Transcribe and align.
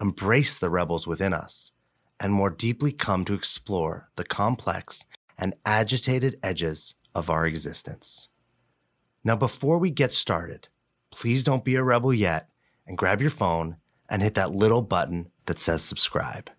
embrace 0.00 0.58
the 0.58 0.70
rebels 0.70 1.06
within 1.06 1.32
us, 1.32 1.72
and 2.18 2.32
more 2.32 2.50
deeply 2.50 2.92
come 2.92 3.24
to 3.24 3.34
explore 3.34 4.08
the 4.16 4.24
complex 4.24 5.04
and 5.38 5.54
agitated 5.64 6.38
edges 6.42 6.94
of 7.14 7.28
our 7.28 7.46
existence. 7.46 8.30
Now, 9.22 9.36
before 9.36 9.78
we 9.78 9.90
get 9.90 10.12
started, 10.12 10.68
please 11.10 11.44
don't 11.44 11.64
be 11.64 11.76
a 11.76 11.84
rebel 11.84 12.14
yet 12.14 12.48
and 12.86 12.96
grab 12.96 13.20
your 13.20 13.30
phone 13.30 13.76
and 14.08 14.22
hit 14.22 14.34
that 14.34 14.52
little 14.54 14.82
button 14.82 15.30
that 15.46 15.58
says 15.58 15.82
subscribe. 15.82 16.50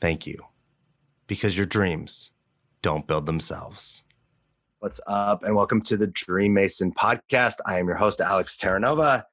Thank 0.00 0.26
you. 0.26 0.38
Because 1.26 1.56
your 1.56 1.66
dreams 1.66 2.32
don't 2.82 3.06
build 3.06 3.26
themselves. 3.26 4.04
What's 4.78 5.00
up, 5.06 5.42
and 5.42 5.56
welcome 5.56 5.80
to 5.82 5.96
the 5.96 6.06
Dream 6.06 6.52
Mason 6.52 6.92
podcast. 6.92 7.54
I 7.64 7.78
am 7.78 7.86
your 7.86 7.96
host, 7.96 8.20
Alex 8.20 8.56
Terranova. 8.56 9.24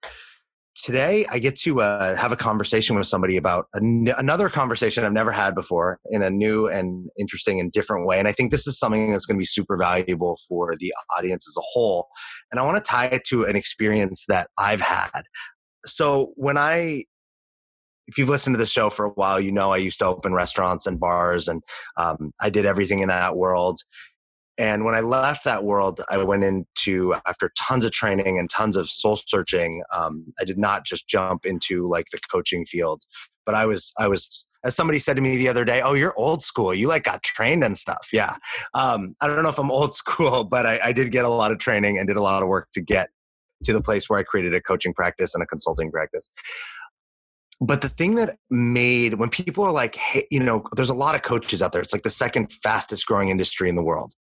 Today, 0.75 1.25
I 1.29 1.37
get 1.37 1.55
to 1.57 1.81
uh, 1.81 2.15
have 2.15 2.31
a 2.31 2.35
conversation 2.35 2.95
with 2.95 3.05
somebody 3.05 3.37
about 3.37 3.67
an- 3.73 4.11
another 4.17 4.49
conversation 4.49 5.05
I've 5.05 5.13
never 5.13 5.31
had 5.31 5.53
before 5.53 5.99
in 6.09 6.23
a 6.23 6.31
new 6.31 6.67
and 6.67 7.09
interesting 7.17 7.59
and 7.59 7.71
different 7.71 8.07
way. 8.07 8.17
And 8.17 8.27
I 8.27 8.31
think 8.31 8.49
this 8.49 8.65
is 8.65 8.79
something 8.79 9.11
that's 9.11 9.27
going 9.27 9.37
to 9.37 9.39
be 9.39 9.45
super 9.45 9.77
valuable 9.77 10.39
for 10.49 10.75
the 10.79 10.91
audience 11.17 11.47
as 11.47 11.55
a 11.57 11.63
whole. 11.73 12.07
And 12.51 12.59
I 12.59 12.63
want 12.63 12.83
to 12.83 12.89
tie 12.89 13.05
it 13.05 13.23
to 13.25 13.45
an 13.45 13.55
experience 13.55 14.25
that 14.29 14.49
I've 14.57 14.81
had. 14.81 15.21
So, 15.85 16.33
when 16.35 16.57
I 16.57 17.05
if 18.07 18.17
you've 18.17 18.29
listened 18.29 18.53
to 18.53 18.57
the 18.57 18.65
show 18.65 18.89
for 18.89 19.05
a 19.05 19.11
while, 19.11 19.39
you 19.39 19.51
know 19.51 19.71
I 19.71 19.77
used 19.77 19.99
to 19.99 20.05
open 20.05 20.33
restaurants 20.33 20.85
and 20.85 20.99
bars, 20.99 21.47
and 21.47 21.61
um, 21.97 22.33
I 22.41 22.49
did 22.49 22.65
everything 22.65 22.99
in 22.99 23.09
that 23.09 23.37
world. 23.37 23.79
And 24.57 24.85
when 24.85 24.93
I 24.93 24.99
left 24.99 25.43
that 25.45 25.63
world, 25.63 26.01
I 26.09 26.23
went 26.23 26.43
into 26.43 27.15
after 27.25 27.51
tons 27.57 27.85
of 27.85 27.91
training 27.91 28.37
and 28.37 28.49
tons 28.49 28.75
of 28.75 28.87
soul 28.87 29.15
searching. 29.15 29.81
Um, 29.95 30.31
I 30.39 30.43
did 30.43 30.57
not 30.57 30.85
just 30.85 31.07
jump 31.07 31.45
into 31.45 31.87
like 31.87 32.07
the 32.11 32.19
coaching 32.31 32.65
field, 32.65 33.03
but 33.45 33.55
I 33.55 33.65
was 33.65 33.91
I 33.97 34.07
was 34.07 34.47
as 34.63 34.75
somebody 34.75 34.99
said 34.99 35.15
to 35.15 35.21
me 35.21 35.37
the 35.37 35.47
other 35.47 35.65
day, 35.65 35.81
"Oh, 35.81 35.93
you're 35.93 36.17
old 36.17 36.43
school. 36.43 36.73
You 36.73 36.87
like 36.87 37.03
got 37.03 37.23
trained 37.23 37.63
and 37.63 37.77
stuff." 37.77 38.09
Yeah, 38.13 38.35
um, 38.75 39.15
I 39.21 39.27
don't 39.27 39.41
know 39.41 39.49
if 39.49 39.59
I'm 39.59 39.71
old 39.71 39.95
school, 40.03 40.43
but 40.43 40.65
I, 40.65 40.79
I 40.83 40.91
did 40.93 41.11
get 41.11 41.25
a 41.25 41.29
lot 41.29 41.51
of 41.51 41.57
training 41.57 41.97
and 41.97 42.07
did 42.07 42.17
a 42.17 42.21
lot 42.21 42.43
of 42.43 42.47
work 42.47 42.69
to 42.73 42.81
get 42.81 43.09
to 43.63 43.73
the 43.73 43.81
place 43.81 44.09
where 44.09 44.19
I 44.19 44.23
created 44.23 44.53
a 44.53 44.61
coaching 44.61 44.93
practice 44.93 45.33
and 45.33 45.43
a 45.43 45.47
consulting 45.47 45.89
practice 45.89 46.29
but 47.61 47.81
the 47.81 47.89
thing 47.89 48.15
that 48.15 48.37
made 48.49 49.13
when 49.13 49.29
people 49.29 49.63
are 49.63 49.71
like 49.71 49.95
hey 49.95 50.27
you 50.29 50.39
know 50.39 50.63
there's 50.75 50.89
a 50.89 50.93
lot 50.93 51.15
of 51.15 51.21
coaches 51.21 51.61
out 51.61 51.71
there 51.71 51.81
it's 51.81 51.93
like 51.93 52.03
the 52.03 52.09
second 52.09 52.51
fastest 52.51 53.05
growing 53.05 53.29
industry 53.29 53.69
in 53.69 53.75
the 53.75 53.83
world 53.83 54.13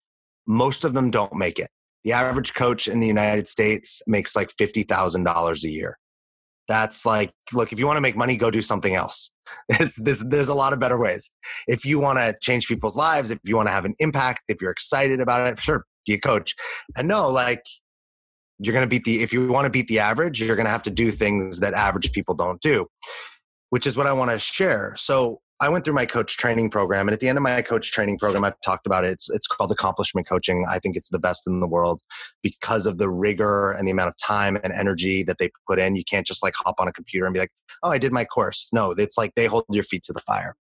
most 0.51 0.83
of 0.83 0.93
them 0.93 1.09
don't 1.09 1.33
make 1.33 1.59
it. 1.59 1.69
The 2.03 2.11
average 2.11 2.53
coach 2.53 2.89
in 2.89 2.99
the 2.99 3.07
United 3.07 3.47
States 3.47 4.01
makes 4.05 4.35
like 4.35 4.49
$50,000 4.57 5.63
a 5.63 5.69
year. 5.69 5.97
That's 6.67 7.05
like, 7.05 7.31
look, 7.53 7.71
if 7.71 7.79
you 7.79 7.87
want 7.87 7.97
to 7.97 8.01
make 8.01 8.17
money, 8.17 8.35
go 8.35 8.51
do 8.51 8.61
something 8.61 8.93
else. 8.93 9.31
There's, 9.69 9.95
there's, 9.95 10.19
there's 10.21 10.47
a 10.49 10.53
lot 10.53 10.71
of 10.71 10.79
better 10.79 10.97
ways. 10.97 11.29
If 11.67 11.85
you 11.85 11.99
want 11.99 12.19
to 12.19 12.35
change 12.41 12.67
people's 12.67 12.95
lives, 12.95 13.31
if 13.31 13.39
you 13.43 13.55
want 13.55 13.67
to 13.67 13.73
have 13.73 13.83
an 13.83 13.95
impact, 13.99 14.43
if 14.47 14.61
you're 14.61 14.71
excited 14.71 15.19
about 15.19 15.45
it, 15.47 15.59
sure, 15.59 15.85
be 16.05 16.13
a 16.13 16.19
coach. 16.19 16.55
And 16.97 17.07
no, 17.07 17.29
like, 17.29 17.63
you're 18.59 18.73
going 18.73 18.85
to 18.85 18.89
beat 18.89 19.03
the, 19.03 19.21
if 19.21 19.33
you 19.33 19.47
want 19.47 19.65
to 19.65 19.69
beat 19.69 19.87
the 19.87 19.99
average, 19.99 20.41
you're 20.41 20.55
going 20.55 20.65
to 20.65 20.71
have 20.71 20.83
to 20.83 20.89
do 20.89 21.11
things 21.11 21.59
that 21.59 21.73
average 21.73 22.11
people 22.13 22.35
don't 22.35 22.61
do, 22.61 22.87
which 23.71 23.85
is 23.85 23.97
what 23.97 24.07
I 24.07 24.13
want 24.13 24.31
to 24.31 24.39
share. 24.39 24.95
So 24.97 25.41
I 25.61 25.69
went 25.69 25.85
through 25.85 25.93
my 25.93 26.07
coach 26.07 26.37
training 26.37 26.71
program, 26.71 27.07
and 27.07 27.13
at 27.13 27.19
the 27.19 27.29
end 27.29 27.37
of 27.37 27.43
my 27.43 27.61
coach 27.61 27.91
training 27.91 28.17
program, 28.17 28.43
I've 28.43 28.59
talked 28.65 28.87
about 28.87 29.05
it. 29.05 29.11
It's 29.11 29.29
it's 29.29 29.45
called 29.45 29.71
accomplishment 29.71 30.27
coaching. 30.27 30.65
I 30.67 30.79
think 30.79 30.95
it's 30.95 31.09
the 31.09 31.19
best 31.19 31.45
in 31.45 31.59
the 31.59 31.67
world 31.67 32.01
because 32.41 32.87
of 32.87 32.97
the 32.97 33.11
rigor 33.11 33.71
and 33.71 33.87
the 33.87 33.91
amount 33.91 34.09
of 34.09 34.17
time 34.17 34.57
and 34.63 34.73
energy 34.73 35.21
that 35.23 35.37
they 35.37 35.51
put 35.67 35.77
in. 35.77 35.95
You 35.95 36.03
can't 36.03 36.25
just 36.25 36.41
like 36.41 36.55
hop 36.57 36.75
on 36.79 36.87
a 36.87 36.91
computer 36.91 37.27
and 37.27 37.33
be 37.33 37.39
like, 37.39 37.51
"Oh, 37.83 37.91
I 37.91 37.99
did 37.99 38.11
my 38.11 38.25
course." 38.25 38.69
No, 38.73 38.91
it's 38.91 39.19
like 39.19 39.33
they 39.35 39.45
hold 39.45 39.65
your 39.69 39.83
feet 39.83 40.01
to 40.03 40.13
the 40.13 40.21
fire. 40.21 40.55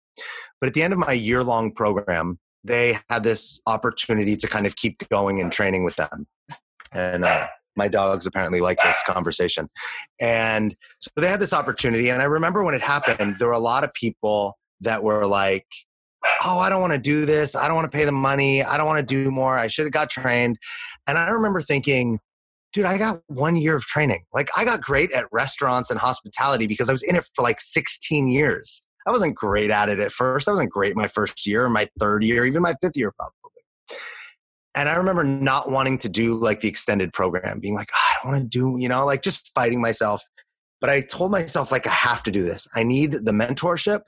But 0.60 0.68
at 0.68 0.74
the 0.74 0.82
end 0.82 0.94
of 0.94 1.00
my 1.00 1.14
year 1.14 1.44
long 1.44 1.72
program, 1.72 2.40
they 2.64 2.98
had 3.08 3.24
this 3.24 3.62
opportunity 3.68 4.36
to 4.36 4.48
kind 4.48 4.66
of 4.66 4.76
keep 4.76 5.08
going 5.10 5.40
and 5.40 5.52
training 5.52 5.84
with 5.86 5.96
them, 5.96 6.26
and. 6.92 7.24
Uh, 7.24 7.48
my 7.76 7.88
dogs 7.88 8.26
apparently 8.26 8.60
like 8.60 8.80
this 8.84 9.04
conversation. 9.06 9.70
And 10.20 10.76
so 10.98 11.12
they 11.16 11.28
had 11.28 11.40
this 11.40 11.54
opportunity. 11.54 12.10
And 12.10 12.24
I 12.24 12.26
remember 12.26 12.64
when 12.64 12.74
it 12.74 12.82
happened, 12.82 13.36
there 13.38 13.50
were 13.50 13.54
a 13.54 13.60
lot 13.60 13.84
of 13.84 13.94
people 13.94 14.58
that 14.82 15.04
were 15.04 15.26
like, 15.26 15.66
oh, 16.44 16.60
I 16.60 16.70
don't 16.70 16.82
want 16.82 16.94
to 16.94 17.00
do 17.00 17.26
this. 17.26 17.56
I 17.56 17.68
don't 17.68 17.76
want 17.76 17.92
to 17.92 17.96
pay 17.96 18.06
the 18.06 18.12
money. 18.12 18.64
I 18.64 18.78
don't 18.78 18.88
want 18.88 19.00
to 19.00 19.16
do 19.16 19.32
more. 19.32 19.58
I 19.58 19.68
should 19.68 19.86
have 19.86 19.94
got 19.94 20.10
trained. 20.10 20.58
And 21.08 21.18
I 21.18 21.30
remember 21.30 21.62
thinking, 21.62 22.20
dude, 22.74 22.86
I 22.86 22.98
got 22.98 23.22
one 23.28 23.56
year 23.56 23.76
of 23.76 23.84
training. 23.84 24.24
Like 24.34 24.50
I 24.58 24.66
got 24.66 24.82
great 24.82 25.12
at 25.12 25.26
restaurants 25.32 25.90
and 25.90 26.00
hospitality 26.00 26.68
because 26.68 26.90
I 26.90 26.92
was 26.92 27.04
in 27.04 27.16
it 27.16 27.28
for 27.34 27.42
like 27.42 27.60
16 27.60 28.28
years. 28.28 28.84
I 29.08 29.12
wasn't 29.12 29.36
great 29.36 29.72
at 29.72 29.88
it 29.90 30.00
at 30.00 30.12
first. 30.12 30.48
I 30.48 30.52
wasn't 30.52 30.70
great 30.70 30.96
my 30.96 31.08
first 31.08 31.48
year, 31.48 31.70
my 31.70 31.88
third 31.98 32.24
year, 32.24 32.46
even 32.46 32.62
my 32.62 32.76
fifth 32.82 32.98
year, 32.98 33.12
probably. 33.12 33.34
And 34.76 34.90
I 34.90 34.96
remember 34.96 35.24
not 35.24 35.72
wanting 35.72 35.98
to 36.00 36.10
do 36.10 36.36
like 36.36 36.60
the 36.60 36.68
extended 36.68 37.14
program, 37.14 37.60
being 37.60 37.74
like, 37.74 37.90
oh, 37.96 37.98
I 37.98 38.16
don't 38.22 38.32
want 38.34 38.44
to 38.44 38.48
do, 38.48 38.76
you 38.80 38.90
know, 38.90 39.06
like 39.06 39.24
just 39.24 39.52
fighting 39.56 39.82
myself. 39.82 40.22
But 40.82 40.92
I 40.92 41.02
told 41.02 41.32
myself, 41.32 41.72
like, 41.72 41.88
I 41.88 41.92
have 41.92 42.22
to 42.24 42.32
do 42.32 42.44
this. 42.44 42.68
I 42.76 42.84
need 42.84 43.14
the 43.14 43.32
mentorship. 43.32 44.02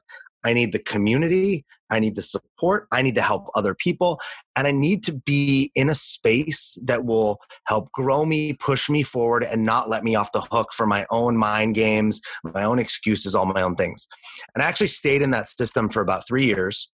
I 0.46 0.54
need 0.54 0.72
the 0.72 0.80
community. 0.80 1.66
I 1.90 2.00
need 2.00 2.16
the 2.16 2.22
support. 2.22 2.88
I 2.92 3.02
need 3.02 3.16
to 3.16 3.22
help 3.22 3.48
other 3.56 3.74
people. 3.74 4.20
And 4.56 4.68
I 4.68 4.72
need 4.72 5.04
to 5.06 5.14
be 5.14 5.72
in 5.76 5.90
a 5.90 5.96
space 5.96 6.78
that 6.86 7.04
will 7.04 7.40
help 7.66 7.92
grow 7.92 8.26
me, 8.26 8.54
push 8.54 8.90
me 8.90 9.04
forward, 9.04 9.44
and 9.44 9.64
not 9.64 9.90
let 9.90 10.04
me 10.04 10.16
off 10.16 10.32
the 10.32 10.46
hook 10.52 10.70
for 10.74 10.86
my 10.86 11.06
own 11.10 11.36
mind 11.36 11.76
games, 11.76 12.22
my 12.44 12.64
own 12.64 12.80
excuses, 12.80 13.36
all 13.36 13.46
my 13.46 13.62
own 13.62 13.76
things. 13.76 14.08
And 14.54 14.64
I 14.64 14.68
actually 14.68 14.88
stayed 14.88 15.22
in 15.22 15.32
that 15.32 15.50
system 15.50 15.90
for 15.90 16.02
about 16.02 16.28
three 16.28 16.46
years. 16.46 16.92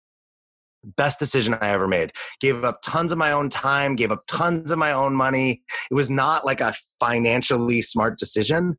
Best 0.83 1.19
decision 1.19 1.55
I 1.61 1.69
ever 1.69 1.87
made. 1.87 2.11
Gave 2.39 2.63
up 2.63 2.81
tons 2.81 3.11
of 3.11 3.17
my 3.17 3.31
own 3.31 3.49
time, 3.49 3.95
gave 3.95 4.11
up 4.11 4.23
tons 4.27 4.71
of 4.71 4.79
my 4.79 4.91
own 4.91 5.15
money. 5.15 5.61
It 5.89 5.93
was 5.93 6.09
not 6.09 6.45
like 6.45 6.59
a 6.59 6.73
financially 6.99 7.81
smart 7.81 8.17
decision 8.17 8.77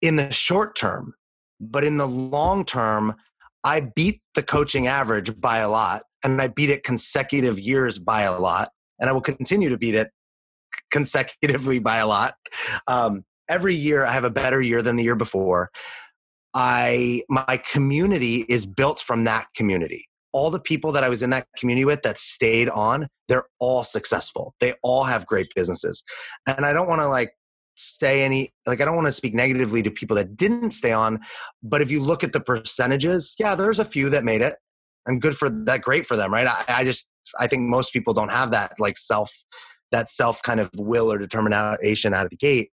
in 0.00 0.16
the 0.16 0.32
short 0.32 0.76
term. 0.76 1.14
But 1.60 1.84
in 1.84 1.96
the 1.96 2.08
long 2.08 2.64
term, 2.64 3.14
I 3.64 3.80
beat 3.80 4.20
the 4.34 4.42
coaching 4.42 4.86
average 4.86 5.40
by 5.40 5.58
a 5.58 5.68
lot, 5.68 6.02
and 6.24 6.40
I 6.40 6.48
beat 6.48 6.70
it 6.70 6.82
consecutive 6.82 7.58
years 7.60 7.98
by 7.98 8.22
a 8.22 8.38
lot, 8.38 8.70
and 8.98 9.08
I 9.08 9.12
will 9.12 9.20
continue 9.20 9.68
to 9.68 9.78
beat 9.78 9.94
it 9.94 10.10
consecutively 10.90 11.78
by 11.78 11.98
a 11.98 12.06
lot. 12.06 12.34
Um, 12.86 13.24
every 13.48 13.74
year, 13.74 14.04
I 14.04 14.12
have 14.12 14.24
a 14.24 14.30
better 14.30 14.60
year 14.60 14.82
than 14.82 14.96
the 14.96 15.04
year 15.04 15.16
before. 15.16 15.70
I 16.54 17.22
my 17.28 17.62
community 17.70 18.44
is 18.48 18.66
built 18.66 19.00
from 19.00 19.24
that 19.24 19.46
community. 19.56 20.06
All 20.32 20.50
the 20.50 20.60
people 20.60 20.92
that 20.92 21.04
I 21.04 21.08
was 21.08 21.22
in 21.22 21.30
that 21.30 21.46
community 21.56 21.84
with 21.84 22.02
that 22.02 22.18
stayed 22.18 22.68
on, 22.68 23.08
they're 23.28 23.44
all 23.58 23.84
successful. 23.84 24.54
They 24.60 24.74
all 24.82 25.04
have 25.04 25.26
great 25.26 25.48
businesses, 25.54 26.02
and 26.46 26.66
I 26.66 26.72
don't 26.72 26.88
want 26.88 27.00
to 27.00 27.08
like 27.08 27.32
say 27.82 28.22
any 28.22 28.52
like 28.66 28.80
i 28.80 28.84
don't 28.84 28.94
want 28.94 29.06
to 29.06 29.12
speak 29.12 29.34
negatively 29.34 29.82
to 29.82 29.90
people 29.90 30.16
that 30.16 30.36
didn't 30.36 30.70
stay 30.70 30.92
on 30.92 31.20
but 31.62 31.82
if 31.82 31.90
you 31.90 32.02
look 32.02 32.24
at 32.24 32.32
the 32.32 32.40
percentages 32.40 33.34
yeah 33.38 33.54
there's 33.54 33.78
a 33.78 33.84
few 33.84 34.08
that 34.08 34.24
made 34.24 34.40
it 34.40 34.56
and 35.06 35.20
good 35.20 35.36
for 35.36 35.50
that 35.50 35.82
great 35.82 36.06
for 36.06 36.16
them 36.16 36.32
right? 36.32 36.46
I, 36.46 36.64
I, 36.80 36.84
just 36.84 37.10
i 37.40 37.46
think 37.46 37.62
most 37.62 37.92
people 37.92 38.14
don't 38.14 38.30
have 38.30 38.50
that 38.52 38.72
like 38.78 38.96
self 38.96 39.30
that 39.90 40.10
self 40.10 40.42
kind 40.42 40.58
of 40.58 40.70
will 40.76 41.12
or 41.12 41.18
determination 41.18 42.14
out 42.14 42.24
of 42.24 42.30
the 42.30 42.36
gate 42.36 42.70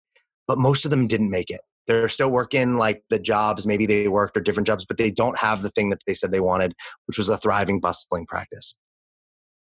but 0.49 0.57
most 0.57 0.83
of 0.83 0.89
them 0.89 1.05
didn't 1.05 1.29
make 1.29 1.51
it. 1.51 1.61
They're 1.85 2.09
still 2.09 2.31
working 2.31 2.75
like 2.75 3.03
the 3.11 3.19
jobs 3.19 3.67
maybe 3.67 3.85
they 3.85 4.07
worked 4.07 4.35
or 4.35 4.41
different 4.41 4.65
jobs 4.65 4.83
but 4.83 4.97
they 4.97 5.11
don't 5.11 5.37
have 5.37 5.61
the 5.61 5.69
thing 5.69 5.91
that 5.91 6.01
they 6.07 6.15
said 6.15 6.31
they 6.31 6.39
wanted 6.39 6.73
which 7.05 7.19
was 7.19 7.29
a 7.29 7.37
thriving 7.37 7.79
bustling 7.79 8.25
practice. 8.25 8.75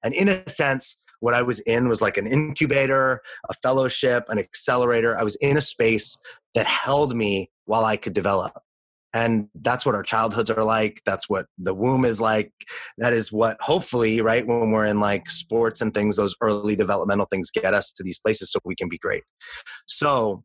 And 0.03 0.13
in 0.13 0.29
a 0.29 0.47
sense 0.47 1.01
what 1.19 1.33
I 1.33 1.41
was 1.41 1.59
in 1.61 1.87
was 1.87 2.01
like 2.01 2.17
an 2.17 2.27
incubator, 2.27 3.21
a 3.49 3.53
fellowship, 3.55 4.25
an 4.29 4.39
accelerator. 4.39 5.17
I 5.17 5.23
was 5.23 5.35
in 5.35 5.57
a 5.57 5.61
space 5.61 6.17
that 6.53 6.67
held 6.67 7.15
me 7.15 7.49
while 7.65 7.85
I 7.85 7.97
could 7.97 8.13
develop. 8.13 8.53
And 9.13 9.47
that's 9.55 9.85
what 9.85 9.95
our 9.95 10.03
childhoods 10.03 10.51
are 10.51 10.63
like. 10.63 11.01
That's 11.05 11.29
what 11.29 11.45
the 11.57 11.73
womb 11.73 12.03
is 12.03 12.19
like. 12.19 12.51
That 12.97 13.13
is 13.13 13.31
what, 13.31 13.55
hopefully, 13.61 14.19
right, 14.19 14.45
when 14.45 14.71
we're 14.71 14.85
in 14.85 14.99
like 14.99 15.29
sports 15.29 15.79
and 15.79 15.93
things, 15.93 16.17
those 16.17 16.35
early 16.41 16.75
developmental 16.75 17.25
things 17.31 17.49
get 17.49 17.73
us 17.73 17.93
to 17.93 18.03
these 18.03 18.19
places 18.19 18.51
so 18.51 18.59
we 18.65 18.75
can 18.75 18.89
be 18.89 18.97
great. 18.97 19.23
So 19.87 20.43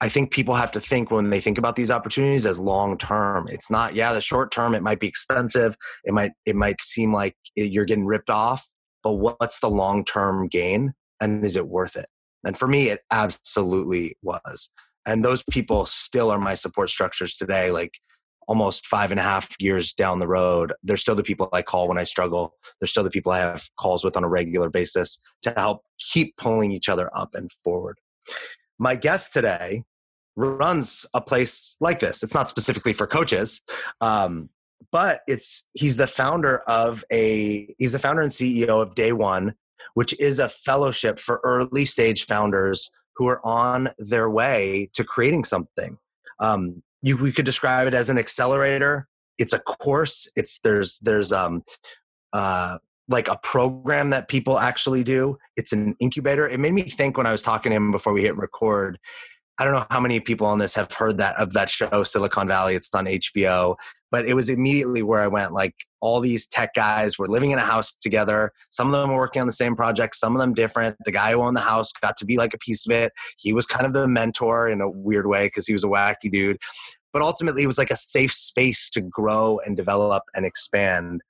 I 0.00 0.08
think 0.08 0.32
people 0.32 0.54
have 0.54 0.72
to 0.72 0.80
think 0.80 1.10
when 1.10 1.30
they 1.30 1.40
think 1.40 1.58
about 1.58 1.76
these 1.76 1.90
opportunities 1.90 2.46
as 2.46 2.60
long 2.60 2.96
term. 2.98 3.48
It's 3.48 3.70
not, 3.70 3.94
yeah, 3.94 4.12
the 4.12 4.20
short 4.20 4.52
term 4.52 4.74
it 4.74 4.82
might 4.82 5.00
be 5.00 5.08
expensive. 5.08 5.76
It 6.04 6.14
might 6.14 6.32
it 6.46 6.54
might 6.54 6.80
seem 6.80 7.12
like 7.12 7.34
eh, 7.56 7.64
you're 7.64 7.84
getting 7.84 8.06
ripped 8.06 8.30
off, 8.30 8.68
but 9.08 9.38
what's 9.40 9.60
the 9.60 9.70
long 9.70 10.04
term 10.04 10.48
gain, 10.48 10.92
and 11.18 11.42
is 11.42 11.56
it 11.56 11.68
worth 11.68 11.96
it? 11.96 12.08
And 12.44 12.58
for 12.58 12.68
me, 12.68 12.90
it 12.90 13.00
absolutely 13.10 14.18
was. 14.22 14.70
And 15.06 15.24
those 15.24 15.42
people 15.50 15.86
still 15.86 16.30
are 16.30 16.38
my 16.38 16.54
support 16.54 16.90
structures 16.90 17.34
today. 17.34 17.70
Like 17.70 17.94
almost 18.48 18.86
five 18.86 19.10
and 19.10 19.18
a 19.18 19.22
half 19.22 19.48
years 19.58 19.94
down 19.94 20.18
the 20.18 20.28
road, 20.28 20.74
they're 20.82 20.98
still 20.98 21.14
the 21.14 21.22
people 21.22 21.48
I 21.54 21.62
call 21.62 21.88
when 21.88 21.96
I 21.96 22.04
struggle. 22.04 22.52
They're 22.80 22.86
still 22.86 23.02
the 23.02 23.10
people 23.10 23.32
I 23.32 23.38
have 23.38 23.70
calls 23.80 24.04
with 24.04 24.14
on 24.14 24.24
a 24.24 24.28
regular 24.28 24.68
basis 24.68 25.18
to 25.42 25.54
help 25.56 25.84
keep 25.98 26.36
pulling 26.36 26.70
each 26.70 26.90
other 26.90 27.08
up 27.16 27.34
and 27.34 27.50
forward. 27.64 27.98
My 28.78 28.94
guest 28.94 29.32
today 29.32 29.84
runs 30.36 31.06
a 31.14 31.22
place 31.22 31.78
like 31.80 32.00
this. 32.00 32.22
It's 32.22 32.34
not 32.34 32.50
specifically 32.50 32.92
for 32.92 33.06
coaches, 33.06 33.62
um, 34.02 34.50
but 34.90 35.20
it's 35.26 35.64
he's 35.74 35.96
the 35.96 36.06
founder 36.06 36.58
of 36.60 37.04
a 37.12 37.74
he's 37.78 37.92
the 37.92 37.98
founder 37.98 38.22
and 38.22 38.30
CEO 38.30 38.82
of 38.82 38.94
Day 38.94 39.12
One, 39.12 39.54
which 39.94 40.18
is 40.18 40.38
a 40.38 40.48
fellowship 40.48 41.18
for 41.18 41.40
early 41.44 41.84
stage 41.84 42.26
founders 42.26 42.90
who 43.16 43.26
are 43.26 43.44
on 43.44 43.90
their 43.98 44.30
way 44.30 44.88
to 44.94 45.04
creating 45.04 45.44
something. 45.44 45.98
Um, 46.40 46.82
you 47.02 47.16
we 47.16 47.32
could 47.32 47.44
describe 47.44 47.88
it 47.88 47.94
as 47.94 48.10
an 48.10 48.18
accelerator. 48.18 49.08
It's 49.38 49.52
a 49.52 49.58
course. 49.58 50.30
It's 50.36 50.60
there's 50.60 50.98
there's 51.00 51.32
um 51.32 51.62
uh 52.32 52.78
like 53.10 53.28
a 53.28 53.38
program 53.42 54.10
that 54.10 54.28
people 54.28 54.58
actually 54.58 55.02
do. 55.02 55.38
It's 55.56 55.72
an 55.72 55.96
incubator. 55.98 56.46
It 56.46 56.60
made 56.60 56.74
me 56.74 56.82
think 56.82 57.16
when 57.16 57.26
I 57.26 57.32
was 57.32 57.42
talking 57.42 57.70
to 57.70 57.76
him 57.76 57.90
before 57.90 58.12
we 58.12 58.22
hit 58.22 58.36
record 58.36 58.98
I 59.58 59.64
don't 59.64 59.72
know 59.72 59.86
how 59.90 60.00
many 60.00 60.20
people 60.20 60.46
on 60.46 60.58
this 60.58 60.74
have 60.76 60.92
heard 60.92 61.18
that 61.18 61.36
of 61.36 61.52
that 61.54 61.68
show 61.68 62.04
Silicon 62.04 62.46
Valley. 62.46 62.74
It's 62.74 62.94
on 62.94 63.06
HBO, 63.06 63.76
but 64.10 64.24
it 64.24 64.34
was 64.34 64.48
immediately 64.48 65.02
where 65.02 65.20
I 65.20 65.26
went. 65.26 65.52
Like 65.52 65.74
all 66.00 66.20
these 66.20 66.46
tech 66.46 66.74
guys 66.74 67.18
were 67.18 67.26
living 67.26 67.50
in 67.50 67.58
a 67.58 67.62
house 67.62 67.92
together. 67.92 68.52
Some 68.70 68.94
of 68.94 69.00
them 69.00 69.10
were 69.10 69.16
working 69.16 69.40
on 69.40 69.48
the 69.48 69.52
same 69.52 69.74
project, 69.74 70.14
some 70.14 70.34
of 70.34 70.40
them 70.40 70.54
different. 70.54 70.96
The 71.04 71.12
guy 71.12 71.32
who 71.32 71.42
owned 71.42 71.56
the 71.56 71.60
house 71.60 71.92
got 71.92 72.16
to 72.18 72.24
be 72.24 72.36
like 72.36 72.54
a 72.54 72.58
piece 72.58 72.86
of 72.86 72.92
it. 72.92 73.12
He 73.36 73.52
was 73.52 73.66
kind 73.66 73.84
of 73.84 73.92
the 73.92 74.06
mentor 74.06 74.68
in 74.68 74.80
a 74.80 74.88
weird 74.88 75.26
way 75.26 75.46
because 75.46 75.66
he 75.66 75.72
was 75.72 75.82
a 75.84 75.88
wacky 75.88 76.30
dude. 76.30 76.58
But 77.12 77.22
ultimately, 77.22 77.64
it 77.64 77.66
was 77.66 77.78
like 77.78 77.90
a 77.90 77.96
safe 77.96 78.32
space 78.32 78.88
to 78.90 79.00
grow 79.00 79.60
and 79.64 79.76
develop 79.76 80.24
and 80.34 80.46
expand. 80.46 81.22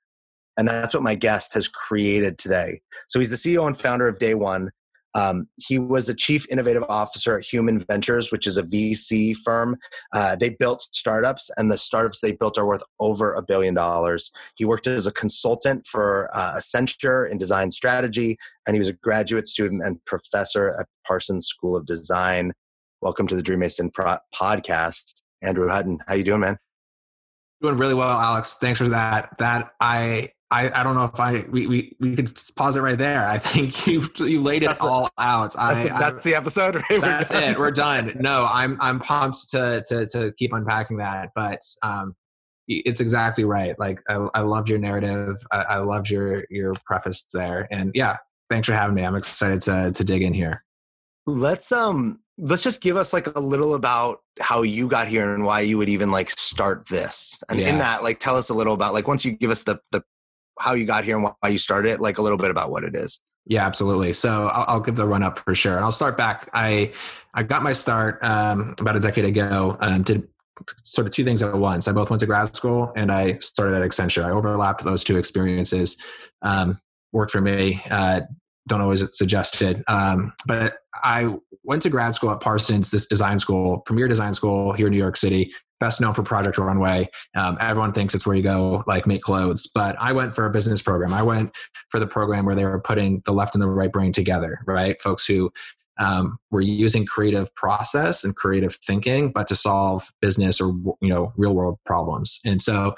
And 0.57 0.67
that's 0.67 0.93
what 0.93 1.03
my 1.03 1.15
guest 1.15 1.53
has 1.53 1.67
created 1.67 2.37
today. 2.37 2.81
So 3.07 3.17
he's 3.17 3.29
the 3.29 3.37
CEO 3.37 3.65
and 3.65 3.77
founder 3.77 4.07
of 4.07 4.19
Day 4.19 4.35
One. 4.35 4.71
Um, 5.15 5.47
he 5.57 5.79
was 5.79 6.09
a 6.09 6.13
chief 6.13 6.45
innovative 6.49 6.83
officer 6.89 7.37
at 7.37 7.45
Human 7.45 7.79
Ventures, 7.79 8.31
which 8.31 8.45
is 8.45 8.57
a 8.57 8.63
VC 8.63 9.35
firm. 9.35 9.77
Uh, 10.13 10.35
they 10.35 10.49
built 10.49 10.83
startups, 10.91 11.49
and 11.57 11.71
the 11.71 11.77
startups 11.77 12.21
they 12.21 12.31
built 12.31 12.57
are 12.57 12.65
worth 12.65 12.83
over 12.99 13.33
a 13.33 13.41
billion 13.41 13.73
dollars. 13.73 14.31
He 14.55 14.65
worked 14.65 14.87
as 14.87 15.07
a 15.07 15.11
consultant 15.11 15.87
for 15.87 16.29
uh, 16.33 16.53
Accenture 16.57 17.29
in 17.29 17.37
design 17.37 17.71
strategy, 17.71 18.37
and 18.67 18.75
he 18.75 18.79
was 18.79 18.89
a 18.89 18.93
graduate 18.93 19.47
student 19.47 19.83
and 19.83 20.03
professor 20.05 20.75
at 20.79 20.87
Parsons 21.05 21.47
School 21.47 21.75
of 21.75 21.85
Design. 21.85 22.53
Welcome 23.01 23.27
to 23.27 23.35
the 23.35 23.43
Dream 23.43 23.59
Mason 23.59 23.89
Pro- 23.91 24.17
podcast, 24.35 25.21
Andrew 25.41 25.69
Hutton. 25.69 25.99
How 26.07 26.15
you 26.15 26.23
doing, 26.23 26.41
man? 26.41 26.57
Doing 27.61 27.77
really 27.77 27.93
well, 27.93 28.09
Alex. 28.09 28.57
Thanks 28.59 28.79
for 28.79 28.89
that. 28.89 29.37
That 29.37 29.71
I 29.81 30.29
I, 30.51 30.81
I 30.81 30.83
don't 30.83 30.95
know 30.95 31.05
if 31.05 31.19
I 31.19 31.45
we, 31.49 31.67
we 31.67 31.95
we 31.99 32.15
could 32.15 32.31
pause 32.55 32.75
it 32.75 32.81
right 32.81 32.97
there. 32.97 33.27
I 33.27 33.37
think 33.37 33.87
you 33.87 34.03
you 34.17 34.41
laid 34.41 34.63
it 34.63 34.81
all 34.81 35.09
out. 35.17 35.55
I, 35.57 35.73
that's, 35.73 35.99
that's 35.99 36.25
I, 36.25 36.29
the 36.29 36.35
episode. 36.35 36.75
Right? 36.75 37.01
That's 37.01 37.31
it. 37.31 37.57
We're 37.57 37.71
done. 37.71 38.11
No, 38.19 38.45
I'm 38.51 38.77
I'm 38.81 38.99
pumped 38.99 39.51
to 39.51 39.83
to 39.87 40.05
to 40.07 40.33
keep 40.33 40.51
unpacking 40.51 40.97
that. 40.97 41.29
But 41.35 41.61
um, 41.83 42.15
it's 42.67 42.99
exactly 42.99 43.43
right. 43.43 43.77
Like 43.79 44.01
I, 44.09 44.27
I 44.33 44.41
loved 44.41 44.69
your 44.69 44.79
narrative. 44.79 45.37
I, 45.51 45.57
I 45.57 45.77
loved 45.77 46.09
your 46.09 46.45
your 46.49 46.73
preface 46.85 47.25
there. 47.33 47.67
And 47.71 47.91
yeah, 47.93 48.17
thanks 48.49 48.67
for 48.67 48.73
having 48.73 48.95
me. 48.95 49.03
I'm 49.03 49.15
excited 49.15 49.61
to 49.61 49.91
to 49.91 50.03
dig 50.03 50.21
in 50.21 50.33
here. 50.33 50.63
Let's 51.25 51.71
um 51.71 52.19
let's 52.37 52.63
just 52.63 52.81
give 52.81 52.97
us 52.97 53.13
like 53.13 53.27
a 53.35 53.39
little 53.39 53.75
about 53.75 54.19
how 54.39 54.63
you 54.63 54.87
got 54.87 55.07
here 55.07 55.33
and 55.33 55.43
why 55.43 55.61
you 55.61 55.77
would 55.77 55.89
even 55.89 56.09
like 56.09 56.31
start 56.31 56.87
this 56.87 57.43
and 57.49 57.59
yeah. 57.59 57.69
in 57.69 57.77
that 57.79 58.01
like 58.01 58.19
tell 58.19 58.37
us 58.37 58.49
a 58.49 58.53
little 58.53 58.73
about 58.73 58.93
like 58.93 59.07
once 59.07 59.25
you 59.25 59.31
give 59.31 59.51
us 59.51 59.63
the 59.63 59.79
the 59.91 60.01
how 60.59 60.73
you 60.73 60.85
got 60.85 61.03
here 61.05 61.17
and 61.17 61.23
why 61.23 61.49
you 61.49 61.57
started 61.57 61.93
it, 61.93 61.99
like 61.99 62.17
a 62.17 62.21
little 62.21 62.37
bit 62.37 62.51
about 62.51 62.69
what 62.69 62.83
it 62.83 62.95
is. 62.95 63.19
Yeah, 63.45 63.65
absolutely. 63.65 64.13
So 64.13 64.47
I'll, 64.53 64.65
I'll 64.67 64.79
give 64.79 64.95
the 64.95 65.07
run 65.07 65.23
up 65.23 65.39
for 65.39 65.55
sure. 65.55 65.75
And 65.75 65.83
I'll 65.83 65.91
start 65.91 66.17
back. 66.17 66.49
I 66.53 66.93
I 67.33 67.43
got 67.43 67.63
my 67.63 67.73
start 67.73 68.23
um, 68.23 68.75
about 68.79 68.95
a 68.95 68.99
decade 68.99 69.25
ago. 69.25 69.77
Um, 69.81 70.03
did 70.03 70.27
sort 70.83 71.07
of 71.07 71.13
two 71.13 71.23
things 71.23 71.41
at 71.41 71.55
once. 71.55 71.87
I 71.87 71.93
both 71.93 72.09
went 72.09 72.19
to 72.19 72.25
grad 72.25 72.53
school 72.55 72.91
and 72.95 73.11
I 73.11 73.37
started 73.37 73.81
at 73.81 73.89
Accenture. 73.89 74.25
I 74.25 74.31
overlapped 74.31 74.83
those 74.83 75.03
two 75.03 75.17
experiences. 75.17 76.03
Um, 76.41 76.79
worked 77.11 77.31
for 77.31 77.41
me. 77.41 77.81
Uh, 77.89 78.21
don't 78.67 78.81
always 78.81 79.03
suggest 79.17 79.61
it. 79.61 79.81
Um, 79.87 80.33
but 80.45 80.79
I 81.03 81.33
went 81.63 81.81
to 81.83 81.89
grad 81.89 82.13
school 82.13 82.31
at 82.31 82.41
Parsons, 82.41 82.91
this 82.91 83.07
design 83.07 83.39
school, 83.39 83.79
premier 83.79 84.07
design 84.07 84.33
school 84.33 84.73
here 84.73 84.87
in 84.87 84.91
New 84.91 84.99
York 84.99 85.17
City 85.17 85.53
best 85.79 86.01
known 86.01 86.13
for 86.13 86.23
Project 86.23 86.57
Runway. 86.57 87.09
Um, 87.35 87.57
everyone 87.59 87.93
thinks 87.93 88.13
it's 88.13 88.25
where 88.25 88.35
you 88.35 88.43
go 88.43 88.83
like 88.87 89.07
make 89.07 89.21
clothes, 89.21 89.67
but 89.73 89.95
I 89.99 90.11
went 90.11 90.35
for 90.35 90.45
a 90.45 90.51
business 90.51 90.81
program. 90.81 91.13
I 91.13 91.23
went 91.23 91.55
for 91.89 91.99
the 91.99 92.07
program 92.07 92.45
where 92.45 92.55
they 92.55 92.65
were 92.65 92.79
putting 92.79 93.21
the 93.25 93.33
left 93.33 93.55
and 93.55 93.61
the 93.61 93.67
right 93.67 93.91
brain 93.91 94.11
together, 94.11 94.59
right? 94.65 94.99
Folks 95.01 95.25
who 95.25 95.51
um, 95.99 96.37
were 96.49 96.61
using 96.61 97.05
creative 97.05 97.53
process 97.55 98.23
and 98.23 98.35
creative 98.35 98.75
thinking, 98.75 99.31
but 99.31 99.47
to 99.47 99.55
solve 99.55 100.09
business 100.21 100.61
or 100.61 100.73
you 101.01 101.09
know 101.09 101.33
real 101.37 101.53
world 101.53 101.77
problems. 101.85 102.39
And 102.45 102.61
so 102.61 102.95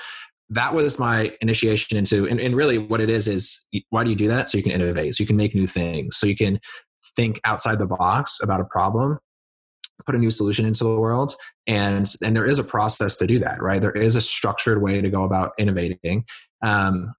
that 0.52 0.74
was 0.74 1.00
my 1.00 1.32
initiation 1.42 1.98
into 1.98 2.28
and, 2.28 2.40
and 2.40 2.56
really 2.56 2.78
what 2.78 3.00
it 3.00 3.10
is 3.10 3.28
is 3.28 3.68
why 3.90 4.04
do 4.04 4.10
you 4.10 4.16
do 4.16 4.28
that 4.28 4.50
so 4.50 4.58
you 4.58 4.64
can 4.64 4.74
innovate 4.74 5.16
so 5.16 5.24
you 5.24 5.28
can 5.28 5.38
make 5.38 5.56
new 5.56 5.66
things 5.66 6.18
so 6.18 6.28
you 6.28 6.36
can 6.36 6.60
think 7.16 7.40
outside 7.46 7.80
the 7.80 7.88
box 7.88 8.38
about 8.44 8.60
a 8.60 8.66
problem 8.66 9.18
put 10.06 10.16
a 10.16 10.18
new 10.18 10.32
solution 10.32 10.66
into 10.66 10.84
the 10.84 11.00
world 11.00 11.34
and 11.68 12.14
and 12.24 12.36
there 12.36 12.46
is 12.46 12.60
a 12.60 12.64
process 12.64 13.18
to 13.18 13.28
do 13.28 13.40
that 13.40 13.62
right 13.62 13.82
there 13.82 13.92
is 13.92 14.16
a 14.16 14.22
structured 14.22 14.82
way 14.82 15.02
to 15.02 15.10
go 15.10 15.24
about 15.24 15.52
innovating 15.58 16.26
um, 16.64 17.14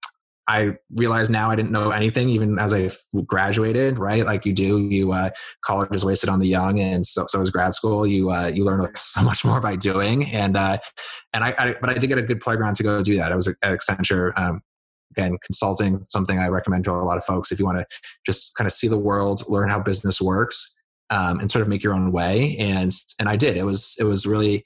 I 0.49 0.77
realize 0.97 1.31
now 1.31 1.51
I 1.51 1.57
didn't 1.57 1.71
know 1.71 1.91
anything 1.91 2.29
even 2.29 2.59
as 2.59 2.75
I 2.75 2.91
graduated, 3.27 3.99
right? 3.99 4.27
Like 4.27 4.45
you 4.45 4.53
do, 4.53 4.79
you 4.79 5.13
uh, 5.13 5.31
college 5.65 5.89
is 5.95 6.05
wasted 6.05 6.29
on 6.29 6.41
the 6.41 6.49
young, 6.49 6.81
and 6.81 7.07
so 7.07 7.27
so 7.27 7.41
is 7.41 7.51
grad 7.51 7.75
school. 7.75 8.07
You 8.07 8.31
uh, 8.31 8.49
you 8.49 8.65
learn 8.65 8.87
so 8.97 9.23
much 9.23 9.45
more 9.45 9.61
by 9.61 9.77
doing, 9.77 10.27
and 10.27 10.57
uh, 10.57 10.79
and 11.33 11.45
I, 11.45 11.55
I, 11.59 11.75
but 11.81 11.91
I 11.91 11.95
did 11.95 12.09
get 12.09 12.19
a 12.19 12.23
good 12.23 12.41
playground 12.41 12.75
to 12.77 12.83
go 12.83 13.03
do 13.03 13.17
that. 13.17 13.31
I 13.31 13.35
was 13.35 13.49
at 13.49 13.57
Accenture. 13.63 14.37
Um, 14.37 14.63
again, 15.13 15.37
consulting, 15.45 16.03
something 16.05 16.39
I 16.39 16.49
recommend 16.49 16.85
to 16.85 16.93
a 16.93 17.05
lot 17.05 17.19
of 17.19 17.25
folks 17.25 17.53
if 17.53 17.59
you 17.59 17.67
want 17.67 17.79
to 17.79 17.87
just 18.25 18.55
kind 18.57 18.67
of 18.67 18.73
see 18.73 18.89
the 18.89 18.99
world, 18.99 19.43
learn 19.47 19.69
how 19.69 19.79
business 19.79 20.23
works, 20.23 20.72
um, 21.13 21.39
and 21.39 21.51
sort 21.51 21.63
of 21.63 21.69
make 21.69 21.85
your 21.85 21.95
own 21.95 22.11
way. 22.11 22.57
And 22.59 22.93
and 23.21 23.29
I 23.29 23.37
did. 23.37 23.57
It 23.57 23.65
was 23.65 23.97
it 24.01 24.05
was 24.05 24.27
really 24.27 24.65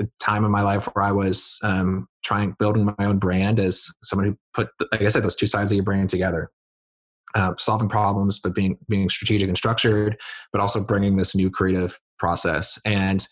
a 0.00 0.06
time 0.20 0.44
in 0.44 0.50
my 0.50 0.62
life 0.62 0.86
where 0.92 1.04
I 1.04 1.12
was 1.12 1.58
um, 1.64 2.06
trying 2.24 2.54
building 2.58 2.84
my 2.84 3.04
own 3.04 3.18
brand 3.18 3.58
as 3.58 3.92
someone 4.02 4.28
who 4.28 4.36
put, 4.54 4.68
like 4.92 5.02
I 5.02 5.08
said, 5.08 5.24
those 5.24 5.34
two 5.34 5.48
sides 5.48 5.72
of 5.72 5.76
your 5.76 5.84
brain 5.84 6.06
together. 6.06 6.50
Uh, 7.34 7.52
solving 7.58 7.90
problems, 7.90 8.38
but 8.38 8.54
being 8.54 8.78
being 8.88 9.10
strategic 9.10 9.48
and 9.48 9.58
structured, 9.58 10.18
but 10.50 10.62
also 10.62 10.82
bringing 10.82 11.16
this 11.16 11.36
new 11.36 11.50
creative 11.50 12.00
process. 12.18 12.80
And 12.86 13.26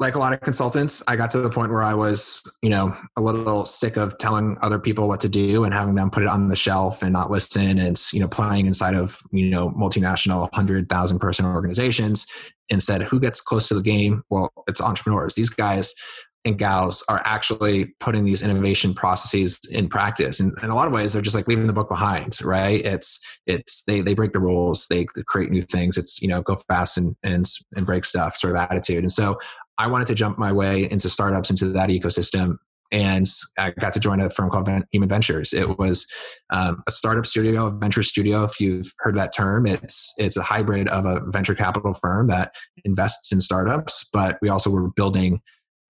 like 0.00 0.14
a 0.14 0.18
lot 0.18 0.32
of 0.32 0.40
consultants, 0.40 1.02
I 1.06 1.14
got 1.14 1.30
to 1.32 1.40
the 1.40 1.50
point 1.50 1.70
where 1.70 1.82
I 1.82 1.92
was, 1.92 2.42
you 2.62 2.70
know, 2.70 2.96
a 3.16 3.20
little 3.20 3.66
sick 3.66 3.98
of 3.98 4.16
telling 4.16 4.56
other 4.62 4.78
people 4.78 5.06
what 5.06 5.20
to 5.20 5.28
do 5.28 5.62
and 5.64 5.74
having 5.74 5.94
them 5.94 6.10
put 6.10 6.22
it 6.22 6.28
on 6.28 6.48
the 6.48 6.56
shelf 6.56 7.02
and 7.02 7.12
not 7.12 7.30
listen 7.30 7.78
and, 7.78 8.00
you 8.10 8.18
know, 8.18 8.28
playing 8.28 8.66
inside 8.66 8.94
of, 8.94 9.20
you 9.30 9.50
know, 9.50 9.70
multinational 9.70 10.40
100,000 10.52 11.18
person 11.18 11.44
organizations 11.44 12.26
and 12.70 12.82
said, 12.82 13.02
who 13.02 13.20
gets 13.20 13.42
close 13.42 13.68
to 13.68 13.74
the 13.74 13.82
game? 13.82 14.22
Well, 14.30 14.50
it's 14.66 14.80
entrepreneurs. 14.80 15.34
These 15.34 15.50
guys 15.50 15.94
and 16.44 16.58
gals 16.58 17.04
are 17.08 17.20
actually 17.26 17.92
putting 18.00 18.24
these 18.24 18.42
innovation 18.42 18.94
processes 18.94 19.60
in 19.70 19.88
practice. 19.88 20.40
And 20.40 20.56
in 20.62 20.70
a 20.70 20.74
lot 20.74 20.86
of 20.86 20.92
ways, 20.94 21.12
they're 21.12 21.20
just 21.20 21.36
like 21.36 21.46
leaving 21.46 21.66
the 21.66 21.74
book 21.74 21.90
behind, 21.90 22.40
right? 22.42 22.82
It's, 22.82 23.20
it's, 23.46 23.84
they, 23.84 24.00
they 24.00 24.14
break 24.14 24.32
the 24.32 24.40
rules, 24.40 24.86
they, 24.88 25.04
create 25.26 25.50
new 25.50 25.60
things. 25.60 25.98
It's, 25.98 26.22
you 26.22 26.28
know, 26.28 26.40
go 26.40 26.56
fast 26.56 26.96
and, 26.96 27.14
and, 27.22 27.44
and 27.76 27.84
break 27.84 28.06
stuff 28.06 28.36
sort 28.36 28.56
of 28.56 28.62
attitude. 28.62 29.00
And 29.00 29.12
so 29.12 29.38
I 29.80 29.86
wanted 29.86 30.08
to 30.08 30.14
jump 30.14 30.36
my 30.36 30.52
way 30.52 30.90
into 30.90 31.08
startups 31.08 31.48
into 31.48 31.70
that 31.70 31.88
ecosystem. 31.88 32.56
And 32.92 33.26
I 33.56 33.70
got 33.70 33.94
to 33.94 34.00
join 34.00 34.20
a 34.20 34.28
firm 34.28 34.50
called 34.50 34.68
Human 34.92 35.08
Ventures. 35.08 35.54
It 35.54 35.78
was 35.78 36.06
um, 36.50 36.82
a 36.86 36.90
startup 36.90 37.24
studio, 37.24 37.68
a 37.68 37.70
venture 37.70 38.02
studio. 38.02 38.44
If 38.44 38.60
you've 38.60 38.92
heard 38.98 39.14
that 39.14 39.32
term, 39.32 39.66
it's 39.66 40.12
it's 40.18 40.36
a 40.36 40.42
hybrid 40.42 40.86
of 40.88 41.06
a 41.06 41.20
venture 41.28 41.54
capital 41.54 41.94
firm 41.94 42.26
that 42.26 42.54
invests 42.84 43.32
in 43.32 43.40
startups, 43.40 44.06
but 44.12 44.38
we 44.42 44.50
also 44.50 44.70
were 44.70 44.90
building 44.90 45.40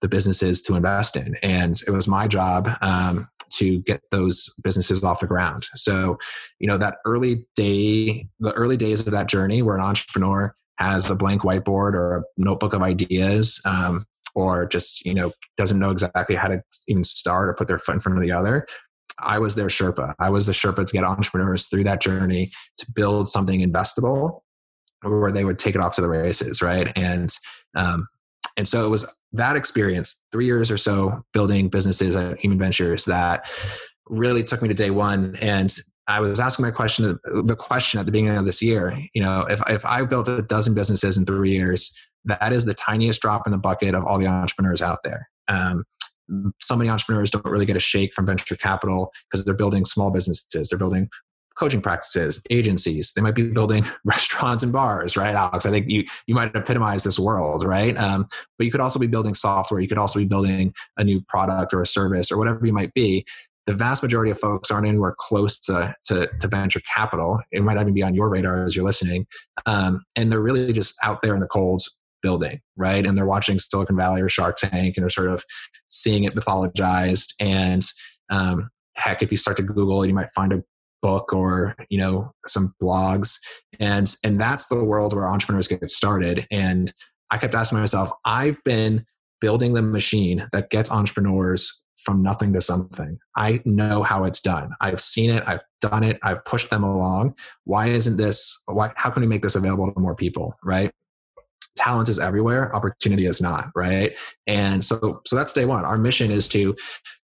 the 0.02 0.08
businesses 0.08 0.62
to 0.62 0.76
invest 0.76 1.16
in. 1.16 1.34
And 1.42 1.80
it 1.86 1.90
was 1.90 2.06
my 2.06 2.28
job 2.28 2.70
um, 2.82 3.28
to 3.54 3.80
get 3.80 4.02
those 4.12 4.54
businesses 4.62 5.02
off 5.02 5.20
the 5.20 5.26
ground. 5.26 5.66
So, 5.74 6.16
you 6.60 6.68
know, 6.68 6.78
that 6.78 6.98
early 7.04 7.46
day, 7.56 8.28
the 8.38 8.52
early 8.52 8.76
days 8.76 9.00
of 9.00 9.10
that 9.10 9.26
journey 9.26 9.62
where 9.62 9.76
an 9.76 9.82
entrepreneur 9.82 10.54
has 10.80 11.10
a 11.10 11.16
blank 11.16 11.42
whiteboard 11.42 11.94
or 11.94 12.16
a 12.16 12.22
notebook 12.36 12.72
of 12.72 12.82
ideas 12.82 13.60
um, 13.64 14.04
or 14.34 14.66
just 14.66 15.04
you 15.04 15.14
know 15.14 15.32
doesn't 15.56 15.78
know 15.78 15.90
exactly 15.90 16.34
how 16.34 16.48
to 16.48 16.62
even 16.88 17.04
start 17.04 17.48
or 17.48 17.54
put 17.54 17.68
their 17.68 17.78
foot 17.78 17.94
in 17.94 18.00
front 18.00 18.18
of 18.18 18.22
the 18.22 18.32
other 18.32 18.66
i 19.22 19.38
was 19.38 19.54
their 19.54 19.66
sherpa. 19.66 20.14
I 20.18 20.30
was 20.30 20.46
the 20.46 20.52
sherpa 20.52 20.86
to 20.86 20.92
get 20.92 21.04
entrepreneurs 21.04 21.66
through 21.66 21.84
that 21.84 22.00
journey 22.00 22.50
to 22.78 22.86
build 22.94 23.28
something 23.28 23.60
investable 23.60 24.40
where 25.02 25.32
they 25.32 25.44
would 25.44 25.58
take 25.58 25.74
it 25.74 25.80
off 25.80 25.94
to 25.96 26.00
the 26.00 26.08
races 26.08 26.62
right? 26.62 26.92
And 26.96 27.30
um, 27.76 28.08
and 28.56 28.66
so 28.66 28.84
it 28.84 28.90
was 28.90 29.16
that 29.32 29.56
experience 29.56 30.20
three 30.32 30.46
years 30.46 30.70
or 30.70 30.76
so 30.76 31.22
building 31.32 31.68
businesses 31.68 32.16
at 32.16 32.38
human 32.38 32.58
ventures 32.58 33.04
that 33.06 33.50
really 34.08 34.42
took 34.42 34.60
me 34.60 34.68
to 34.68 34.74
day 34.74 34.90
one. 34.90 35.36
And 35.40 35.74
I 36.10 36.20
was 36.20 36.40
asking 36.40 36.64
my 36.64 36.72
question, 36.72 37.18
the 37.24 37.56
question 37.56 38.00
at 38.00 38.06
the 38.06 38.12
beginning 38.12 38.36
of 38.36 38.44
this 38.44 38.60
year, 38.60 39.00
you 39.14 39.22
know, 39.22 39.42
if, 39.48 39.62
if 39.68 39.86
I 39.86 40.02
built 40.04 40.28
a 40.28 40.42
dozen 40.42 40.74
businesses 40.74 41.16
in 41.16 41.24
three 41.24 41.52
years, 41.52 41.96
that 42.24 42.52
is 42.52 42.64
the 42.64 42.74
tiniest 42.74 43.22
drop 43.22 43.46
in 43.46 43.52
the 43.52 43.58
bucket 43.58 43.94
of 43.94 44.04
all 44.04 44.18
the 44.18 44.26
entrepreneurs 44.26 44.82
out 44.82 44.98
there. 45.04 45.28
Um, 45.48 45.84
so 46.60 46.76
many 46.76 46.90
entrepreneurs 46.90 47.30
don't 47.30 47.44
really 47.44 47.66
get 47.66 47.76
a 47.76 47.80
shake 47.80 48.12
from 48.12 48.26
venture 48.26 48.56
capital 48.56 49.12
because 49.30 49.44
they're 49.44 49.54
building 49.54 49.84
small 49.84 50.10
businesses. 50.10 50.68
They're 50.68 50.78
building 50.78 51.08
coaching 51.56 51.82
practices, 51.82 52.42
agencies. 52.50 53.12
They 53.12 53.20
might 53.20 53.34
be 53.34 53.50
building 53.50 53.84
restaurants 54.04 54.64
and 54.64 54.72
bars, 54.72 55.16
right, 55.16 55.34
Alex? 55.34 55.66
I 55.66 55.70
think 55.70 55.88
you 55.88 56.04
you 56.26 56.34
might 56.34 56.54
epitomize 56.56 57.04
this 57.04 57.18
world, 57.18 57.64
right? 57.64 57.96
Um, 57.96 58.26
but 58.58 58.64
you 58.64 58.70
could 58.70 58.80
also 58.80 58.98
be 58.98 59.06
building 59.06 59.34
software. 59.34 59.80
You 59.80 59.88
could 59.88 59.98
also 59.98 60.18
be 60.18 60.24
building 60.24 60.72
a 60.96 61.04
new 61.04 61.20
product 61.28 61.74
or 61.74 61.82
a 61.82 61.86
service 61.86 62.32
or 62.32 62.38
whatever 62.38 62.64
you 62.64 62.72
might 62.72 62.94
be 62.94 63.26
the 63.70 63.76
vast 63.76 64.02
majority 64.02 64.32
of 64.32 64.38
folks 64.38 64.68
aren't 64.68 64.88
anywhere 64.88 65.14
close 65.16 65.60
to, 65.60 65.94
to, 66.04 66.28
to 66.40 66.48
venture 66.48 66.80
capital. 66.92 67.40
It 67.52 67.62
might 67.62 67.80
even 67.80 67.94
be 67.94 68.02
on 68.02 68.16
your 68.16 68.28
radar 68.28 68.64
as 68.64 68.74
you're 68.74 68.84
listening. 68.84 69.26
Um, 69.64 70.02
and 70.16 70.32
they're 70.32 70.40
really 70.40 70.72
just 70.72 70.96
out 71.04 71.22
there 71.22 71.34
in 71.34 71.40
the 71.40 71.46
cold 71.46 71.82
building, 72.20 72.60
right? 72.76 73.06
And 73.06 73.16
they're 73.16 73.26
watching 73.26 73.60
Silicon 73.60 73.96
Valley 73.96 74.22
or 74.22 74.28
Shark 74.28 74.56
Tank 74.56 74.96
and 74.96 75.04
they're 75.04 75.08
sort 75.08 75.30
of 75.30 75.44
seeing 75.86 76.24
it 76.24 76.34
mythologized. 76.34 77.32
And 77.38 77.84
um, 78.28 78.70
heck, 78.94 79.22
if 79.22 79.30
you 79.30 79.36
start 79.36 79.56
to 79.58 79.62
Google, 79.62 80.04
you 80.04 80.14
might 80.14 80.30
find 80.30 80.52
a 80.52 80.64
book 81.00 81.32
or 81.32 81.76
you 81.88 81.96
know 81.96 82.30
some 82.46 82.74
blogs 82.82 83.38
and 83.78 84.14
and 84.22 84.38
that's 84.38 84.66
the 84.66 84.84
world 84.84 85.14
where 85.14 85.26
entrepreneurs 85.26 85.66
get 85.66 85.88
started 85.88 86.46
and 86.50 86.92
i 87.30 87.38
kept 87.38 87.54
asking 87.54 87.78
myself 87.78 88.10
i've 88.26 88.62
been 88.64 89.02
building 89.40 89.72
the 89.72 89.80
machine 89.80 90.46
that 90.52 90.68
gets 90.68 90.92
entrepreneurs 90.92 91.82
from 92.02 92.22
nothing 92.22 92.52
to 92.52 92.60
something. 92.60 93.18
I 93.36 93.60
know 93.64 94.02
how 94.02 94.24
it's 94.24 94.40
done. 94.40 94.70
I've 94.80 95.00
seen 95.00 95.30
it. 95.30 95.42
I've 95.46 95.62
done 95.80 96.04
it. 96.04 96.18
I've 96.22 96.44
pushed 96.44 96.70
them 96.70 96.82
along. 96.82 97.34
Why 97.64 97.88
isn't 97.88 98.16
this? 98.16 98.62
Why? 98.66 98.92
How 98.96 99.10
can 99.10 99.22
we 99.22 99.28
make 99.28 99.42
this 99.42 99.56
available 99.56 99.92
to 99.92 100.00
more 100.00 100.14
people? 100.14 100.56
Right? 100.64 100.90
Talent 101.76 102.08
is 102.08 102.18
everywhere. 102.18 102.74
Opportunity 102.74 103.26
is 103.26 103.40
not. 103.40 103.70
Right? 103.74 104.16
And 104.46 104.84
so, 104.84 105.20
so 105.26 105.36
that's 105.36 105.52
day 105.52 105.64
one. 105.64 105.84
Our 105.84 105.96
mission 105.96 106.30
is 106.30 106.48
to 106.48 106.76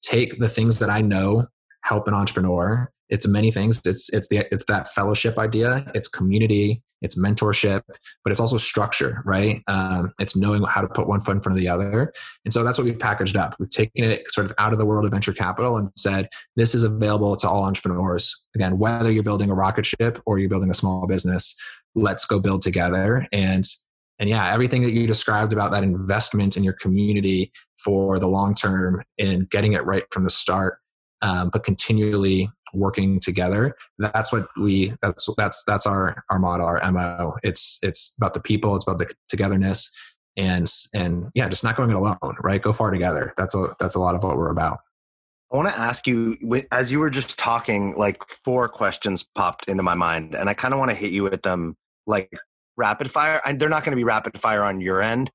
take 0.02 0.38
the 0.38 0.48
things 0.48 0.78
that 0.78 0.90
I 0.90 1.00
know 1.00 1.46
help 1.82 2.08
an 2.08 2.14
entrepreneur 2.14 2.90
it's 3.08 3.26
many 3.26 3.50
things. 3.50 3.80
It's 3.84 4.12
it's 4.12 4.28
the 4.28 4.46
it's 4.52 4.64
that 4.66 4.92
fellowship 4.92 5.38
idea. 5.38 5.90
It's 5.94 6.08
community. 6.08 6.82
It's 7.02 7.18
mentorship 7.18 7.82
but 8.24 8.30
it's 8.30 8.40
also 8.40 8.56
structure 8.56 9.22
right? 9.26 9.62
Um, 9.68 10.14
it's 10.18 10.34
knowing 10.34 10.62
how 10.64 10.80
to 10.80 10.88
put 10.88 11.06
one 11.06 11.20
foot 11.20 11.36
in 11.36 11.42
front 11.42 11.58
of 11.58 11.60
the 11.60 11.68
other. 11.68 12.12
And 12.44 12.54
so 12.54 12.64
that's 12.64 12.78
what 12.78 12.84
we've 12.84 12.98
packaged 12.98 13.36
up. 13.36 13.54
We've 13.60 13.68
taken 13.68 14.02
it 14.02 14.26
sort 14.32 14.46
of 14.46 14.54
out 14.58 14.72
of 14.72 14.78
the 14.78 14.86
world 14.86 15.04
of 15.04 15.10
venture 15.10 15.34
capital 15.34 15.76
and 15.76 15.90
said 15.94 16.28
this 16.56 16.74
is 16.74 16.84
available 16.84 17.36
to 17.36 17.48
all 17.48 17.64
entrepreneurs. 17.64 18.44
Again 18.54 18.78
whether 18.78 19.12
you're 19.12 19.22
building 19.22 19.50
a 19.50 19.54
rocket 19.54 19.84
ship 19.84 20.20
or 20.24 20.38
you're 20.38 20.48
building 20.48 20.70
a 20.70 20.74
small 20.74 21.06
business 21.06 21.54
let's 21.94 22.24
go 22.24 22.38
build 22.38 22.62
together. 22.62 23.26
And 23.30 23.64
and 24.18 24.28
yeah 24.28 24.52
everything 24.52 24.82
that 24.82 24.92
you 24.92 25.06
described 25.06 25.52
about 25.52 25.70
that 25.72 25.84
investment 25.84 26.56
in 26.56 26.64
your 26.64 26.72
community 26.72 27.52
for 27.76 28.18
the 28.18 28.28
long 28.28 28.54
term 28.54 29.02
and 29.18 29.48
getting 29.50 29.74
it 29.74 29.84
right 29.84 30.04
from 30.10 30.24
the 30.24 30.30
start 30.30 30.78
um, 31.22 31.50
but 31.52 31.64
continually 31.64 32.50
working 32.74 33.20
together. 33.20 33.74
That's 33.98 34.32
what 34.32 34.48
we 34.60 34.94
that's 35.02 35.28
that's 35.36 35.64
that's 35.64 35.86
our 35.86 36.24
our 36.30 36.38
model 36.38 36.66
our 36.66 36.80
mo 36.92 37.36
it's 37.42 37.78
it's 37.82 38.16
about 38.18 38.34
the 38.34 38.40
people 38.40 38.76
it's 38.76 38.86
about 38.86 38.98
the 38.98 39.12
togetherness 39.28 39.92
and 40.36 40.70
and 40.94 41.30
yeah 41.34 41.48
just 41.48 41.64
not 41.64 41.76
going 41.76 41.90
it 41.90 41.96
alone 41.96 42.36
right? 42.42 42.60
Go 42.62 42.72
far 42.72 42.90
together. 42.90 43.32
That's 43.36 43.54
a 43.54 43.74
that's 43.78 43.94
a 43.94 44.00
lot 44.00 44.14
of 44.14 44.22
what 44.22 44.36
we're 44.36 44.50
about. 44.50 44.80
I 45.52 45.56
want 45.56 45.68
to 45.68 45.78
ask 45.78 46.06
you 46.06 46.36
as 46.72 46.90
you 46.90 46.98
were 46.98 47.10
just 47.10 47.38
talking 47.38 47.96
like 47.96 48.20
four 48.28 48.68
questions 48.68 49.22
popped 49.22 49.68
into 49.68 49.84
my 49.84 49.94
mind 49.94 50.34
and 50.34 50.50
i 50.50 50.54
kind 50.54 50.74
of 50.74 50.80
want 50.80 50.90
to 50.90 50.96
hit 50.96 51.12
you 51.12 51.22
with 51.22 51.42
them 51.42 51.76
like 52.06 52.32
rapid 52.76 53.10
fire. 53.10 53.40
And 53.44 53.58
they're 53.58 53.68
not 53.68 53.84
going 53.84 53.92
to 53.92 53.96
be 53.96 54.04
rapid 54.04 54.38
fire 54.38 54.62
on 54.62 54.80
your 54.80 55.02
end 55.02 55.30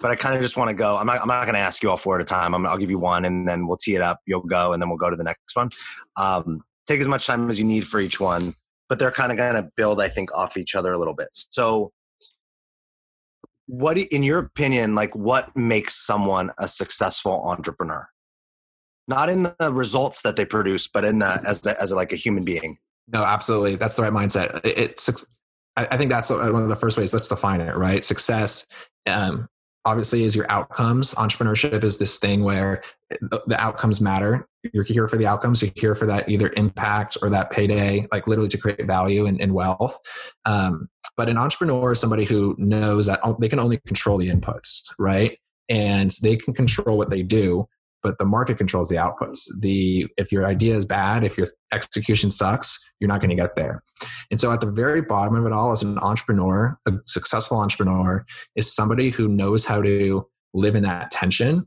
but 0.00 0.10
I 0.10 0.16
kind 0.16 0.34
of 0.34 0.42
just 0.42 0.56
want 0.56 0.68
to 0.68 0.74
go. 0.74 0.96
I'm 0.96 1.06
not. 1.06 1.20
I'm 1.20 1.28
not 1.28 1.44
going 1.44 1.54
to 1.54 1.60
ask 1.60 1.82
you 1.82 1.90
all 1.90 1.96
four 1.96 2.16
at 2.16 2.22
a 2.22 2.24
time. 2.24 2.54
i 2.54 2.58
will 2.58 2.78
give 2.78 2.90
you 2.90 2.98
one, 2.98 3.24
and 3.24 3.48
then 3.48 3.66
we'll 3.66 3.76
tee 3.76 3.94
it 3.94 4.00
up. 4.00 4.20
You'll 4.26 4.40
go, 4.40 4.72
and 4.72 4.82
then 4.82 4.88
we'll 4.88 4.98
go 4.98 5.10
to 5.10 5.16
the 5.16 5.24
next 5.24 5.54
one. 5.54 5.70
Um, 6.16 6.62
take 6.86 7.00
as 7.00 7.08
much 7.08 7.26
time 7.26 7.48
as 7.48 7.58
you 7.58 7.64
need 7.64 7.86
for 7.86 8.00
each 8.00 8.18
one, 8.18 8.54
but 8.88 8.98
they're 8.98 9.10
kind 9.10 9.30
of 9.30 9.38
going 9.38 9.54
to 9.54 9.70
build, 9.76 10.00
I 10.00 10.08
think, 10.08 10.34
off 10.34 10.56
each 10.56 10.74
other 10.74 10.92
a 10.92 10.98
little 10.98 11.14
bit. 11.14 11.28
So, 11.32 11.92
what, 13.66 13.98
in 13.98 14.22
your 14.22 14.38
opinion, 14.38 14.94
like 14.94 15.14
what 15.14 15.54
makes 15.56 15.94
someone 15.94 16.50
a 16.58 16.66
successful 16.66 17.42
entrepreneur? 17.44 18.08
Not 19.06 19.28
in 19.28 19.52
the 19.58 19.72
results 19.72 20.22
that 20.22 20.36
they 20.36 20.44
produce, 20.44 20.88
but 20.88 21.04
in 21.04 21.18
the 21.18 21.42
as 21.46 21.66
a, 21.66 21.80
as 21.80 21.92
a, 21.92 21.96
like 21.96 22.12
a 22.12 22.16
human 22.16 22.44
being. 22.44 22.78
No, 23.08 23.24
absolutely, 23.24 23.76
that's 23.76 23.96
the 23.96 24.02
right 24.02 24.12
mindset. 24.12 24.64
It, 24.64 24.78
it's 24.78 25.26
I 25.76 25.96
think 25.96 26.10
that's 26.10 26.30
one 26.30 26.62
of 26.62 26.68
the 26.68 26.76
first 26.76 26.98
ways. 26.98 27.12
Let's 27.12 27.28
define 27.28 27.60
it, 27.60 27.76
right? 27.76 28.04
Success 28.04 28.66
um, 29.06 29.48
obviously 29.84 30.24
is 30.24 30.36
your 30.36 30.50
outcomes. 30.50 31.14
Entrepreneurship 31.14 31.82
is 31.84 31.98
this 31.98 32.18
thing 32.18 32.44
where 32.44 32.82
the 33.10 33.56
outcomes 33.58 34.00
matter. 34.00 34.46
You're 34.72 34.84
here 34.84 35.08
for 35.08 35.16
the 35.16 35.26
outcomes. 35.26 35.62
You're 35.62 35.72
here 35.74 35.94
for 35.94 36.06
that 36.06 36.28
either 36.28 36.52
impact 36.56 37.16
or 37.22 37.30
that 37.30 37.50
payday 37.50 38.06
like 38.12 38.26
literally 38.26 38.50
to 38.50 38.58
create 38.58 38.86
value 38.86 39.26
and, 39.26 39.40
and 39.40 39.54
wealth. 39.54 39.98
Um, 40.44 40.88
but 41.16 41.28
an 41.28 41.38
entrepreneur 41.38 41.92
is 41.92 42.00
somebody 42.00 42.24
who 42.24 42.54
knows 42.58 43.06
that 43.06 43.20
they 43.40 43.48
can 43.48 43.58
only 43.58 43.78
control 43.86 44.18
the 44.18 44.30
inputs 44.30 44.82
right? 44.98 45.38
And 45.68 46.10
they 46.22 46.36
can 46.36 46.52
control 46.52 46.98
what 46.98 47.10
they 47.10 47.22
do 47.22 47.68
but 48.02 48.18
the 48.18 48.24
market 48.24 48.58
controls 48.58 48.88
the 48.88 48.96
outputs. 48.96 49.48
The 49.60 50.06
if 50.16 50.32
your 50.32 50.46
idea 50.46 50.76
is 50.76 50.84
bad 50.84 51.24
if 51.24 51.36
your 51.36 51.46
execution 51.72 52.30
sucks 52.30 52.78
you're 53.00 53.08
not 53.08 53.20
going 53.20 53.30
to 53.30 53.36
get 53.36 53.56
there. 53.56 53.82
And 54.30 54.40
so 54.40 54.52
at 54.52 54.60
the 54.60 54.70
very 54.70 55.00
bottom 55.00 55.34
of 55.34 55.46
it 55.46 55.52
all 55.52 55.72
as 55.72 55.82
an 55.82 55.98
entrepreneur 55.98 56.78
a 56.86 56.92
successful 57.06 57.58
entrepreneur 57.58 58.24
is 58.56 58.74
somebody 58.74 59.10
who 59.10 59.28
knows 59.28 59.64
how 59.64 59.82
to 59.82 60.26
live 60.54 60.74
in 60.74 60.82
that 60.82 61.10
tension 61.10 61.66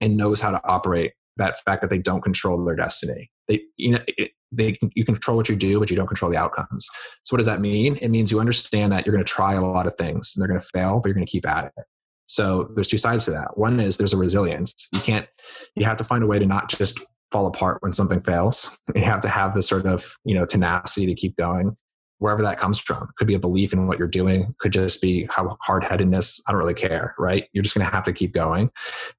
and 0.00 0.16
knows 0.16 0.40
how 0.40 0.50
to 0.50 0.60
operate 0.64 1.12
that 1.36 1.60
fact 1.60 1.80
that 1.80 1.90
they 1.90 1.98
don't 1.98 2.22
control 2.22 2.62
their 2.64 2.76
destiny. 2.76 3.30
They 3.48 3.62
you 3.76 3.92
know 3.92 4.00
it, 4.06 4.32
they 4.50 4.78
you 4.94 5.04
control 5.04 5.36
what 5.36 5.48
you 5.48 5.56
do 5.56 5.80
but 5.80 5.90
you 5.90 5.96
don't 5.96 6.06
control 6.06 6.30
the 6.30 6.36
outcomes. 6.36 6.86
So 7.22 7.34
what 7.34 7.38
does 7.38 7.46
that 7.46 7.60
mean? 7.60 7.96
It 7.96 8.08
means 8.08 8.30
you 8.30 8.40
understand 8.40 8.92
that 8.92 9.06
you're 9.06 9.14
going 9.14 9.24
to 9.24 9.32
try 9.32 9.54
a 9.54 9.62
lot 9.62 9.86
of 9.86 9.96
things 9.96 10.34
and 10.34 10.40
they're 10.40 10.48
going 10.48 10.60
to 10.60 10.66
fail 10.66 11.00
but 11.00 11.08
you're 11.08 11.14
going 11.14 11.26
to 11.26 11.30
keep 11.30 11.46
at 11.46 11.72
it 11.76 11.84
so 12.32 12.66
there's 12.74 12.88
two 12.88 12.96
sides 12.96 13.26
to 13.26 13.30
that. 13.32 13.58
One 13.58 13.78
is 13.78 13.98
there's 13.98 14.14
a 14.14 14.16
resilience. 14.16 14.88
You 14.90 15.00
can't, 15.00 15.28
you 15.76 15.84
have 15.84 15.98
to 15.98 16.04
find 16.04 16.24
a 16.24 16.26
way 16.26 16.38
to 16.38 16.46
not 16.46 16.70
just 16.70 16.98
fall 17.30 17.46
apart 17.46 17.82
when 17.82 17.92
something 17.92 18.20
fails. 18.20 18.78
You 18.94 19.02
have 19.02 19.20
to 19.22 19.28
have 19.28 19.54
this 19.54 19.68
sort 19.68 19.84
of, 19.84 20.16
you 20.24 20.34
know, 20.34 20.46
tenacity 20.46 21.06
to 21.06 21.14
keep 21.14 21.36
going 21.36 21.76
wherever 22.20 22.40
that 22.42 22.58
comes 22.58 22.78
from. 22.78 23.10
Could 23.18 23.26
be 23.26 23.34
a 23.34 23.38
belief 23.38 23.74
in 23.74 23.86
what 23.86 23.98
you're 23.98 24.08
doing. 24.08 24.54
Could 24.60 24.72
just 24.72 25.02
be 25.02 25.28
how 25.30 25.58
hard 25.60 25.84
headedness. 25.84 26.42
I 26.48 26.52
don't 26.52 26.58
really 26.58 26.72
care, 26.72 27.14
right? 27.18 27.48
You're 27.52 27.62
just 27.62 27.74
going 27.74 27.86
to 27.86 27.94
have 27.94 28.04
to 28.04 28.14
keep 28.14 28.32
going. 28.32 28.70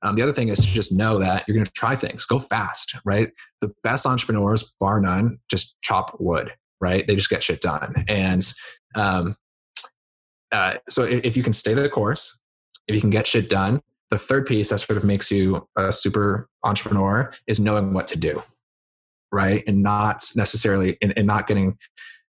Um, 0.01 0.15
the 0.15 0.24
other 0.24 0.34
thing 0.34 0.48
is 0.48 0.60
to 0.60 0.72
just 0.72 0.91
know 0.91 1.20
that 1.20 1.43
you're 1.48 1.55
going 1.55 1.65
to 1.65 1.72
try 1.72 1.96
things. 1.96 2.25
Go 2.25 2.39
fast, 2.39 2.96
right? 3.05 3.29
The 3.62 3.72
best 3.84 4.08
entrepreneurs, 4.08 4.75
bar 4.79 5.00
none, 5.00 5.38
just 5.50 5.79
chop 5.82 6.17
wood, 6.20 6.51
right? 6.82 7.05
They 7.05 7.15
just 7.15 7.29
get 7.29 7.43
shit 7.43 7.62
done. 7.62 8.05
And 8.08 8.43
um, 8.96 9.36
uh, 10.51 10.75
so 10.89 11.03
if, 11.03 11.25
if 11.25 11.38
you 11.38 11.43
can 11.43 11.53
stay 11.53 11.75
the 11.75 11.89
course, 11.89 12.41
if 12.87 12.95
you 12.95 13.01
can 13.01 13.09
get 13.09 13.27
shit 13.27 13.49
done, 13.49 13.81
the 14.09 14.17
third 14.17 14.45
piece 14.45 14.69
that 14.69 14.79
sort 14.79 14.97
of 14.97 15.03
makes 15.03 15.31
you 15.31 15.67
a 15.75 15.91
super 15.91 16.47
entrepreneur 16.63 17.31
is 17.47 17.59
knowing 17.59 17.93
what 17.93 18.07
to 18.07 18.19
do, 18.19 18.43
right? 19.31 19.63
And 19.65 19.81
not 19.81 20.23
necessarily, 20.35 20.97
and, 21.01 21.13
and 21.17 21.25
not 21.25 21.47
getting. 21.47 21.77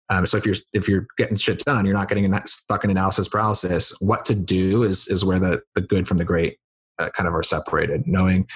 Um, 0.09 0.25
so 0.25 0.37
if 0.37 0.45
you're 0.45 0.55
if 0.73 0.87
you're 0.87 1.07
getting 1.17 1.37
shit 1.37 1.59
done, 1.59 1.85
you're 1.85 1.93
not 1.93 2.09
getting 2.09 2.31
stuck 2.45 2.83
in 2.83 2.91
analysis 2.91 3.27
paralysis. 3.27 3.95
What 3.99 4.25
to 4.25 4.35
do 4.35 4.83
is 4.83 5.07
is 5.07 5.25
where 5.25 5.39
the 5.39 5.61
the 5.75 5.81
good 5.81 6.07
from 6.07 6.17
the 6.17 6.25
great 6.25 6.57
uh, 6.99 7.09
kind 7.09 7.27
of 7.27 7.33
are 7.33 7.43
separated. 7.43 8.03
Knowing 8.05 8.47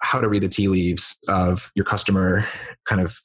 how 0.00 0.20
to 0.20 0.28
read 0.28 0.42
the 0.42 0.48
tea 0.48 0.68
leaves 0.68 1.18
of 1.28 1.70
your 1.74 1.84
customer 1.84 2.44
kind 2.86 3.00
of 3.00 3.18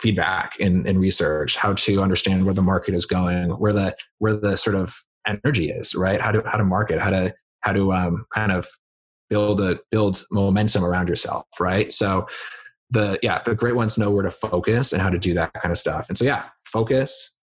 feedback 0.00 0.58
and, 0.60 0.86
and 0.86 0.98
research, 1.00 1.56
how 1.56 1.72
to 1.72 2.02
understand 2.02 2.44
where 2.44 2.54
the 2.54 2.62
market 2.62 2.94
is 2.94 3.06
going, 3.06 3.50
where 3.50 3.72
the 3.72 3.96
where 4.18 4.36
the 4.36 4.56
sort 4.56 4.76
of 4.76 4.96
energy 5.26 5.70
is, 5.70 5.94
right? 5.94 6.20
How 6.20 6.32
to 6.32 6.42
how 6.46 6.58
to 6.58 6.64
market, 6.64 7.00
how 7.00 7.10
to 7.10 7.34
how 7.60 7.72
to 7.72 7.92
um, 7.92 8.26
kind 8.34 8.52
of 8.52 8.66
build 9.30 9.60
a 9.60 9.78
build 9.90 10.24
momentum 10.30 10.84
around 10.84 11.08
yourself, 11.08 11.46
right? 11.58 11.92
So 11.92 12.26
the 12.90 13.18
yeah, 13.22 13.40
the 13.44 13.54
great 13.54 13.74
ones 13.74 13.98
know 13.98 14.10
where 14.10 14.24
to 14.24 14.30
focus 14.30 14.92
and 14.92 15.00
how 15.00 15.10
to 15.10 15.18
do 15.18 15.34
that 15.34 15.52
kind 15.54 15.72
of 15.72 15.78
stuff. 15.78 16.06
And 16.08 16.18
so 16.18 16.24
yeah, 16.24 16.44
focus, 16.64 17.38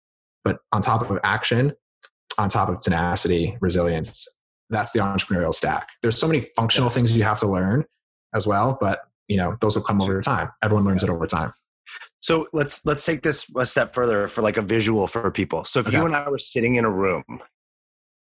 but 0.44 0.58
on 0.72 0.82
top 0.82 1.08
of 1.08 1.18
action, 1.22 1.72
on 2.38 2.48
top 2.48 2.68
of 2.68 2.80
tenacity, 2.80 3.56
resilience. 3.60 4.26
That's 4.68 4.90
the 4.90 4.98
entrepreneurial 4.98 5.54
stack. 5.54 5.90
There's 6.02 6.18
so 6.18 6.26
many 6.26 6.48
functional 6.56 6.90
things 6.90 7.16
you 7.16 7.22
have 7.22 7.38
to 7.38 7.46
learn 7.46 7.84
as 8.34 8.48
well, 8.48 8.76
but 8.80 9.02
you 9.28 9.36
know 9.36 9.56
those 9.60 9.76
will 9.76 9.84
come 9.84 10.02
over 10.02 10.20
time. 10.20 10.50
Everyone 10.62 10.84
learns 10.84 11.04
it 11.04 11.10
over 11.10 11.26
time. 11.26 11.52
So 12.20 12.48
let's 12.52 12.84
let's 12.84 13.04
take 13.04 13.22
this 13.22 13.46
a 13.56 13.64
step 13.64 13.94
further 13.94 14.26
for 14.26 14.42
like 14.42 14.56
a 14.56 14.62
visual 14.62 15.06
for 15.06 15.30
people. 15.30 15.64
So 15.64 15.78
if 15.78 15.86
okay. 15.86 15.96
you 15.96 16.04
and 16.04 16.16
I 16.16 16.28
were 16.28 16.38
sitting 16.38 16.74
in 16.74 16.84
a 16.84 16.90
room, 16.90 17.24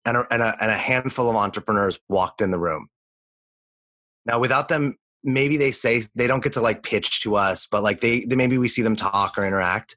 and 0.05 0.17
a, 0.17 0.25
and 0.31 0.41
a, 0.41 0.55
and 0.62 0.72
a 0.72 0.77
handful 0.77 1.29
of 1.29 1.36
entrepreneurs 1.36 2.00
walked 2.10 2.41
in 2.41 2.51
the 2.51 2.60
room. 2.60 2.88
Now, 4.25 4.39
without 4.39 4.69
them, 4.69 4.98
maybe 5.24 5.57
they 5.57 5.72
say 5.72 6.03
they 6.15 6.27
don't 6.27 6.43
get 6.43 6.53
to 6.53 6.62
like 6.62 6.83
pitch 6.83 7.22
to 7.22 7.36
us, 7.36 7.67
but 7.67 7.83
like 7.83 8.01
they, 8.01 8.25
they 8.25 8.36
maybe 8.36 8.57
we 8.57 8.67
see 8.67 8.81
them 8.81 8.95
talk 8.95 9.38
or 9.38 9.45
interact. 9.45 9.95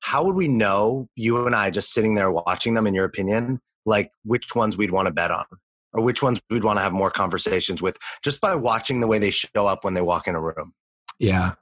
How 0.00 0.24
would 0.24 0.36
we 0.36 0.48
know 0.48 1.08
you 1.14 1.46
and 1.46 1.54
I 1.54 1.70
just 1.70 1.92
sitting 1.92 2.14
there 2.14 2.30
watching 2.30 2.74
them? 2.74 2.86
In 2.86 2.94
your 2.94 3.04
opinion, 3.04 3.60
like 3.86 4.10
which 4.24 4.54
ones 4.54 4.76
we'd 4.76 4.90
want 4.90 5.06
to 5.06 5.12
bet 5.12 5.30
on? 5.30 5.44
or 5.92 6.02
which 6.02 6.22
ones 6.22 6.40
we'd 6.50 6.64
want 6.64 6.78
to 6.78 6.82
have 6.82 6.92
more 6.92 7.10
conversations 7.10 7.82
with 7.82 7.96
just 8.22 8.40
by 8.40 8.54
watching 8.54 9.00
the 9.00 9.06
way 9.06 9.18
they 9.18 9.30
show 9.30 9.66
up 9.66 9.84
when 9.84 9.94
they 9.94 10.00
walk 10.00 10.26
in 10.26 10.34
a 10.34 10.40
room? 10.40 10.72
Yeah. 11.18 11.52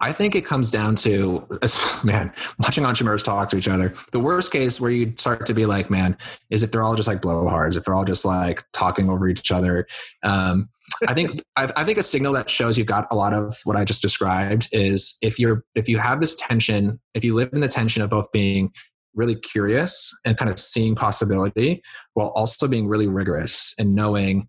I 0.00 0.12
think 0.12 0.34
it 0.34 0.46
comes 0.46 0.70
down 0.70 0.96
to, 0.96 1.46
man, 2.04 2.32
watching 2.58 2.86
entrepreneurs 2.86 3.22
talk 3.22 3.50
to 3.50 3.56
each 3.56 3.68
other. 3.68 3.94
The 4.12 4.20
worst 4.20 4.52
case 4.52 4.80
where 4.80 4.90
you 4.90 5.14
start 5.18 5.46
to 5.46 5.54
be 5.54 5.66
like, 5.66 5.90
man, 5.90 6.16
is 6.48 6.62
if 6.62 6.72
they're 6.72 6.82
all 6.82 6.94
just 6.94 7.08
like 7.08 7.20
blowhards, 7.20 7.76
if 7.76 7.84
they're 7.84 7.94
all 7.94 8.04
just 8.04 8.24
like 8.24 8.64
talking 8.72 9.10
over 9.10 9.28
each 9.28 9.52
other. 9.52 9.86
Um, 10.22 10.70
I 11.06 11.14
think 11.14 11.42
I, 11.56 11.70
I, 11.76 11.84
think 11.84 11.98
a 11.98 12.02
signal 12.02 12.32
that 12.32 12.48
shows 12.50 12.78
you've 12.78 12.86
got 12.86 13.06
a 13.10 13.16
lot 13.16 13.34
of 13.34 13.56
what 13.64 13.76
I 13.76 13.84
just 13.84 14.02
described 14.02 14.68
is 14.72 15.16
if 15.22 15.38
you're 15.38 15.64
if 15.74 15.88
you 15.88 15.98
have 15.98 16.20
this 16.20 16.34
tension, 16.36 16.98
if 17.14 17.22
you 17.22 17.34
live 17.34 17.50
in 17.52 17.60
the 17.60 17.68
tension 17.68 18.02
of 18.02 18.10
both 18.10 18.32
being 18.32 18.72
really 19.14 19.34
curious 19.34 20.16
and 20.24 20.36
kind 20.36 20.50
of 20.50 20.58
seeing 20.58 20.94
possibility 20.94 21.82
while 22.14 22.28
also 22.28 22.68
being 22.68 22.88
really 22.88 23.08
rigorous 23.08 23.74
and 23.78 23.94
knowing 23.94 24.48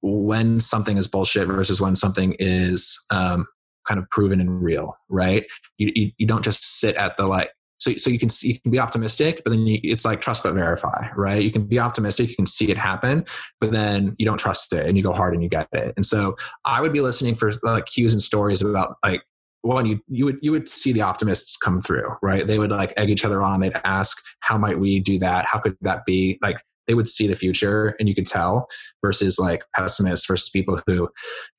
when 0.00 0.60
something 0.60 0.96
is 0.96 1.08
bullshit 1.08 1.48
versus 1.48 1.80
when 1.80 1.96
something 1.96 2.36
is 2.38 3.04
um, 3.10 3.46
kind 3.86 3.98
of 3.98 4.08
proven 4.10 4.40
and 4.40 4.62
real, 4.62 4.96
right? 5.08 5.44
You, 5.78 5.92
you, 5.94 6.10
you, 6.18 6.26
don't 6.26 6.42
just 6.42 6.64
sit 6.80 6.96
at 6.96 7.16
the 7.16 7.26
like, 7.26 7.52
so, 7.78 7.92
so 7.94 8.10
you 8.10 8.18
can 8.18 8.28
see, 8.28 8.48
you 8.48 8.60
can 8.60 8.70
be 8.70 8.78
optimistic, 8.78 9.42
but 9.44 9.50
then 9.50 9.66
you, 9.66 9.78
it's 9.82 10.04
like 10.04 10.20
trust 10.20 10.42
but 10.42 10.54
verify, 10.54 11.08
right? 11.14 11.42
You 11.42 11.52
can 11.52 11.66
be 11.66 11.78
optimistic, 11.78 12.30
you 12.30 12.36
can 12.36 12.46
see 12.46 12.70
it 12.70 12.76
happen, 12.76 13.24
but 13.60 13.72
then 13.72 14.14
you 14.18 14.26
don't 14.26 14.38
trust 14.38 14.72
it 14.72 14.86
and 14.86 14.96
you 14.96 15.02
go 15.02 15.12
hard 15.12 15.34
and 15.34 15.42
you 15.42 15.48
get 15.48 15.68
it. 15.72 15.92
And 15.96 16.04
so 16.04 16.36
I 16.64 16.80
would 16.80 16.92
be 16.92 17.00
listening 17.00 17.34
for 17.34 17.52
like 17.62 17.86
cues 17.86 18.12
and 18.12 18.22
stories 18.22 18.62
about 18.62 18.96
like 19.04 19.22
one 19.62 19.84
you 19.84 20.00
you 20.08 20.24
would 20.24 20.38
you 20.42 20.52
would 20.52 20.68
see 20.68 20.92
the 20.92 21.00
optimists 21.00 21.56
come 21.56 21.80
through 21.80 22.08
right 22.22 22.46
they 22.46 22.58
would 22.58 22.70
like 22.70 22.94
egg 22.96 23.10
each 23.10 23.24
other 23.24 23.42
on 23.42 23.58
they'd 23.58 23.72
ask 23.84 24.22
how 24.40 24.56
might 24.56 24.78
we 24.78 25.00
do 25.00 25.18
that 25.18 25.44
how 25.44 25.58
could 25.58 25.76
that 25.80 26.04
be 26.06 26.38
like 26.40 26.56
they 26.86 26.94
would 26.94 27.08
see 27.08 27.26
the 27.26 27.36
future 27.36 27.96
and 27.98 28.08
you 28.08 28.14
could 28.14 28.26
tell 28.26 28.68
versus 29.04 29.38
like 29.38 29.64
pessimists 29.74 30.26
versus 30.26 30.48
people 30.48 30.80
who 30.86 31.08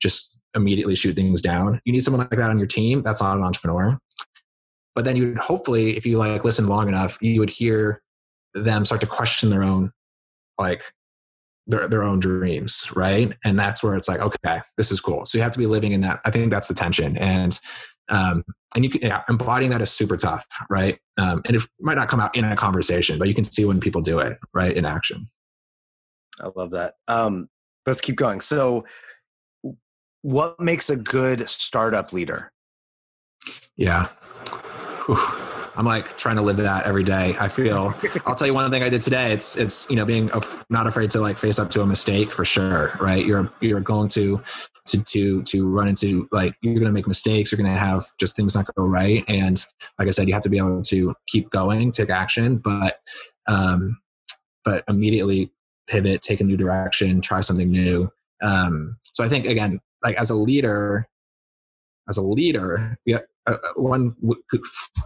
just 0.02 0.37
immediately 0.56 0.96
shoot 0.96 1.16
things 1.16 1.42
down. 1.42 1.82
You 1.86 1.94
need 1.94 2.04
someone 2.04 2.20
like 2.22 2.38
that 2.38 2.50
on 2.50 2.58
your 2.58 2.68
team 2.68 3.04
that's 3.04 3.22
not 3.22 3.38
an 3.38 3.44
entrepreneur. 3.44 3.98
But 4.96 5.06
then 5.06 5.16
you 5.16 5.30
would 5.30 5.38
hopefully 5.38 5.96
if 5.96 6.06
you 6.06 6.18
like 6.18 6.44
listen 6.44 6.68
long 6.68 6.88
enough 6.88 7.18
you 7.22 7.40
would 7.40 7.50
hear 7.50 8.02
them 8.54 8.86
start 8.86 9.02
to 9.02 9.08
question 9.08 9.50
their 9.50 9.64
own 9.64 9.92
like 10.58 10.82
their, 11.68 11.88
their 11.88 12.04
own 12.04 12.20
dreams 12.20 12.90
right? 12.96 13.36
And 13.44 13.60
that's 13.60 13.84
where 13.84 13.96
it's 13.96 14.08
like 14.08 14.20
okay 14.20 14.62
this 14.78 14.92
is 14.92 15.00
cool. 15.00 15.26
So 15.26 15.38
you 15.38 15.44
have 15.44 15.54
to 15.54 15.60
be 15.60 15.68
living 15.68 15.92
in 15.92 16.02
that 16.02 16.20
i 16.26 16.32
think 16.32 16.52
that's 16.52 16.68
the 16.68 16.74
tension. 16.74 17.18
And 17.18 17.60
um, 18.10 18.44
and 18.74 18.86
you 18.86 18.90
can 18.90 19.02
yeah, 19.02 19.24
embodying 19.30 19.70
that 19.72 19.82
is 19.82 19.92
super 19.92 20.18
tough 20.18 20.46
right? 20.70 20.98
Um, 21.18 21.42
and 21.46 21.56
it 21.56 21.64
might 21.80 21.96
not 21.96 22.08
come 22.08 22.20
out 22.20 22.36
in 22.36 22.46
a 22.46 22.56
conversation 22.56 23.20
but 23.20 23.28
you 23.28 23.36
can 23.36 23.44
see 23.44 23.66
when 23.66 23.80
people 23.80 24.02
do 24.02 24.20
it 24.20 24.40
right 24.54 24.76
in 24.76 24.86
action. 24.86 25.30
I 26.40 26.50
love 26.56 26.72
that. 26.72 26.96
Um, 27.08 27.50
let's 27.86 28.02
keep 28.02 28.16
going. 28.16 28.42
So 28.42 28.86
what 30.22 30.60
makes 30.60 30.90
a 30.90 30.96
good 30.96 31.48
startup 31.50 32.14
leader 32.14 32.52
yeah. 33.78 34.08
I'm 35.76 35.86
like 35.86 36.18
trying 36.18 36.38
to 36.38 36.42
live 36.42 36.58
that 36.58 36.88
every 36.88 37.04
day. 37.04 37.36
I 37.40 37.48
feel. 37.48 37.94
I'll 38.26 38.36
tell 38.36 38.48
you 38.48 38.54
one 38.54 38.70
thing 38.72 38.82
I 38.82 38.90
did 38.90 39.02
today. 39.02 39.32
It's 39.32 39.58
it's 39.58 39.88
you 39.92 39.96
know 39.96 40.06
being 40.06 40.32
not 40.72 40.88
afraid 40.88 41.12
to 41.12 41.22
like 41.22 41.38
face 41.38 41.60
up 41.60 41.70
to 41.72 41.82
a 41.82 41.86
mistake 41.86 42.32
for 42.32 42.44
sure. 42.44 42.98
Right? 43.00 43.24
You're 43.24 43.52
you're 43.62 43.80
going 43.80 44.10
to 44.10 44.42
to 44.88 45.04
to 45.04 45.44
to 45.44 45.70
run 45.70 45.88
into 45.88 46.28
like 46.32 46.56
you're 46.62 46.74
going 46.74 46.88
to 46.88 46.92
make 46.92 47.08
mistakes. 47.08 47.52
You're 47.52 47.58
going 47.58 47.72
to 47.72 47.80
have 47.80 48.08
just 48.20 48.36
things 48.36 48.56
not 48.56 48.66
go 48.74 48.84
right. 48.84 49.24
And 49.28 49.64
like 50.00 50.08
I 50.08 50.12
said, 50.12 50.28
you 50.28 50.34
have 50.34 50.44
to 50.44 50.50
be 50.50 50.58
able 50.58 50.82
to 50.82 51.14
keep 51.28 51.52
going, 51.52 51.92
take 51.92 52.10
action, 52.10 52.58
but 52.58 53.00
um, 53.48 54.00
but 54.66 54.84
immediately 54.88 55.52
pivot, 55.86 56.24
take 56.24 56.42
a 56.42 56.44
new 56.44 56.58
direction, 56.58 57.22
try 57.22 57.40
something 57.42 57.72
new. 57.72 58.12
Um, 58.42 58.98
so 59.14 59.24
I 59.24 59.30
think 59.30 59.46
again, 59.46 59.80
like 60.04 60.16
as 60.16 60.30
a 60.30 60.36
leader, 60.36 61.08
as 62.10 62.18
a 62.18 62.22
leader, 62.22 62.98
yeah, 63.06 63.20
uh, 63.48 63.54
uh 63.54 63.74
one 63.76 64.16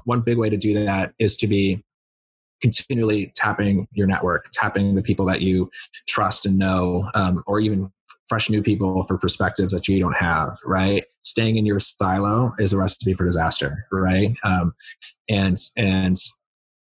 one 0.05 0.21
big 0.21 0.37
way 0.37 0.49
to 0.49 0.57
do 0.57 0.73
that 0.73 1.13
is 1.19 1.37
to 1.37 1.47
be 1.47 1.83
continually 2.61 3.31
tapping 3.35 3.87
your 3.91 4.07
network, 4.07 4.49
tapping 4.53 4.95
the 4.95 5.01
people 5.01 5.25
that 5.25 5.41
you 5.41 5.69
trust 6.07 6.45
and 6.45 6.57
know, 6.57 7.09
um, 7.15 7.43
or 7.47 7.59
even 7.59 7.91
fresh 8.27 8.49
new 8.49 8.61
people 8.61 9.03
for 9.03 9.17
perspectives 9.17 9.73
that 9.73 9.87
you 9.87 9.99
don't 9.99 10.15
have. 10.15 10.59
Right, 10.65 11.05
staying 11.23 11.57
in 11.57 11.65
your 11.65 11.79
silo 11.79 12.53
is 12.59 12.73
a 12.73 12.77
recipe 12.77 13.13
for 13.13 13.25
disaster. 13.25 13.85
Right, 13.91 14.35
um, 14.43 14.73
and 15.29 15.57
and 15.75 16.15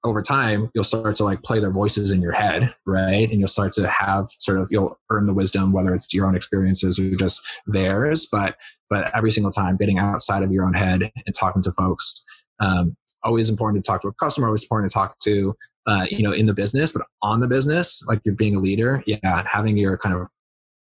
over 0.04 0.22
time 0.22 0.70
you'll 0.74 0.84
start 0.84 1.16
to 1.16 1.24
like 1.24 1.44
play 1.44 1.60
their 1.60 1.72
voices 1.72 2.12
in 2.12 2.22
your 2.22 2.32
head 2.32 2.74
right? 2.86 3.30
And 3.30 3.40
you'll 3.40 3.48
start 3.48 3.74
to 3.74 3.88
have 3.88 4.28
sort 4.30 4.60
of 4.60 4.70
you'll 4.72 5.00
earn 5.10 5.26
the 5.26 5.34
wisdom 5.34 5.72
whether 5.72 5.94
it's 5.94 6.14
your 6.14 6.26
own 6.26 6.36
experiences 6.36 7.00
or 7.00 7.16
just 7.18 7.42
theirs 7.68 8.28
but 8.32 8.56
but 8.90 9.16
every 9.16 9.32
single 9.32 9.52
time 9.52 9.78
getting 9.78 10.00
outside 10.00 10.44
of 10.44 10.52
your 10.52 10.66
own 10.66 10.74
head 10.74 11.12
and 11.26 11.36
talking 11.36 11.62
to 11.64 11.72
folks 11.72 12.26
um, 12.60 12.96
always 13.24 13.50
important 13.50 13.84
to 13.84 13.90
talk 13.90 14.02
to 14.02 14.08
a 14.08 14.14
customer 14.14 14.48
always 14.48 14.64
important 14.64 14.92
to 14.92 14.94
talk 14.94 15.18
to 15.20 15.56
uh, 15.88 16.06
you 16.10 16.24
know 16.24 16.32
in 16.32 16.46
the 16.46 16.54
business 16.54 16.92
but 16.92 17.06
on 17.22 17.40
the 17.40 17.48
business 17.48 18.04
like 18.08 18.22
you're 18.24 18.36
being 18.36 18.56
a 18.56 18.60
leader 18.60 19.04
yeah 19.06 19.44
having 19.48 19.78
your 19.78 19.98
kind 19.98 20.16
of 20.16 20.28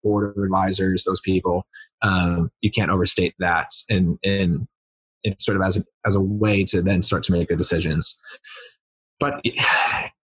board 0.03 0.35
of 0.35 0.43
advisors 0.43 1.03
those 1.03 1.21
people 1.21 1.65
um, 2.01 2.49
you 2.61 2.71
can't 2.71 2.91
overstate 2.91 3.35
that 3.39 3.69
and 3.89 4.17
and 4.23 4.67
sort 5.37 5.55
of 5.55 5.61
as 5.61 5.77
a, 5.77 5.83
as 6.05 6.15
a 6.15 6.21
way 6.21 6.63
to 6.63 6.81
then 6.81 7.01
start 7.01 7.23
to 7.23 7.31
make 7.31 7.47
good 7.47 7.57
decisions 7.57 8.19
but 9.21 9.39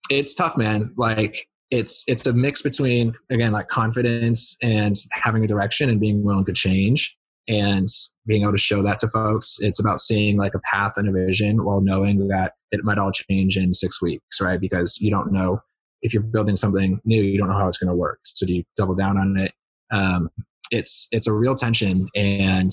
it's 0.10 0.36
tough 0.36 0.56
man. 0.56 0.93
Like 0.95 1.47
it's 1.71 2.06
it's 2.08 2.25
a 2.27 2.32
mix 2.32 2.62
between 2.62 3.15
again 3.29 3.51
like 3.51 3.67
confidence 3.67 4.56
and 4.62 4.95
having 5.12 5.43
a 5.43 5.47
direction 5.47 5.89
and 5.89 5.99
being 5.99 6.23
willing 6.23 6.45
to 6.45 6.53
change 6.53 7.17
and 7.49 7.88
being 8.25 8.43
able 8.43 8.53
to 8.53 8.58
show 8.58 8.82
that 8.84 8.99
to 8.99 9.08
folks. 9.10 9.58
It's 9.60 9.79
about 9.79 9.99
seeing 9.99 10.38
like 10.38 10.53
a 10.53 10.60
path 10.60 10.93
and 10.95 11.10
a 11.10 11.12
vision 11.12 11.65
while 11.65 11.82
knowing 11.82 12.29
that 12.29 12.53
it 12.71 12.86
might 12.86 12.99
all 12.99 13.12
change 13.12 13.58
in 13.58 13.73
six 13.73 14.01
weeks 14.01 14.39
right? 14.39 14.62
Because 14.62 14.99
you 15.01 15.12
don't 15.12 15.34
know. 15.34 15.60
If 16.01 16.13
you're 16.13 16.23
building 16.23 16.56
something 16.56 17.01
new 17.03 17.21
you 17.21 17.38
don't 17.38 17.49
know 17.49 17.58
how 17.58 17.67
it's 17.67 17.77
going 17.77 17.89
to 17.89 17.95
work. 17.95 18.19
So 18.23 18.45
do 18.45 18.53
you 18.56 18.63
double 18.77 18.95
down 18.95 19.17
on 19.17 19.38
it? 19.38 19.53
Um, 19.91 20.29
it's 20.69 21.08
it's 21.12 21.27
a 21.27 21.34
real 21.34 21.56
tension 21.56 22.08
and 22.15 22.71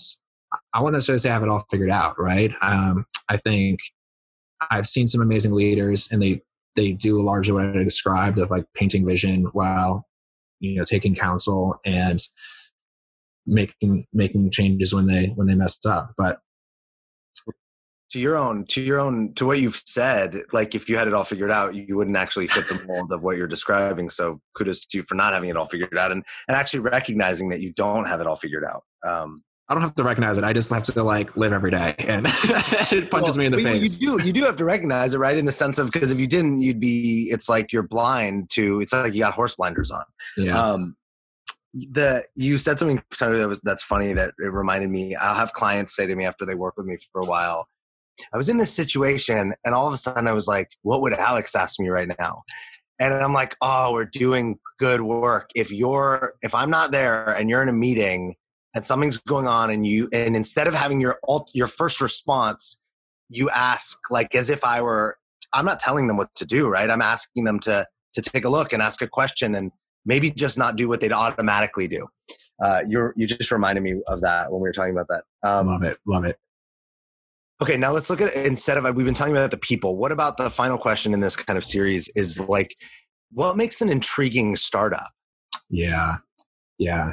i 0.73 0.81
won't 0.81 0.95
necessarily 0.95 1.19
say 1.19 1.29
i 1.29 1.33
have 1.33 1.43
it 1.43 1.49
all 1.49 1.65
figured 1.71 1.91
out 1.91 2.19
right? 2.19 2.53
Um, 2.63 3.07
i 3.29 3.37
think 3.37 3.81
i've 4.71 4.87
seen 4.87 5.07
some 5.07 5.23
amazing 5.23 5.53
leaders 5.53 6.11
and 6.11 6.21
they 6.21 6.43
they 6.77 6.93
do 6.93 7.23
largely 7.23 7.53
what 7.53 7.77
i 7.77 7.83
described 7.83 8.39
of 8.39 8.51
like 8.51 8.65
painting 8.75 9.07
vision 9.07 9.45
while 9.53 10.07
you 10.61 10.77
know 10.77 10.85
taking 10.85 11.15
counsel 11.15 11.81
and 11.85 12.21
making 13.47 14.07
making 14.13 14.51
changes 14.51 14.95
when 14.95 15.07
they 15.07 15.27
when 15.35 15.47
they 15.47 15.55
messed 15.55 15.87
up. 15.87 16.13
But 16.17 16.41
to 18.13 18.19
your 18.19 18.37
own 18.37 18.65
to 18.67 18.81
your 18.81 18.99
own 18.99 19.35
to 19.35 19.47
what 19.47 19.61
you've 19.61 19.81
said 19.87 20.43
like 20.53 20.75
if 20.75 20.89
you 20.89 20.97
had 20.97 21.07
it 21.07 21.15
all 21.15 21.23
figured 21.23 21.53
out 21.53 21.77
you 21.77 21.97
wouldn't 21.97 22.17
actually 22.17 22.49
fit 22.49 22.69
the 22.69 22.85
mold 22.85 23.13
of 23.13 23.23
what 23.23 23.37
you're 23.37 23.47
describing. 23.47 24.11
So 24.11 24.41
kudos 24.57 24.87
to 24.87 24.99
you 24.99 25.03
for 25.03 25.15
not 25.15 25.33
having 25.33 25.49
it 25.49 25.57
all 25.57 25.69
figured 25.69 25.97
out 25.97 26.13
and, 26.13 26.25
and 26.49 26.57
actually 26.57 26.81
recognizing 26.81 27.51
that 27.51 27.61
you 27.61 27.73
don't 27.73 28.07
have 28.07 28.21
it 28.21 28.27
all 28.27 28.37
figured 28.37 28.65
out. 28.65 28.83
Um, 29.07 29.43
I 29.71 29.75
don't 29.75 29.83
have 29.83 29.95
to 29.95 30.03
recognize 30.03 30.37
it. 30.37 30.43
I 30.43 30.53
just 30.53 30.69
have 30.71 30.83
to 30.83 31.03
like 31.05 31.37
live 31.37 31.53
every 31.53 31.71
day, 31.71 31.95
and 32.01 32.27
it 32.91 33.09
punches 33.09 33.37
well, 33.37 33.43
me 33.43 33.47
in 33.47 33.53
the 33.53 33.63
face. 33.63 34.03
You 34.03 34.19
do, 34.19 34.27
you 34.27 34.33
do 34.33 34.43
have 34.43 34.57
to 34.57 34.65
recognize 34.65 35.15
it, 35.15 35.19
right? 35.19 35.39
In 35.39 35.45
the 35.45 35.53
sense 35.53 35.79
of 35.79 35.93
because 35.93 36.11
if 36.11 36.19
you 36.19 36.27
didn't, 36.27 36.61
you'd 36.61 36.81
be. 36.81 37.29
It's 37.31 37.49
like 37.49 37.73
you're 37.73 37.85
blind 37.85 38.51
to. 38.51 38.81
It's 38.81 38.93
like 38.93 39.15
you 39.15 39.21
got 39.21 39.33
horse 39.33 39.55
blinders 39.55 39.93
on. 39.93 40.03
Yeah. 40.37 40.61
Um, 40.61 40.97
the 41.73 42.25
you 42.35 42.59
said 42.59 42.79
something 42.81 43.01
that 43.21 43.49
was 43.49 43.61
that's 43.61 43.85
funny 43.85 44.13
that 44.13 44.35
it 44.39 44.53
reminded 44.53 44.91
me 44.91 45.15
i'll 45.15 45.37
have 45.37 45.53
clients 45.53 45.95
say 45.95 46.05
to 46.05 46.17
me 46.17 46.25
after 46.25 46.45
they 46.45 46.57
work 46.57 46.77
with 46.77 46.85
me 46.85 46.97
for 47.13 47.21
a 47.21 47.25
while 47.25 47.69
i 48.33 48.37
was 48.37 48.49
in 48.49 48.59
this 48.59 48.75
situation 48.75 49.55
and 49.65 49.73
all 49.73 49.87
of 49.87 49.93
a 49.93 49.97
sudden 49.97 50.27
i 50.27 50.33
was 50.33 50.49
like 50.49 50.73
what 50.83 51.01
would 51.01 51.13
alex 51.13 51.55
ask 51.55 51.79
me 51.79 51.89
right 51.89 52.09
now 52.19 52.43
and 52.99 53.15
i'm 53.15 53.33
like 53.33 53.55
oh 53.61 53.93
we're 53.93 54.05
doing 54.05 54.59
good 54.81 55.01
work 55.01 55.49
if 55.55 55.71
you're 55.71 56.35
if 56.43 56.57
i'm 56.57 56.71
not 56.71 56.91
there 56.91 57.29
and 57.39 57.49
you're 57.49 57.63
in 57.63 57.69
a 57.69 57.73
meeting 57.73 58.35
and 58.75 58.85
something's 58.85 59.17
going 59.19 59.47
on 59.47 59.71
and 59.71 59.87
you 59.87 60.09
and 60.13 60.37
instead 60.37 60.67
of 60.67 60.75
having 60.75 61.01
your 61.01 61.19
alt 61.29 61.51
your 61.55 61.67
first 61.67 62.01
response 62.01 62.81
you 63.29 63.51
ask 63.51 63.99
like 64.11 64.35
as 64.35 64.51
if 64.51 64.65
i 64.65 64.81
were 64.81 65.17
i'm 65.53 65.65
not 65.65 65.79
telling 65.79 66.07
them 66.07 66.17
what 66.17 66.35
to 66.35 66.47
do 66.47 66.69
right 66.69 66.91
i'm 66.91 67.03
asking 67.03 67.45
them 67.45 67.59
to 67.59 67.87
to 68.13 68.21
take 68.21 68.45
a 68.45 68.49
look 68.49 68.73
and 68.73 68.83
ask 68.83 69.03
a 69.03 69.09
question 69.09 69.55
and 69.55 69.71
maybe 70.05 70.31
just 70.31 70.59
not 70.59 70.77
do 70.77 70.89
what 70.89 71.01
they'd 71.01 71.13
automatically 71.13 71.87
do. 71.87 72.07
Uh, 72.63 72.83
you're 72.87 73.15
you 73.17 73.27
just 73.27 73.51
reminded 73.51 73.83
me 73.83 73.95
of 74.09 74.21
that 74.21 74.51
when 74.51 74.61
we 74.61 74.69
were 74.69 74.73
talking 74.73 74.93
about 74.93 75.09
that. 75.09 75.25
Um, 75.43 75.67
love 75.67 75.83
it, 75.83 75.99
love 76.07 76.25
it. 76.25 76.37
Okay, 77.63 77.77
now 77.77 77.93
let's 77.93 78.09
look 78.09 78.21
at 78.21 78.35
it 78.35 78.47
instead 78.47 78.79
of 78.79 78.85
we've 78.95 79.07
been 79.07 79.15
talking 79.15 79.35
about 79.37 79.51
the 79.51 79.59
people. 79.59 79.97
What 79.97 80.13
about 80.13 80.37
the 80.37 80.51
final 80.51 80.79
question 80.79 81.13
in 81.13 81.21
this 81.21 81.37
kind 81.37 81.57
of 81.57 81.65
series 81.65 82.09
is 82.15 82.39
like 82.41 82.75
what 83.33 83.57
makes 83.57 83.81
an 83.81 83.89
intriguing 83.89 84.57
startup? 84.57 85.11
Yeah. 85.69 86.19
Yeah. 86.79 87.13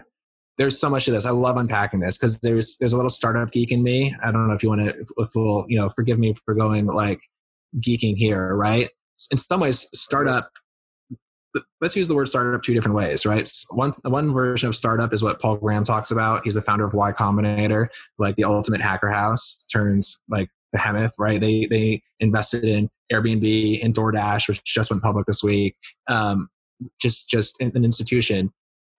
There's 0.58 0.80
so 0.80 0.89
much 0.89 1.08
of 1.08 1.13
this. 1.13 1.26
I 1.26 1.32
love 1.32 1.58
unpacking 1.58 2.00
this 2.00 2.17
because 2.17 2.39
there's 2.39 2.78
there's 2.78 2.93
a 2.93 2.96
little 2.96 3.10
startup 3.10 3.52
geek 3.52 3.72
in 3.72 3.84
me. 3.84 4.15
I 4.24 4.32
don't 4.32 4.48
know 4.48 4.54
if 4.54 4.63
you 4.63 4.70
want 4.70 4.82
to 4.82 5.06
if 5.17 5.30
we'll, 5.36 5.65
you 5.67 5.78
know, 5.80 5.89
forgive 5.89 6.17
me 6.17 6.34
for 6.46 6.54
going 6.54 6.88
like 6.88 7.22
geeking 7.80 8.17
here, 8.17 8.56
right? 8.56 8.89
In 9.32 9.38
some 9.38 9.60
ways, 9.60 9.88
startup 9.93 10.52
let's 11.82 11.96
use 11.96 12.08
the 12.08 12.15
word 12.15 12.28
startup 12.28 12.62
two 12.62 12.74
different 12.74 12.96
ways, 12.96 13.26
right? 13.26 13.50
One 13.72 13.93
one 14.04 14.34
version 14.34 14.70
of 14.70 14.76
startup 14.76 15.13
is 15.13 15.24
what 15.24 15.41
Paul 15.41 15.58
Graham 15.58 15.84
talks 15.84 16.12
about. 16.12 16.41
He's 16.43 16.56
the 16.56 16.62
founder 16.62 16.86
of 16.86 16.93
Y 16.93 17.12
Combinator, 17.12 17.88
like 18.17 18.36
the 18.36 18.43
ultimate 18.43 18.82
hacker 18.82 19.10
house, 19.10 19.65
turns 19.72 20.20
like 20.30 20.50
behemoth, 20.72 21.13
right? 21.17 21.39
They 21.39 21.65
they 21.65 22.02
invested 22.20 22.63
in 22.63 22.89
Airbnb 23.12 23.84
and 23.84 23.93
DoorDash, 23.93 24.48
which 24.48 24.63
just 24.63 24.89
went 24.89 25.04
public 25.04 25.26
this 25.26 25.43
week. 25.43 25.76
Um, 26.08 26.50
just 27.00 27.30
just 27.30 27.60
an 27.62 27.84
institution. 27.84 28.52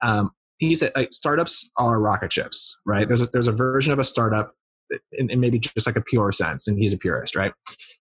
Um, 0.03 0.31
he 0.59 0.75
said 0.75 0.93
like, 0.97 1.13
startups 1.13 1.71
are 1.77 2.01
rocket 2.01 2.33
ships, 2.33 2.79
right? 2.85 3.07
There's 3.07 3.23
a, 3.23 3.27
there's 3.27 3.47
a 3.47 3.53
version 3.53 3.93
of 3.93 3.99
a 3.99 4.05
startup 4.05 4.55
in, 5.13 5.31
in, 5.31 5.41
maybe 5.41 5.59
just 5.59 5.87
like 5.87 5.97
a 5.97 6.01
pure 6.01 6.33
sense, 6.33 6.67
and 6.67 6.79
he's 6.79 6.93
a 6.93 6.99
purist, 6.99 7.37
right? 7.37 7.53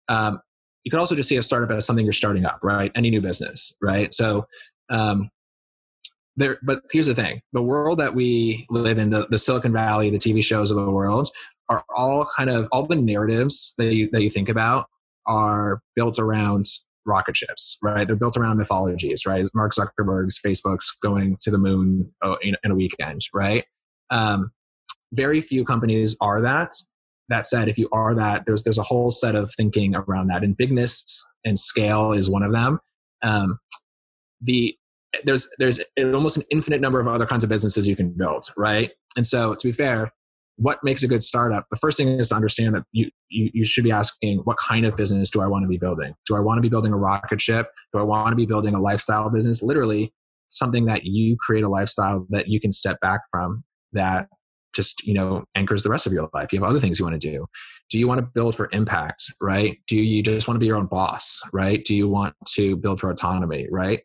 Um, 0.07 0.39
you 0.83 0.91
could 0.91 0.99
also 0.99 1.15
just 1.15 1.29
see 1.29 1.37
a 1.37 1.43
startup 1.43 1.69
as 1.75 1.85
something 1.85 2.05
you're 2.05 2.13
starting 2.13 2.45
up, 2.45 2.59
right? 2.63 2.91
Any 2.95 3.09
new 3.09 3.21
business, 3.21 3.75
right? 3.81 4.13
So, 4.13 4.47
um, 4.89 5.29
there, 6.37 6.59
but 6.63 6.81
here's 6.91 7.07
the 7.07 7.15
thing: 7.15 7.41
the 7.51 7.61
world 7.61 7.99
that 7.99 8.15
we 8.15 8.65
live 8.69 8.97
in, 8.97 9.09
the, 9.09 9.27
the 9.29 9.39
Silicon 9.39 9.73
Valley, 9.73 10.09
the 10.09 10.17
TV 10.17 10.43
shows 10.43 10.71
of 10.71 10.77
the 10.77 10.89
world, 10.89 11.29
are 11.69 11.83
all 11.95 12.27
kind 12.37 12.49
of 12.49 12.69
all 12.71 12.85
the 12.85 12.95
narratives 12.95 13.73
that 13.77 13.93
you 13.93 14.09
that 14.11 14.21
you 14.21 14.29
think 14.29 14.49
about 14.49 14.87
are 15.25 15.81
built 15.95 16.19
around 16.19 16.65
rocket 17.07 17.37
ships, 17.37 17.77
right? 17.81 18.07
They're 18.07 18.15
built 18.15 18.37
around 18.37 18.57
mythologies, 18.57 19.25
right? 19.25 19.47
Mark 19.53 19.73
Zuckerberg's 19.73 20.39
Facebook's 20.39 20.91
going 21.01 21.37
to 21.41 21.51
the 21.51 21.57
moon 21.57 22.11
oh, 22.21 22.37
in, 22.41 22.55
a 22.65 22.75
weekend, 22.75 23.21
right? 23.33 23.65
Um, 24.09 24.51
very 25.13 25.41
few 25.41 25.63
companies 25.63 26.15
are 26.21 26.41
that, 26.41 26.73
that 27.29 27.47
said, 27.47 27.67
if 27.67 27.77
you 27.77 27.89
are 27.91 28.13
that, 28.15 28.45
there's 28.45 28.63
there's 28.63 28.77
a 28.77 28.83
whole 28.83 29.11
set 29.11 29.35
of 29.35 29.51
thinking 29.55 29.95
around 29.95 30.27
that, 30.27 30.43
and 30.43 30.55
bigness 30.55 31.25
and 31.43 31.59
scale 31.59 32.13
is 32.13 32.29
one 32.29 32.43
of 32.43 32.51
them. 32.51 32.79
Um, 33.21 33.59
the 34.41 34.75
there's 35.23 35.47
there's 35.57 35.79
almost 35.99 36.37
an 36.37 36.43
infinite 36.51 36.81
number 36.81 36.99
of 36.99 37.07
other 37.07 37.25
kinds 37.25 37.43
of 37.43 37.49
businesses 37.49 37.87
you 37.87 37.95
can 37.95 38.09
build, 38.11 38.45
right? 38.55 38.91
And 39.15 39.25
so, 39.25 39.55
to 39.55 39.67
be 39.67 39.71
fair, 39.71 40.13
what 40.57 40.79
makes 40.83 41.03
a 41.03 41.07
good 41.07 41.23
startup? 41.23 41.65
The 41.69 41.77
first 41.77 41.97
thing 41.97 42.07
is 42.19 42.29
to 42.29 42.35
understand 42.35 42.75
that 42.75 42.83
you, 42.91 43.09
you 43.29 43.49
you 43.53 43.65
should 43.65 43.83
be 43.83 43.91
asking, 43.91 44.39
what 44.39 44.57
kind 44.57 44.85
of 44.85 44.95
business 44.95 45.29
do 45.29 45.41
I 45.41 45.47
want 45.47 45.63
to 45.63 45.67
be 45.67 45.77
building? 45.77 46.13
Do 46.25 46.35
I 46.35 46.39
want 46.39 46.57
to 46.57 46.61
be 46.61 46.69
building 46.69 46.93
a 46.93 46.97
rocket 46.97 47.39
ship? 47.39 47.67
Do 47.93 47.99
I 47.99 48.03
want 48.03 48.31
to 48.31 48.35
be 48.35 48.45
building 48.45 48.73
a 48.73 48.81
lifestyle 48.81 49.29
business? 49.29 49.61
Literally, 49.61 50.13
something 50.49 50.85
that 50.85 51.05
you 51.05 51.37
create 51.39 51.63
a 51.63 51.69
lifestyle 51.69 52.25
that 52.29 52.47
you 52.47 52.59
can 52.59 52.71
step 52.71 52.99
back 53.01 53.21
from 53.31 53.63
that 53.93 54.27
just 54.73 55.05
you 55.07 55.13
know 55.13 55.43
anchors 55.55 55.81
the 55.81 55.89
rest 55.89 56.05
of 56.05 56.13
your 56.13 56.29
life 56.33 56.53
you 56.53 56.59
have 56.59 56.69
other 56.69 56.79
things 56.79 56.99
you 56.99 57.05
want 57.05 57.19
to 57.19 57.31
do 57.31 57.45
do 57.89 57.97
you 57.97 58.07
want 58.07 58.19
to 58.19 58.27
build 58.35 58.55
for 58.55 58.69
impact 58.73 59.23
right 59.41 59.79
do 59.87 59.95
you 59.95 60.21
just 60.21 60.47
want 60.47 60.55
to 60.55 60.59
be 60.59 60.67
your 60.67 60.75
own 60.75 60.85
boss 60.85 61.39
right 61.53 61.83
do 61.85 61.95
you 61.95 62.07
want 62.07 62.35
to 62.45 62.75
build 62.75 62.99
for 62.99 63.09
autonomy 63.09 63.65
right 63.71 64.01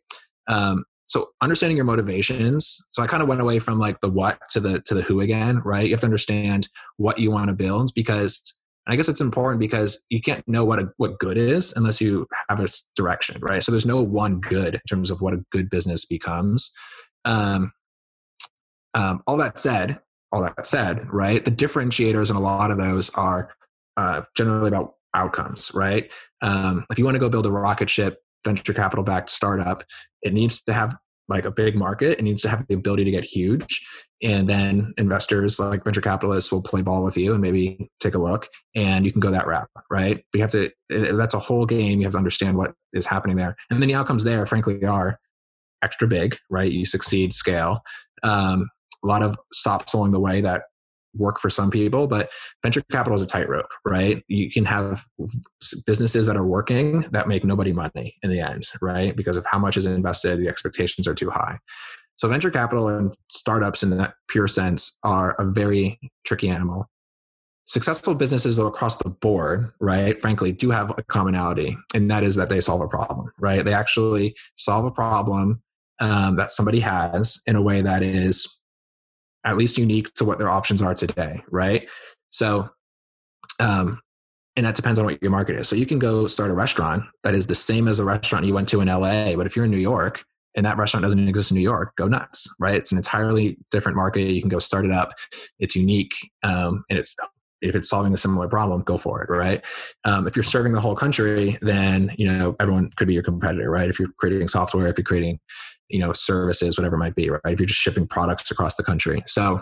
um, 0.47 0.83
so 1.05 1.29
understanding 1.41 1.77
your 1.77 1.85
motivations. 1.85 2.85
So 2.91 3.03
i 3.03 3.07
kind 3.07 3.21
of 3.21 3.29
went 3.29 3.41
away 3.41 3.59
from 3.59 3.79
like 3.79 3.99
the 4.01 4.09
what 4.09 4.39
to 4.51 4.59
the 4.59 4.81
to 4.85 4.93
the 4.93 5.01
who 5.01 5.21
again 5.21 5.61
right? 5.63 5.85
You 5.85 5.91
have 5.91 6.01
to 6.01 6.07
understand 6.07 6.67
what 6.97 7.19
you 7.19 7.31
want 7.31 7.47
to 7.47 7.53
build 7.53 7.91
because 7.95 8.41
i 8.87 8.97
guess 8.97 9.07
it's 9.07 9.21
important 9.21 9.59
because 9.59 10.03
you 10.09 10.21
can't 10.21 10.45
know 10.45 10.65
what 10.65 10.79
a, 10.79 10.89
what 10.97 11.17
good 11.17 11.37
is 11.37 11.73
unless 11.77 12.01
you 12.01 12.27
have 12.49 12.59
a 12.59 12.67
direction 12.95 13.39
right? 13.41 13.63
So 13.63 13.71
there's 13.71 13.85
no 13.85 14.01
one 14.01 14.39
good 14.39 14.75
in 14.75 14.81
terms 14.89 15.09
of 15.09 15.21
what 15.21 15.33
a 15.33 15.43
good 15.51 15.69
business 15.69 16.05
becomes. 16.05 16.71
Um, 17.25 17.71
um, 18.93 19.23
all 19.25 19.37
that 19.37 19.59
said 19.59 19.99
all 20.33 20.41
that 20.41 20.65
said, 20.65 21.07
right, 21.13 21.45
the 21.45 21.51
differentiators 21.51 22.31
in 22.31 22.35
a 22.35 22.39
lot 22.39 22.71
of 22.71 22.79
those 22.79 23.11
are 23.11 23.51
uh, 23.95 24.23
generally 24.35 24.67
about 24.67 24.95
outcomes, 25.13 25.71
right? 25.75 26.11
Um, 26.41 26.85
if 26.89 26.97
you 26.97 27.05
want 27.05 27.13
to 27.13 27.19
go 27.19 27.29
build 27.29 27.45
a 27.45 27.51
rocket 27.51 27.87
ship, 27.87 28.17
venture 28.43 28.73
capital 28.73 29.03
backed 29.03 29.29
startup, 29.29 29.83
it 30.21 30.33
needs 30.33 30.61
to 30.63 30.73
have 30.73 30.95
like 31.29 31.45
a 31.45 31.51
big 31.51 31.75
market. 31.75 32.19
It 32.19 32.23
needs 32.23 32.41
to 32.41 32.49
have 32.49 32.65
the 32.67 32.75
ability 32.75 33.05
to 33.05 33.11
get 33.11 33.23
huge. 33.23 33.81
And 34.21 34.49
then 34.49 34.93
investors 34.97 35.59
like 35.59 35.83
venture 35.83 36.01
capitalists 36.01 36.51
will 36.51 36.61
play 36.61 36.81
ball 36.81 37.03
with 37.03 37.17
you 37.17 37.31
and 37.33 37.41
maybe 37.41 37.89
take 37.99 38.13
a 38.13 38.19
look 38.19 38.47
and 38.75 39.05
you 39.05 39.11
can 39.11 39.21
go 39.21 39.31
that 39.31 39.47
route, 39.47 39.69
right? 39.89 40.23
But 40.31 40.37
you 40.37 40.41
have 40.41 40.51
to, 40.51 40.71
that's 40.89 41.33
a 41.33 41.39
whole 41.39 41.65
game. 41.65 41.99
You 41.99 42.05
have 42.05 42.13
to 42.13 42.17
understand 42.17 42.57
what 42.57 42.73
is 42.93 43.05
happening 43.05 43.37
there. 43.37 43.55
And 43.69 43.81
then 43.81 43.87
the 43.87 43.95
outcomes 43.95 44.23
there, 44.23 44.45
frankly, 44.45 44.83
are 44.83 45.17
extra 45.81 46.07
big, 46.07 46.37
right? 46.49 46.71
You 46.71 46.85
succeed, 46.85 47.33
scale. 47.33 47.81
Um, 48.21 48.69
a 49.03 49.07
lot 49.07 49.23
of 49.23 49.37
stops 49.51 49.93
along 49.93 50.11
the 50.11 50.19
way 50.19 50.41
that 50.41 50.63
work 51.15 51.39
for 51.39 51.49
some 51.49 51.71
people, 51.71 52.07
but 52.07 52.29
venture 52.63 52.81
capital 52.91 53.15
is 53.15 53.21
a 53.21 53.27
tightrope, 53.27 53.71
right? 53.85 54.23
You 54.27 54.49
can 54.49 54.65
have 54.65 55.05
businesses 55.85 56.27
that 56.27 56.35
are 56.35 56.45
working 56.45 57.01
that 57.11 57.27
make 57.27 57.43
nobody 57.43 57.73
money 57.73 58.15
in 58.23 58.29
the 58.29 58.39
end, 58.39 58.65
right? 58.81 59.15
Because 59.15 59.37
of 59.37 59.45
how 59.45 59.59
much 59.59 59.77
is 59.77 59.85
invested, 59.85 60.39
the 60.39 60.47
expectations 60.47 61.07
are 61.07 61.15
too 61.15 61.29
high. 61.29 61.59
So 62.15 62.27
venture 62.27 62.51
capital 62.51 62.87
and 62.87 63.15
startups 63.29 63.83
in 63.83 63.89
that 63.97 64.13
pure 64.27 64.47
sense 64.47 64.97
are 65.03 65.35
a 65.39 65.51
very 65.51 65.99
tricky 66.25 66.49
animal. 66.49 66.89
Successful 67.65 68.13
businesses 68.13 68.57
though 68.57 68.67
across 68.67 68.97
the 68.97 69.09
board, 69.09 69.71
right, 69.79 70.19
frankly, 70.19 70.51
do 70.51 70.69
have 70.69 70.91
a 70.97 71.03
commonality, 71.03 71.77
and 71.93 72.11
that 72.11 72.23
is 72.23 72.35
that 72.35 72.49
they 72.49 72.59
solve 72.59 72.81
a 72.81 72.87
problem, 72.87 73.31
right? 73.39 73.63
They 73.63 73.73
actually 73.73 74.35
solve 74.55 74.85
a 74.85 74.91
problem 74.91 75.61
um, 75.99 76.35
that 76.35 76.51
somebody 76.51 76.81
has 76.81 77.41
in 77.47 77.55
a 77.55 77.61
way 77.61 77.81
that 77.81 78.03
is 78.03 78.59
at 79.45 79.57
least 79.57 79.77
unique 79.77 80.13
to 80.15 80.25
what 80.25 80.39
their 80.39 80.49
options 80.49 80.81
are 80.81 80.95
today, 80.95 81.43
right? 81.51 81.87
So, 82.29 82.69
um, 83.59 83.99
and 84.55 84.65
that 84.65 84.75
depends 84.75 84.99
on 84.99 85.05
what 85.05 85.21
your 85.21 85.31
market 85.31 85.57
is. 85.57 85.67
So 85.67 85.75
you 85.75 85.85
can 85.85 85.99
go 85.99 86.27
start 86.27 86.51
a 86.51 86.53
restaurant 86.53 87.03
that 87.23 87.33
is 87.33 87.47
the 87.47 87.55
same 87.55 87.87
as 87.87 87.99
a 87.99 88.05
restaurant 88.05 88.45
you 88.45 88.53
went 88.53 88.69
to 88.69 88.81
in 88.81 88.87
LA, 88.87 89.35
but 89.35 89.45
if 89.45 89.55
you're 89.55 89.65
in 89.65 89.71
New 89.71 89.77
York 89.77 90.23
and 90.55 90.65
that 90.65 90.77
restaurant 90.77 91.03
doesn't 91.03 91.27
exist 91.27 91.51
in 91.51 91.57
New 91.57 91.63
York, 91.63 91.95
go 91.95 92.07
nuts, 92.07 92.47
right? 92.59 92.75
It's 92.75 92.91
an 92.91 92.97
entirely 92.97 93.57
different 93.71 93.95
market. 93.95 94.29
You 94.29 94.41
can 94.41 94.49
go 94.49 94.59
start 94.59 94.85
it 94.85 94.91
up. 94.91 95.13
It's 95.59 95.75
unique, 95.75 96.13
um, 96.43 96.83
and 96.89 96.99
it's 96.99 97.15
if 97.63 97.75
it's 97.75 97.89
solving 97.89 98.13
a 98.13 98.17
similar 98.17 98.47
problem, 98.49 98.81
go 98.81 98.97
for 98.97 99.23
it, 99.23 99.29
right? 99.29 99.63
Um, 100.03 100.27
if 100.27 100.35
you're 100.35 100.43
serving 100.43 100.73
the 100.73 100.81
whole 100.81 100.95
country, 100.95 101.57
then 101.61 102.13
you 102.17 102.27
know 102.27 102.55
everyone 102.59 102.91
could 102.97 103.07
be 103.07 103.13
your 103.13 103.23
competitor, 103.23 103.71
right? 103.71 103.89
If 103.89 103.99
you're 103.99 104.09
creating 104.17 104.49
software, 104.49 104.87
if 104.87 104.97
you're 104.97 105.05
creating 105.05 105.39
you 105.89 105.99
know 105.99 106.13
services 106.13 106.77
whatever 106.77 106.95
it 106.95 106.99
might 106.99 107.15
be 107.15 107.29
right? 107.29 107.41
If 107.45 107.59
you're 107.59 107.67
just 107.67 107.79
shipping 107.79 108.07
products 108.07 108.51
across 108.51 108.75
the 108.75 108.83
country. 108.83 109.23
So 109.27 109.61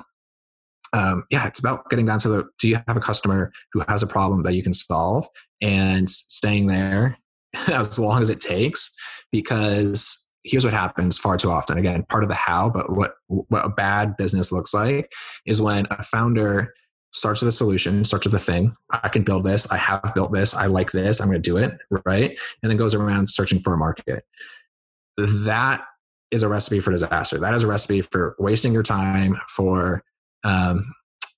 um, 0.93 1.23
yeah 1.29 1.47
it's 1.47 1.59
about 1.59 1.89
getting 1.89 2.05
down 2.05 2.19
to 2.19 2.29
the 2.29 2.45
do 2.59 2.67
you 2.67 2.77
have 2.87 2.97
a 2.97 3.01
customer 3.01 3.51
who 3.73 3.83
has 3.87 4.03
a 4.03 4.07
problem 4.07 4.43
that 4.43 4.53
you 4.53 4.63
can 4.63 4.73
solve? 4.73 5.27
And 5.61 6.09
staying 6.09 6.67
there 6.67 7.17
as 7.67 7.99
long 7.99 8.21
as 8.21 8.29
it 8.29 8.39
takes 8.39 8.91
because 9.31 10.29
here's 10.43 10.65
what 10.65 10.73
happens 10.73 11.17
far 11.17 11.37
too 11.37 11.51
often. 11.51 11.77
Again 11.77 12.03
part 12.09 12.23
of 12.23 12.29
the 12.29 12.35
how 12.35 12.69
but 12.69 12.91
what 12.95 13.15
what 13.27 13.65
a 13.65 13.69
bad 13.69 14.17
business 14.17 14.51
looks 14.51 14.73
like 14.73 15.11
is 15.45 15.61
when 15.61 15.87
a 15.91 16.03
founder 16.03 16.73
starts 17.13 17.41
with 17.41 17.49
a 17.49 17.51
solution 17.51 18.03
starts 18.03 18.25
with 18.25 18.33
a 18.33 18.39
thing. 18.39 18.75
I 18.89 19.09
can 19.09 19.23
build 19.23 19.43
this. 19.43 19.69
I 19.71 19.77
have 19.77 20.11
built 20.15 20.31
this. 20.31 20.53
I 20.53 20.67
like 20.67 20.91
this. 20.91 21.19
I'm 21.19 21.27
going 21.27 21.41
to 21.41 21.49
do 21.49 21.57
it 21.57 21.77
right? 22.05 22.31
And 22.61 22.69
then 22.69 22.77
goes 22.77 22.95
around 22.95 23.29
searching 23.29 23.59
for 23.59 23.73
a 23.73 23.77
market. 23.77 24.23
That 25.17 25.83
is 26.31 26.43
a 26.43 26.47
recipe 26.47 26.79
for 26.79 26.91
disaster. 26.91 27.37
That 27.37 27.53
is 27.53 27.63
a 27.63 27.67
recipe 27.67 28.01
for 28.01 28.35
wasting 28.39 28.73
your 28.73 28.83
time, 28.83 29.37
for 29.47 30.03
um, 30.43 30.91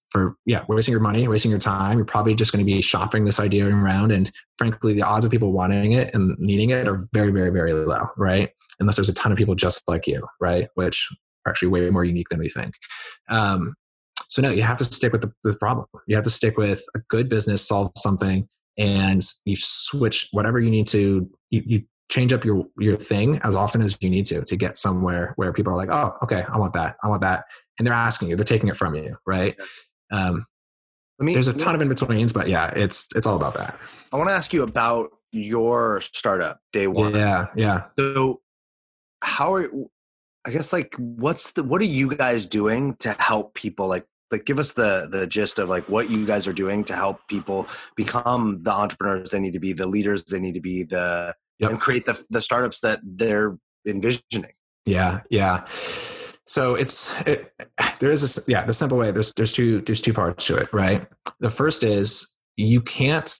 for 0.10 0.36
yeah, 0.46 0.64
wasting 0.68 0.92
your 0.92 1.02
money, 1.02 1.28
wasting 1.28 1.50
your 1.50 1.60
time. 1.60 1.98
You're 1.98 2.06
probably 2.06 2.36
just 2.36 2.52
going 2.52 2.64
to 2.64 2.72
be 2.72 2.82
shopping 2.82 3.26
this 3.26 3.40
idea 3.40 3.68
around, 3.68 4.12
and 4.12 4.32
frankly, 4.58 4.94
the 4.94 5.02
odds 5.02 5.26
of 5.26 5.32
people 5.32 5.52
wanting 5.52 5.94
it 5.94 6.14
and 6.14 6.38
needing 6.38 6.70
it 6.70 6.88
are 6.88 7.06
very, 7.14 7.32
very, 7.32 7.50
very 7.50 7.74
low, 7.74 8.08
right? 8.16 8.52
Unless 8.80 8.98
there's 8.98 9.10
a 9.10 9.14
ton 9.14 9.32
of 9.32 9.38
people 9.38 9.56
just 9.56 9.82
like 9.88 10.06
you, 10.08 10.26
right? 10.40 10.68
Which 10.76 11.08
are 11.46 11.50
actually 11.50 11.70
way 11.70 11.90
more 11.90 12.06
unique 12.06 12.30
than 12.30 12.40
we 12.40 12.50
think. 12.50 12.76
Um, 13.30 13.74
so 14.30 14.42
no, 14.42 14.50
you 14.50 14.64
have 14.64 14.78
to 14.78 14.86
stick 14.86 15.12
with 15.12 15.22
the, 15.22 15.32
the 15.44 15.58
problem. 15.58 15.88
You 16.08 16.16
have 16.16 16.24
to 16.26 16.30
stick 16.30 16.58
with 16.58 16.84
a 16.96 17.00
good 17.10 17.28
business, 17.28 17.68
solve 17.68 17.92
something, 17.98 18.48
and 18.78 19.22
you 19.46 19.56
switch 19.56 20.30
whatever 20.32 20.60
you 20.60 20.70
need 20.70 20.88
to. 20.88 21.30
You, 21.50 21.64
you 21.66 21.82
change 22.14 22.32
up 22.32 22.46
your 22.46 22.68
your 22.78 22.96
thing 22.96 23.40
as 23.40 23.56
often 23.56 23.82
as 23.82 23.98
you 24.00 24.08
need 24.08 24.28
to 24.28 24.44
to 24.44 24.56
get 24.56 24.78
somewhere 24.78 25.34
where 25.36 25.52
people 25.52 25.74
are 25.74 25.76
like 25.76 25.90
oh 25.92 26.16
okay 26.22 26.46
i 26.54 26.60
want 26.60 26.72
that 26.72 26.96
i 27.04 27.10
want 27.10 27.22
that 27.22 27.46
and 27.80 27.88
they're 27.88 27.94
asking 27.94 28.30
you 28.30 28.36
they're 28.36 28.46
taking 28.46 28.70
it 28.70 28.78
from 28.78 28.94
you 28.94 29.18
right? 29.26 29.56
Um, 30.12 30.46
me, 31.20 31.34
there's 31.34 31.48
a 31.48 31.58
ton 31.58 31.74
of 31.74 31.82
in 31.82 31.90
betweens 31.90 32.32
but 32.32 32.48
yeah 32.48 32.68
it's 32.76 33.16
it's 33.16 33.26
all 33.26 33.36
about 33.36 33.56
that. 33.56 33.80
I 34.12 34.18
want 34.18 34.30
to 34.30 34.34
ask 34.34 34.54
you 34.54 34.62
about 34.62 35.10
your 35.32 36.02
startup 36.02 36.60
day 36.72 36.86
one. 36.86 37.16
Yeah 37.16 37.48
yeah. 37.56 37.86
So 37.98 38.42
how 39.24 39.56
are 39.56 39.72
I 40.46 40.52
guess 40.52 40.72
like 40.72 40.96
what's 40.98 41.52
the 41.52 41.64
what 41.64 41.82
are 41.82 41.86
you 41.86 42.10
guys 42.16 42.46
doing 42.46 42.96
to 42.98 43.16
help 43.18 43.56
people? 43.56 43.88
Like 43.88 44.06
like 44.30 44.46
give 44.46 44.60
us 44.60 44.74
the 44.74 45.08
the 45.10 45.26
gist 45.26 45.58
of 45.58 45.70
like 45.70 45.88
what 45.90 46.12
you 46.12 46.26
guys 46.26 46.48
are 46.48 46.54
doing 46.54 46.84
to 46.84 46.96
help 46.96 47.26
people 47.28 47.68
become 47.96 48.62
the 48.62 48.72
entrepreneurs 48.72 49.32
they 49.32 49.40
need 49.40 49.54
to 49.54 49.60
be, 49.60 49.74
the 49.74 49.88
leaders 49.88 50.24
they 50.24 50.40
need 50.40 50.54
to 50.54 50.62
be, 50.62 50.84
the 50.84 51.34
yep. 51.60 51.72
and 51.72 51.82
create 51.82 52.06
the 52.06 52.24
the 52.30 52.42
startups 52.42 52.82
that 52.82 53.00
they're 53.04 53.58
envisioning. 53.88 54.54
Yeah, 54.86 55.22
yeah. 55.30 55.66
So 56.46 56.76
it's 56.76 57.20
it, 57.22 57.54
there 58.00 58.12
is 58.12 58.38
a 58.38 58.52
yeah 58.52 58.66
the 58.66 58.74
simple 58.74 58.98
way. 58.98 59.12
There's 59.12 59.32
there's 59.34 59.54
two 59.54 59.82
there's 59.82 60.02
two 60.02 60.14
parts 60.14 60.46
to 60.48 60.58
it, 60.58 60.72
right? 60.74 61.06
The 61.40 61.50
first 61.50 61.84
is 61.84 62.38
you 62.56 62.82
can't 62.82 63.36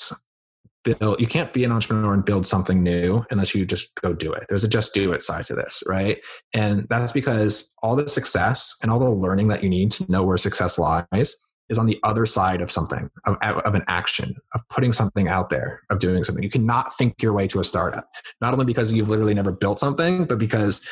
build 0.84 1.20
you 1.20 1.28
can't 1.28 1.54
be 1.54 1.64
an 1.64 1.72
entrepreneur 1.72 2.14
and 2.14 2.26
build 2.26 2.46
something 2.46 2.84
new 2.84 3.24
unless 3.32 3.56
you 3.56 3.66
just 3.66 3.94
go 4.02 4.14
do 4.14 4.32
it 4.34 4.44
there's 4.50 4.64
a 4.64 4.68
just 4.68 4.94
do 4.94 5.14
it 5.14 5.24
side 5.24 5.46
to 5.46 5.56
this 5.56 5.82
right 5.88 6.20
and 6.54 6.86
that's 6.90 7.12
because 7.12 7.74
all 7.82 7.96
the 7.96 8.08
success 8.08 8.76
and 8.82 8.92
all 8.92 9.00
the 9.00 9.10
learning 9.10 9.48
that 9.48 9.64
you 9.64 9.70
need 9.70 9.92
to 9.92 10.06
know 10.12 10.24
where 10.24 10.38
success 10.38 10.78
lies 10.78 11.36
is 11.74 11.80
on 11.80 11.86
the 11.86 12.00
other 12.04 12.26
side 12.26 12.62
of 12.62 12.72
something 12.72 13.10
of, 13.26 13.38
of 13.42 13.76
an 13.76 13.84
action 13.88 14.36
of 14.54 14.62
putting 14.70 14.94
something 14.94 15.28
out 15.28 15.50
there 15.50 15.82
of 15.90 16.00
doing 16.00 16.24
something 16.24 16.44
you 16.44 16.50
cannot 16.50 16.96
think 16.98 17.22
your 17.22 17.34
way 17.34 17.48
to 17.48 17.60
a 17.60 17.64
startup 17.64 18.08
not 18.40 18.54
only 18.54 18.66
because 18.66 18.94
you've 18.94 19.10
literally 19.10 19.34
never 19.34 19.52
built 19.52 19.80
something 19.80 20.26
but 20.26 20.38
because 20.38 20.88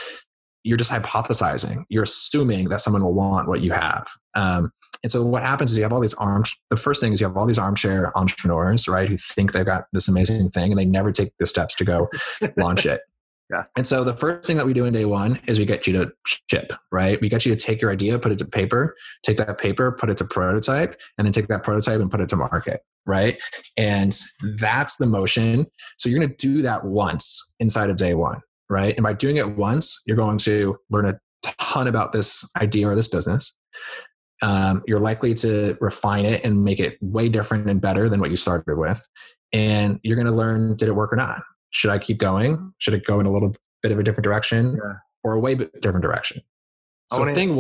you're 0.64 0.78
just 0.78 0.92
hypothesizing 0.92 1.84
you're 1.90 2.04
assuming 2.04 2.70
that 2.70 2.82
someone 2.82 3.04
will 3.04 3.14
want 3.14 3.48
what 3.48 3.62
you 3.62 3.72
have 3.72 4.08
um, 4.36 4.72
and 5.04 5.12
so 5.12 5.24
what 5.24 5.42
happens 5.42 5.72
is 5.72 5.78
you 5.78 5.84
have 5.84 5.94
all 5.94 6.00
these 6.00 6.14
arm. 6.16 6.44
The 6.70 6.78
first 6.78 7.02
thing 7.02 7.12
is 7.12 7.22
you 7.22 7.28
have 7.28 7.36
all 7.36 7.48
these 7.48 7.58
armchair 7.58 8.16
entrepreneurs, 8.16 8.88
right, 8.88 9.10
who 9.10 9.18
think 9.18 9.52
they've 9.52 9.66
got 9.66 9.86
this 9.94 10.08
amazing 10.08 10.50
thing 10.50 10.72
and 10.72 10.80
they 10.80 10.86
never 10.86 11.12
take 11.12 11.32
the 11.40 11.48
steps 11.48 11.76
to 11.76 11.84
go 11.84 12.08
launch 12.58 12.86
it. 12.86 13.02
Yeah. 13.52 13.64
And 13.76 13.86
so 13.86 14.04
the 14.04 14.14
first 14.14 14.48
thing 14.48 14.56
that 14.58 14.66
we 14.66 14.74
do 14.74 14.86
in 14.86 14.94
day 14.94 15.06
one 15.06 15.40
is 15.46 15.60
we 15.60 15.66
get 15.66 15.86
you 15.86 15.94
to 15.94 16.12
ship, 16.50 16.72
right? 16.92 17.20
We 17.20 17.28
get 17.28 17.46
you 17.46 17.54
to 17.54 17.60
take 17.62 17.82
your 17.82 17.92
idea, 17.92 18.18
put 18.18 18.32
it 18.32 18.38
to 18.38 18.46
paper, 18.46 18.96
take 19.24 19.38
that 19.38 19.58
paper, 19.58 19.92
put 19.92 20.10
it 20.10 20.18
to 20.18 20.26
prototype, 20.26 21.00
and 21.18 21.26
then 21.26 21.34
take 21.34 21.48
that 21.48 21.64
prototype 21.64 22.00
and 22.00 22.10
put 22.10 22.22
it 22.22 22.30
to 22.30 22.38
market, 22.38 22.82
right? 23.06 23.38
And 23.78 24.18
that's 24.58 24.96
the 24.98 25.06
motion. 25.06 25.68
So 25.98 26.08
you're 26.08 26.20
going 26.20 26.30
to 26.30 26.36
do 26.36 26.62
that 26.62 26.86
once 26.86 27.54
inside 27.60 27.90
of 27.90 27.98
day 27.98 28.14
one, 28.14 28.40
right? 28.70 28.96
And 28.96 29.04
by 29.04 29.14
doing 29.14 29.36
it 29.36 29.58
once, 29.58 30.02
you're 30.06 30.18
going 30.18 30.38
to 30.40 30.78
learn 30.90 31.06
a 31.06 31.20
ton 31.44 31.88
about 31.88 32.14
this 32.14 32.50
idea 32.56 32.88
or 32.88 32.96
this 32.96 33.10
business 33.10 33.54
um, 34.42 34.84
you're 34.88 35.00
likely 35.00 35.34
to 35.36 35.78
refine 35.80 36.26
it 36.26 36.44
and 36.44 36.64
make 36.64 36.80
it 36.80 36.98
way 37.02 37.30
different 37.30 37.70
and 37.70 37.80
better 37.80 38.10
than 38.10 38.20
what 38.20 38.32
you 38.32 38.36
started 38.36 38.78
with. 38.78 39.06
And 39.54 40.00
you're 40.04 40.16
going 40.16 40.28
to 40.28 40.34
learn 40.34 40.76
did 40.76 40.88
it 40.88 40.96
work 40.96 41.14
or 41.14 41.16
not? 41.16 41.44
Should 41.72 41.90
I 41.90 42.00
keep 42.00 42.18
going? 42.18 42.56
Mm-hmm. 42.56 42.68
Should 42.78 42.94
it 42.94 43.06
go 43.06 43.20
in 43.20 43.26
a 43.26 43.32
little 43.32 43.54
bit 43.82 43.92
of 43.92 44.00
a 44.00 44.04
different 44.04 44.24
direction 44.24 44.78
yeah. 44.82 44.94
or 45.24 45.34
a 45.34 45.40
way 45.40 45.56
different 45.56 46.02
direction? 46.02 46.42
So, 47.12 47.18
I 47.18 47.26
want 47.26 47.36
thing. 47.36 47.52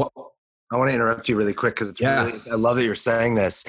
I 0.71 0.77
want 0.77 0.89
to 0.89 0.95
interrupt 0.95 1.27
you 1.27 1.35
really 1.35 1.53
quick 1.53 1.75
because 1.75 1.89
it's 1.89 1.99
yeah. 1.99 2.25
really. 2.25 2.39
I 2.51 2.55
love 2.55 2.77
that 2.77 2.85
you're 2.85 2.95
saying 2.95 3.35
this. 3.35 3.65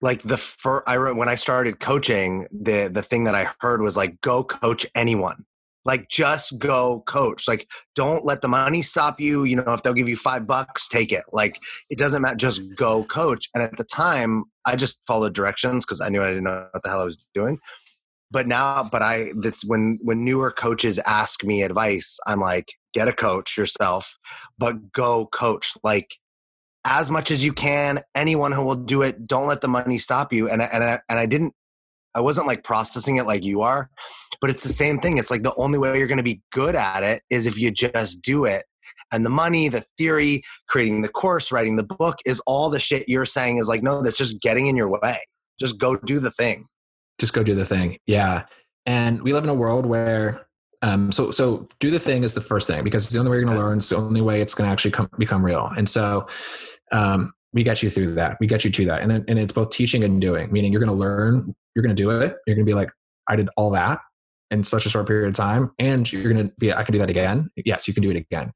Like 0.00 0.22
the 0.22 0.38
first, 0.38 0.84
I 0.86 0.96
when 1.12 1.28
I 1.28 1.34
started 1.34 1.80
coaching, 1.80 2.46
the 2.52 2.88
the 2.88 3.02
thing 3.02 3.24
that 3.24 3.34
I 3.34 3.48
heard 3.60 3.82
was 3.82 3.96
like, 3.96 4.20
"Go 4.20 4.44
coach 4.44 4.86
anyone." 4.94 5.44
like 5.88 6.08
just 6.08 6.58
go 6.58 7.02
coach 7.06 7.48
like 7.48 7.66
don't 7.94 8.24
let 8.24 8.42
the 8.42 8.48
money 8.48 8.82
stop 8.82 9.18
you 9.18 9.44
you 9.44 9.56
know 9.56 9.72
if 9.72 9.82
they'll 9.82 9.94
give 9.94 10.08
you 10.08 10.16
five 10.16 10.46
bucks 10.46 10.86
take 10.86 11.12
it 11.12 11.24
like 11.32 11.58
it 11.88 11.98
doesn't 11.98 12.20
matter 12.20 12.36
just 12.36 12.62
go 12.76 13.04
coach 13.04 13.48
and 13.54 13.62
at 13.62 13.76
the 13.76 13.84
time 13.84 14.44
i 14.66 14.76
just 14.76 15.00
followed 15.06 15.34
directions 15.34 15.84
because 15.84 16.00
i 16.00 16.08
knew 16.08 16.22
i 16.22 16.28
didn't 16.28 16.44
know 16.44 16.68
what 16.72 16.82
the 16.82 16.88
hell 16.88 17.00
i 17.00 17.04
was 17.04 17.24
doing 17.34 17.58
but 18.30 18.46
now 18.46 18.88
but 18.90 19.02
i 19.02 19.32
that's 19.40 19.64
when 19.64 19.98
when 20.02 20.24
newer 20.24 20.50
coaches 20.50 20.98
ask 21.06 21.44
me 21.44 21.62
advice 21.62 22.18
i'm 22.26 22.40
like 22.40 22.72
get 22.94 23.08
a 23.08 23.12
coach 23.12 23.56
yourself 23.56 24.14
but 24.58 24.92
go 24.92 25.26
coach 25.26 25.72
like 25.82 26.16
as 26.84 27.10
much 27.10 27.30
as 27.30 27.44
you 27.44 27.52
can 27.52 28.00
anyone 28.14 28.52
who 28.52 28.62
will 28.62 28.74
do 28.74 29.02
it 29.02 29.26
don't 29.26 29.46
let 29.46 29.60
the 29.60 29.68
money 29.68 29.98
stop 29.98 30.32
you 30.32 30.48
and 30.48 30.62
I, 30.62 30.66
and 30.66 30.84
I, 30.84 31.00
and 31.08 31.18
I 31.18 31.26
didn't 31.26 31.54
I 32.14 32.20
wasn't 32.20 32.46
like 32.46 32.64
processing 32.64 33.16
it 33.16 33.26
like 33.26 33.44
you 33.44 33.60
are, 33.62 33.90
but 34.40 34.50
it's 34.50 34.64
the 34.64 34.70
same 34.70 34.98
thing. 34.98 35.18
It's 35.18 35.30
like 35.30 35.44
the 35.44 35.54
only 35.54 35.78
way 35.78 35.96
you're 35.98 36.08
going 36.08 36.16
to 36.16 36.24
be 36.24 36.42
good 36.50 36.74
at 36.74 37.04
it 37.04 37.22
is 37.30 37.46
if 37.46 37.58
you 37.58 37.70
just 37.70 38.22
do 38.22 38.44
it. 38.44 38.64
And 39.12 39.24
the 39.24 39.30
money, 39.30 39.68
the 39.68 39.84
theory, 39.96 40.42
creating 40.68 41.02
the 41.02 41.08
course, 41.08 41.52
writing 41.52 41.76
the 41.76 41.84
book 41.84 42.18
is 42.26 42.40
all 42.40 42.70
the 42.70 42.80
shit 42.80 43.08
you're 43.08 43.24
saying 43.24 43.58
is 43.58 43.68
like, 43.68 43.82
no, 43.82 44.02
that's 44.02 44.16
just 44.16 44.40
getting 44.40 44.66
in 44.66 44.76
your 44.76 44.88
way. 44.88 45.18
Just 45.60 45.78
go 45.78 45.96
do 45.96 46.18
the 46.18 46.30
thing. 46.32 46.66
Just 47.18 47.32
go 47.32 47.42
do 47.42 47.54
the 47.54 47.64
thing. 47.64 47.98
Yeah. 48.06 48.44
And 48.86 49.22
we 49.22 49.32
live 49.32 49.44
in 49.44 49.50
a 49.50 49.54
world 49.54 49.86
where 49.86 50.46
um, 50.82 51.10
so 51.10 51.30
so 51.30 51.68
do 51.80 51.90
the 51.90 51.98
thing 51.98 52.22
is 52.22 52.34
the 52.34 52.40
first 52.40 52.68
thing 52.68 52.84
because 52.84 53.04
it's 53.04 53.12
the 53.12 53.18
only 53.18 53.30
way 53.30 53.38
you're 53.38 53.46
going 53.46 53.56
to 53.56 53.62
learn. 53.62 53.78
It's 53.78 53.88
the 53.88 53.96
only 53.96 54.20
way 54.20 54.40
it's 54.40 54.54
going 54.54 54.68
to 54.68 54.72
actually 54.72 54.92
come, 54.92 55.08
become 55.18 55.44
real. 55.44 55.70
And 55.76 55.88
so 55.88 56.28
um, 56.92 57.32
we 57.52 57.62
get 57.62 57.82
you 57.82 57.90
through 57.90 58.14
that. 58.14 58.36
We 58.40 58.46
get 58.46 58.64
you 58.64 58.70
to 58.70 58.84
that. 58.86 59.02
And 59.02 59.10
then, 59.10 59.24
and 59.28 59.38
it's 59.38 59.52
both 59.52 59.70
teaching 59.70 60.04
and 60.04 60.20
doing, 60.20 60.52
meaning 60.52 60.72
you're 60.72 60.80
going 60.80 60.92
to 60.92 60.98
learn, 60.98 61.54
you're 61.74 61.82
going 61.82 61.94
to 61.94 62.00
do 62.00 62.10
it. 62.10 62.36
You're 62.46 62.54
going 62.54 62.64
to 62.64 62.70
be 62.70 62.74
like, 62.74 62.90
I 63.28 63.36
did 63.36 63.48
all 63.56 63.70
that 63.70 64.00
in 64.50 64.64
such 64.64 64.86
a 64.86 64.88
short 64.88 65.06
period 65.06 65.28
of 65.28 65.34
time. 65.34 65.72
And 65.78 66.10
you're 66.10 66.32
going 66.32 66.48
to 66.48 66.54
be, 66.58 66.72
I 66.72 66.82
can 66.84 66.92
do 66.92 66.98
that 67.00 67.10
again. 67.10 67.50
Yes, 67.56 67.88
you 67.88 67.94
can 67.94 68.02
do 68.02 68.10
it 68.10 68.16
again. 68.16 68.52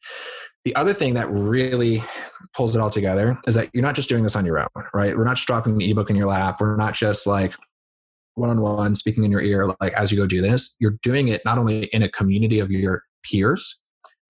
The 0.65 0.75
other 0.77 0.95
thing 0.95 1.15
that 1.15 1.29
really 1.31 2.03
pulls 2.55 2.77
it 2.77 2.81
all 2.81 2.91
together 2.91 3.39
is 3.47 3.57
that 3.57 3.71
you're 3.73 3.83
not 3.83 3.97
just 3.97 4.09
doing 4.09 4.23
this 4.23 4.37
on 4.37 4.47
your 4.47 4.61
own, 4.61 4.85
right? 4.95 5.17
We're 5.17 5.25
not 5.25 5.37
just 5.37 5.47
dropping 5.47 5.77
the 5.77 5.91
ebook 5.91 6.09
in 6.09 6.17
your 6.17 6.29
lap. 6.29 6.61
We're 6.61 6.77
not 6.77 6.95
just 6.95 7.27
like 7.27 7.55
one 8.35 8.51
on 8.51 8.61
one 8.61 8.95
speaking 8.95 9.25
in 9.25 9.31
your 9.31 9.43
ear, 9.43 9.69
like 9.81 9.93
as 9.95 10.11
you 10.11 10.19
go 10.19 10.27
do 10.27 10.41
this. 10.41 10.77
You're 10.79 10.99
doing 11.03 11.29
it 11.29 11.43
not 11.45 11.59
only 11.59 11.85
in 11.87 12.03
a 12.03 12.09
community 12.09 12.59
of 12.59 12.71
your 12.71 13.03
peers, 13.23 13.81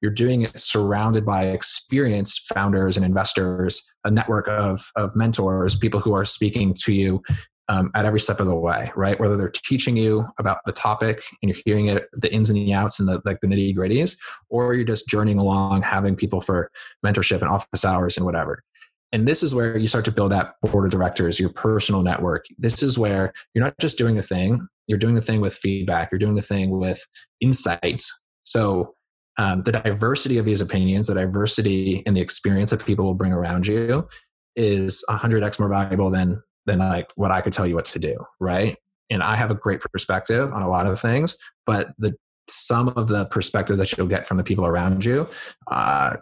you're 0.01 0.11
doing 0.11 0.43
it 0.43 0.59
surrounded 0.59 1.25
by 1.25 1.45
experienced 1.45 2.53
founders 2.53 2.97
and 2.97 3.07
investors, 3.07 3.89
a 4.05 4.11
network 4.11 4.49
of, 4.49 4.91
of 4.97 5.15
mentors, 5.15 5.77
people 5.77 6.01
who 6.01 6.15
are 6.15 6.25
speaking 6.25 6.75
to 6.81 6.93
you 6.93 7.23
um, 7.69 7.91
at 7.95 8.05
every 8.05 8.19
step 8.19 8.41
of 8.41 8.47
the 8.47 8.55
way, 8.55 8.91
right? 8.97 9.19
Whether 9.19 9.37
they're 9.37 9.49
teaching 9.49 9.97
you 9.97 10.27
about 10.39 10.59
the 10.67 10.73
topic 10.73 11.23
and 11.41 11.51
you're 11.51 11.63
hearing 11.65 11.87
it, 11.87 12.09
the 12.13 12.33
ins 12.35 12.51
and 12.51 12.57
the 12.57 12.75
outs 12.75 12.99
and 12.99 13.09
the 13.09 13.23
like 13.25 13.41
the 13.41 13.47
nitty 13.47 13.77
gritties, 13.77 14.17
or 14.51 14.75
you're 14.75 14.85
just 14.85 15.09
journeying 15.09 15.39
along, 15.39 15.83
having 15.83 16.17
people 16.17 16.41
for 16.41 16.71
mentorship 17.07 17.41
and 17.41 17.49
office 17.49 17.85
hours 17.85 18.17
and 18.17 18.27
whatever. 18.27 18.65
And 19.13 19.29
this 19.29 19.43
is 19.43 19.55
where 19.55 19.77
you 19.77 19.87
start 19.87 20.05
to 20.07 20.13
build 20.13 20.33
that 20.33 20.55
board 20.63 20.87
of 20.87 20.91
directors, 20.91 21.39
your 21.39 21.51
personal 21.51 22.03
network. 22.03 22.47
This 22.59 22.83
is 22.83 22.99
where 22.99 23.33
you're 23.55 23.65
not 23.65 23.75
just 23.79 23.99
doing 23.99 24.19
a 24.19 24.23
thing, 24.23 24.67
you're 24.87 24.99
doing 24.99 25.15
the 25.15 25.23
thing 25.23 25.41
with 25.41 25.55
feedback, 25.55 26.11
you're 26.11 26.19
doing 26.19 26.35
the 26.35 26.43
thing 26.43 26.71
with 26.71 27.07
insights. 27.41 28.11
So 28.45 28.95
um, 29.39 29.63
the 29.63 29.73
diversity 29.73 30.39
of 30.39 30.45
these 30.45 30.61
opinions, 30.61 31.07
the 31.07 31.15
diversity 31.15 32.03
and 32.07 32.17
the 32.17 32.21
experience 32.21 32.71
that 32.71 32.85
people 32.85 33.05
will 33.05 33.15
bring 33.15 33.33
around 33.33 33.67
you 33.67 34.09
is 34.57 35.05
100x 35.09 35.59
more 35.59 35.69
valuable 35.69 36.11
than 36.11 36.43
than 36.65 36.79
like 36.79 37.11
what 37.17 37.33
I 37.33 37.41
could 37.41 37.53
tell 37.53 37.67
you 37.67 37.75
what 37.75 37.87
to 37.87 37.99
do, 37.99 38.17
right? 38.41 38.77
And 39.11 39.23
I 39.23 39.35
have 39.35 39.51
a 39.51 39.55
great 39.55 39.81
perspective 39.81 40.53
on 40.53 40.63
a 40.63 40.69
lot 40.69 40.87
of 40.87 41.01
things, 41.01 41.37
but 41.67 41.93
the 41.99 42.15
some 42.49 42.89
of 42.91 43.09
the 43.09 43.25
perspectives 43.27 43.79
that 43.79 43.97
you'll 43.97 44.07
get 44.07 44.27
from 44.27 44.37
the 44.37 44.45
people 44.45 44.67
around 44.67 45.05
you 45.05 45.29
uh, 45.69 46.17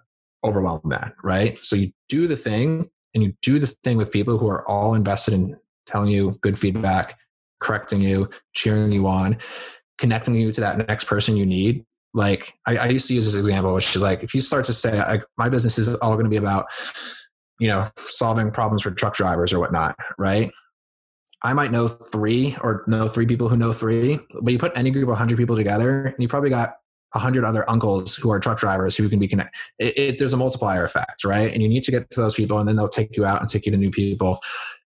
overwhelm 0.44 0.80
that, 0.86 1.14
right? 1.22 1.58
So 1.58 1.76
you 1.76 1.92
do 2.08 2.26
the 2.26 2.36
thing, 2.36 2.90
and 3.14 3.22
you 3.22 3.34
do 3.42 3.58
the 3.58 3.66
thing 3.66 3.96
with 3.96 4.12
people 4.12 4.38
who 4.38 4.48
are 4.48 4.68
all 4.68 4.94
invested 4.94 5.34
in 5.34 5.56
telling 5.86 6.08
you 6.08 6.38
good 6.40 6.58
feedback, 6.58 7.18
correcting 7.60 8.00
you, 8.00 8.30
cheering 8.54 8.92
you 8.92 9.06
on, 9.08 9.38
connecting 9.98 10.34
you 10.34 10.52
to 10.52 10.60
that 10.60 10.88
next 10.88 11.04
person 11.04 11.36
you 11.36 11.44
need 11.44 11.84
like 12.14 12.54
I, 12.66 12.76
I, 12.76 12.86
used 12.88 13.06
to 13.08 13.14
use 13.14 13.26
this 13.26 13.36
example, 13.36 13.72
which 13.74 13.94
is 13.94 14.02
like 14.02 14.22
if 14.22 14.34
you 14.34 14.40
start 14.40 14.64
to 14.66 14.72
say 14.72 14.98
like 14.98 15.22
my 15.36 15.48
business 15.48 15.78
is 15.78 15.94
all 15.96 16.14
going 16.14 16.24
to 16.24 16.30
be 16.30 16.36
about 16.36 16.66
you 17.58 17.68
know 17.68 17.88
solving 18.08 18.50
problems 18.50 18.82
for 18.82 18.90
truck 18.90 19.14
drivers 19.14 19.52
or 19.52 19.60
whatnot, 19.60 19.96
right? 20.18 20.50
I 21.42 21.52
might 21.54 21.72
know 21.72 21.88
three 21.88 22.56
or 22.60 22.84
know 22.86 23.08
three 23.08 23.26
people 23.26 23.48
who 23.48 23.56
know 23.56 23.72
three, 23.72 24.18
but 24.42 24.52
you 24.52 24.58
put 24.58 24.76
any 24.76 24.90
group 24.90 25.08
of 25.08 25.16
hundred 25.16 25.38
people 25.38 25.56
together, 25.56 26.06
and 26.06 26.16
you 26.18 26.28
probably 26.28 26.50
got 26.50 26.74
a 27.14 27.18
hundred 27.18 27.44
other 27.44 27.68
uncles 27.68 28.14
who 28.14 28.30
are 28.30 28.38
truck 28.38 28.58
drivers 28.58 28.96
who 28.96 29.08
can 29.08 29.18
be 29.18 29.28
connected. 29.28 29.58
It, 29.78 29.98
it, 29.98 30.18
there's 30.18 30.32
a 30.32 30.36
multiplier 30.36 30.84
effect, 30.84 31.24
right? 31.24 31.52
And 31.52 31.62
you 31.62 31.68
need 31.68 31.82
to 31.84 31.90
get 31.90 32.10
to 32.10 32.20
those 32.20 32.34
people, 32.34 32.58
and 32.58 32.68
then 32.68 32.76
they'll 32.76 32.88
take 32.88 33.16
you 33.16 33.24
out 33.24 33.40
and 33.40 33.48
take 33.48 33.66
you 33.66 33.72
to 33.72 33.78
new 33.78 33.90
people 33.90 34.40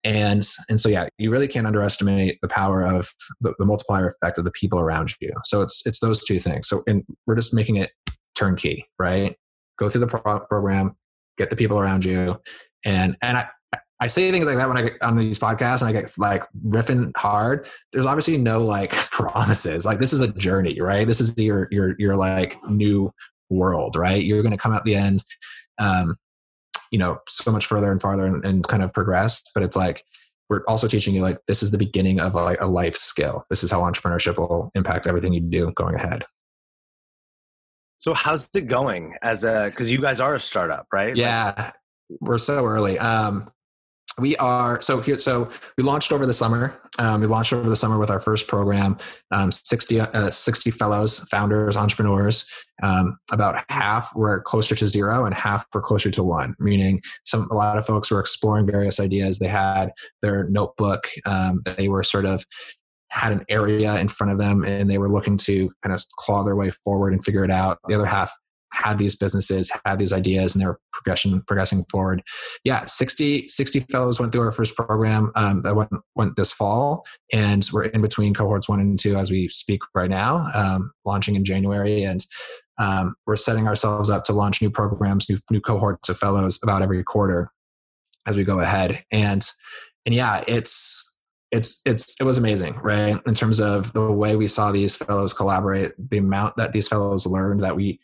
and 0.03 0.45
and 0.69 0.81
so 0.81 0.89
yeah 0.89 1.07
you 1.17 1.31
really 1.31 1.47
can't 1.47 1.65
underestimate 1.65 2.37
the 2.41 2.47
power 2.47 2.85
of 2.85 3.13
the, 3.41 3.53
the, 3.57 3.65
multiplier 3.65 4.07
effect 4.07 4.37
of 4.37 4.43
the 4.43 4.51
people 4.51 4.79
around 4.79 5.13
you 5.21 5.31
so 5.45 5.61
it's 5.61 5.85
it's 5.85 5.99
those 5.99 6.23
two 6.23 6.39
things 6.39 6.67
so 6.67 6.83
and 6.87 7.03
we're 7.25 7.35
just 7.35 7.53
making 7.53 7.77
it 7.77 7.91
turnkey 8.35 8.85
right 8.99 9.37
go 9.79 9.89
through 9.89 10.01
the 10.01 10.07
pro- 10.07 10.41
program 10.41 10.95
get 11.37 11.49
the 11.49 11.55
people 11.55 11.79
around 11.79 12.03
you 12.03 12.37
and 12.83 13.15
and 13.21 13.37
i 13.37 13.47
I 13.99 14.07
say 14.07 14.31
things 14.31 14.47
like 14.47 14.57
that 14.57 14.67
when 14.67 14.77
I 14.77 14.81
get 14.81 15.01
on 15.01 15.15
these 15.15 15.39
podcasts 15.39 15.81
and 15.81 15.89
I 15.89 16.01
get 16.01 16.17
like 16.17 16.43
riffing 16.65 17.11
hard. 17.15 17.67
There's 17.91 18.05
obviously 18.05 18.37
no 18.37 18.63
like 18.63 18.91
promises. 19.11 19.85
Like 19.85 19.99
this 19.99 20.13
is 20.13 20.21
a 20.21 20.33
journey, 20.33 20.79
right? 20.81 21.07
This 21.07 21.21
is 21.21 21.37
your 21.37 21.67
your 21.71 21.95
your 21.99 22.15
like 22.15 22.57
new 22.69 23.13
world, 23.49 23.95
right? 23.95 24.23
You're 24.23 24.41
going 24.41 24.51
to 24.51 24.57
come 24.57 24.73
out 24.73 24.83
the 24.83 24.95
end 24.95 25.23
um, 25.79 26.17
you 26.91 26.99
know 26.99 27.19
so 27.27 27.51
much 27.51 27.65
further 27.65 27.91
and 27.91 28.01
farther 28.01 28.25
and, 28.25 28.45
and 28.45 28.67
kind 28.67 28.83
of 28.83 28.93
progress 28.93 29.41
but 29.53 29.63
it's 29.63 29.75
like 29.75 30.03
we're 30.49 30.63
also 30.67 30.87
teaching 30.87 31.15
you 31.15 31.21
like 31.21 31.39
this 31.47 31.63
is 31.63 31.71
the 31.71 31.77
beginning 31.77 32.19
of 32.19 32.35
like 32.35 32.61
a 32.61 32.67
life 32.67 32.95
skill 32.95 33.45
this 33.49 33.63
is 33.63 33.71
how 33.71 33.81
entrepreneurship 33.81 34.37
will 34.37 34.71
impact 34.75 35.07
everything 35.07 35.33
you 35.33 35.41
do 35.41 35.71
going 35.75 35.95
ahead 35.95 36.23
So 37.99 38.13
how's 38.13 38.49
it 38.53 38.67
going 38.67 39.15
as 39.23 39.43
a 39.43 39.69
because 39.69 39.89
you 39.89 40.01
guys 40.01 40.19
are 40.19 40.35
a 40.35 40.39
startup, 40.39 40.87
right? 40.91 41.15
Yeah, 41.15 41.53
like, 41.57 41.73
we're 42.19 42.37
so 42.37 42.65
early. 42.65 42.99
Um, 42.99 43.49
we 44.17 44.35
are 44.37 44.81
so 44.81 45.01
here 45.01 45.17
so 45.17 45.49
we 45.77 45.83
launched 45.83 46.11
over 46.11 46.25
the 46.25 46.33
summer 46.33 46.79
um, 46.99 47.21
we 47.21 47.27
launched 47.27 47.53
over 47.53 47.69
the 47.69 47.75
summer 47.75 47.97
with 47.97 48.09
our 48.09 48.19
first 48.19 48.47
program 48.47 48.97
um, 49.31 49.51
60, 49.51 49.99
uh, 50.01 50.29
60 50.29 50.71
fellows 50.71 51.19
founders 51.31 51.75
entrepreneurs 51.75 52.49
um, 52.81 53.17
about 53.31 53.63
half 53.69 54.15
were 54.15 54.41
closer 54.41 54.75
to 54.75 54.87
zero 54.87 55.25
and 55.25 55.33
half 55.33 55.65
were 55.73 55.81
closer 55.81 56.11
to 56.11 56.23
one 56.23 56.55
meaning 56.59 57.01
some 57.25 57.47
a 57.51 57.55
lot 57.55 57.77
of 57.77 57.85
folks 57.85 58.11
were 58.11 58.19
exploring 58.19 58.65
various 58.65 58.99
ideas. 58.99 59.39
They 59.39 59.47
had 59.47 59.91
their 60.21 60.49
notebook 60.49 61.07
um, 61.25 61.61
they 61.77 61.87
were 61.87 62.03
sort 62.03 62.25
of 62.25 62.45
had 63.09 63.31
an 63.31 63.45
area 63.47 63.95
in 63.97 64.07
front 64.07 64.31
of 64.31 64.39
them 64.39 64.63
and 64.63 64.89
they 64.89 64.97
were 64.97 65.09
looking 65.09 65.37
to 65.37 65.71
kind 65.83 65.93
of 65.93 66.03
claw 66.17 66.43
their 66.43 66.55
way 66.55 66.71
forward 66.83 67.13
and 67.13 67.23
figure 67.23 67.43
it 67.43 67.51
out. 67.51 67.77
The 67.87 67.93
other 67.93 68.07
half 68.07 68.33
had 68.73 68.97
these 68.97 69.15
businesses, 69.15 69.71
had 69.85 69.99
these 69.99 70.13
ideas, 70.13 70.55
and 70.55 70.61
they 70.61 70.67
were 70.67 70.79
progression 70.91 71.41
progressing 71.41 71.85
forward. 71.89 72.23
Yeah, 72.63 72.85
60, 72.85 73.47
60 73.47 73.79
fellows 73.81 74.19
went 74.19 74.31
through 74.31 74.41
our 74.41 74.51
first 74.51 74.75
program 74.75 75.31
um, 75.35 75.61
that 75.63 75.75
went 75.75 75.91
went 76.15 76.35
this 76.35 76.51
fall, 76.51 77.05
and 77.31 77.67
we're 77.71 77.85
in 77.85 78.01
between 78.01 78.33
cohorts 78.33 78.67
one 78.67 78.79
and 78.79 78.97
two 78.97 79.17
as 79.17 79.31
we 79.31 79.49
speak 79.49 79.81
right 79.93 80.09
now, 80.09 80.49
um, 80.53 80.91
launching 81.05 81.35
in 81.35 81.45
January, 81.45 82.03
and 82.03 82.25
um, 82.79 83.15
we're 83.27 83.37
setting 83.37 83.67
ourselves 83.67 84.09
up 84.09 84.23
to 84.25 84.33
launch 84.33 84.61
new 84.61 84.69
programs, 84.69 85.29
new 85.29 85.37
new 85.51 85.61
cohorts 85.61 86.09
of 86.09 86.17
fellows 86.17 86.59
about 86.63 86.81
every 86.81 87.03
quarter 87.03 87.51
as 88.25 88.37
we 88.37 88.43
go 88.43 88.59
ahead, 88.59 89.03
and 89.11 89.49
and 90.05 90.15
yeah, 90.15 90.43
it's 90.47 91.13
it's 91.53 91.81
it's 91.85 92.15
it 92.19 92.23
was 92.23 92.37
amazing 92.37 92.73
right? 92.81 93.19
In 93.25 93.33
terms 93.35 93.61
of 93.61 93.93
the 93.93 94.11
way 94.11 94.35
we 94.35 94.47
saw 94.47 94.71
these 94.71 94.97
fellows 94.97 95.33
collaborate 95.33 95.91
the 95.97 96.17
amount 96.17 96.57
that 96.57 96.73
these 96.73 96.87
fellows 96.87 97.27
learned 97.27 97.63
that 97.63 97.75
we 97.75 97.99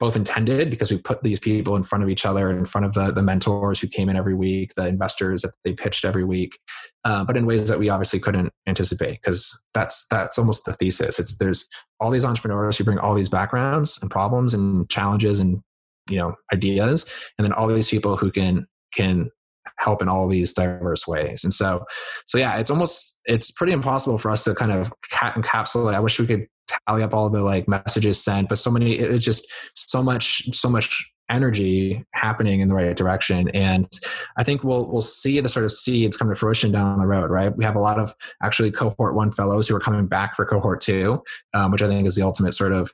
both 0.00 0.16
intended 0.16 0.70
because 0.70 0.90
we 0.90 0.98
put 0.98 1.22
these 1.22 1.40
people 1.40 1.74
in 1.76 1.82
front 1.82 2.04
of 2.04 2.10
each 2.10 2.24
other 2.24 2.50
in 2.50 2.64
front 2.64 2.84
of 2.84 2.94
the, 2.94 3.10
the 3.10 3.22
mentors 3.22 3.80
who 3.80 3.88
came 3.88 4.08
in 4.08 4.16
every 4.16 4.34
week 4.34 4.72
the 4.76 4.86
investors 4.86 5.42
that 5.42 5.52
they 5.64 5.72
pitched 5.72 6.04
every 6.04 6.24
week 6.24 6.58
uh, 7.04 7.24
but 7.24 7.36
in 7.36 7.46
ways 7.46 7.68
that 7.68 7.78
we 7.78 7.88
obviously 7.88 8.18
couldn't 8.18 8.52
anticipate 8.66 9.20
because 9.22 9.64
that's 9.72 10.06
that's 10.08 10.38
almost 10.38 10.64
the 10.64 10.74
thesis. 10.74 11.18
It's 11.18 11.38
there's 11.38 11.68
all 12.00 12.10
these 12.10 12.24
entrepreneurs 12.24 12.76
who 12.76 12.84
bring 12.84 12.98
all 12.98 13.14
these 13.14 13.28
backgrounds 13.28 13.98
and 14.00 14.10
problems 14.10 14.54
and 14.54 14.88
challenges 14.90 15.40
and 15.40 15.62
you 16.10 16.18
know 16.18 16.34
ideas 16.52 17.06
and 17.38 17.44
then 17.44 17.52
all 17.52 17.66
these 17.66 17.90
people 17.90 18.16
who 18.16 18.30
can 18.30 18.66
can 18.94 19.30
help 19.78 20.02
in 20.02 20.08
all 20.08 20.28
these 20.28 20.52
diverse 20.52 21.06
ways. 21.06 21.44
And 21.44 21.52
so 21.52 21.84
so 22.26 22.36
yeah 22.36 22.56
it's 22.56 22.70
almost 22.70 23.18
it's 23.24 23.50
pretty 23.50 23.72
impossible 23.72 24.18
for 24.18 24.30
us 24.30 24.44
to 24.44 24.54
kind 24.54 24.72
of 24.72 24.92
encapsulate. 25.12 25.94
I 25.94 26.00
wish 26.00 26.20
we 26.20 26.26
could 26.26 26.46
tally 26.88 27.02
up 27.02 27.14
all 27.14 27.28
the 27.28 27.42
like 27.42 27.68
messages 27.68 28.22
sent 28.22 28.48
but 28.48 28.58
so 28.58 28.70
many 28.70 28.94
it's 28.94 29.24
just 29.24 29.46
so 29.74 30.02
much 30.02 30.42
so 30.52 30.68
much 30.68 31.12
energy 31.30 32.04
happening 32.14 32.60
in 32.60 32.68
the 32.68 32.74
right 32.74 32.96
direction. 32.96 33.48
And 33.50 33.88
i 34.36 34.42
think 34.42 34.64
we'll 34.64 34.88
we'll 34.88 35.02
see 35.02 35.40
the 35.40 35.48
sort 35.48 35.64
of 35.64 35.72
seeds 35.72 36.16
come 36.16 36.28
to 36.28 36.34
fruition 36.34 36.72
down 36.72 36.98
the 36.98 37.06
road 37.06 37.30
right? 37.30 37.54
We 37.54 37.64
have 37.64 37.76
a 37.76 37.80
lot 37.80 37.98
of 37.98 38.14
actually 38.42 38.70
cohort 38.70 39.14
one 39.14 39.30
fellows 39.30 39.68
who 39.68 39.76
are 39.76 39.80
coming 39.80 40.06
back 40.06 40.36
for 40.36 40.46
cohort 40.46 40.80
two 40.80 41.22
um, 41.54 41.70
which 41.70 41.82
i 41.82 41.88
think 41.88 42.06
is 42.06 42.16
the 42.16 42.22
ultimate 42.22 42.54
sort 42.54 42.72
of 42.72 42.92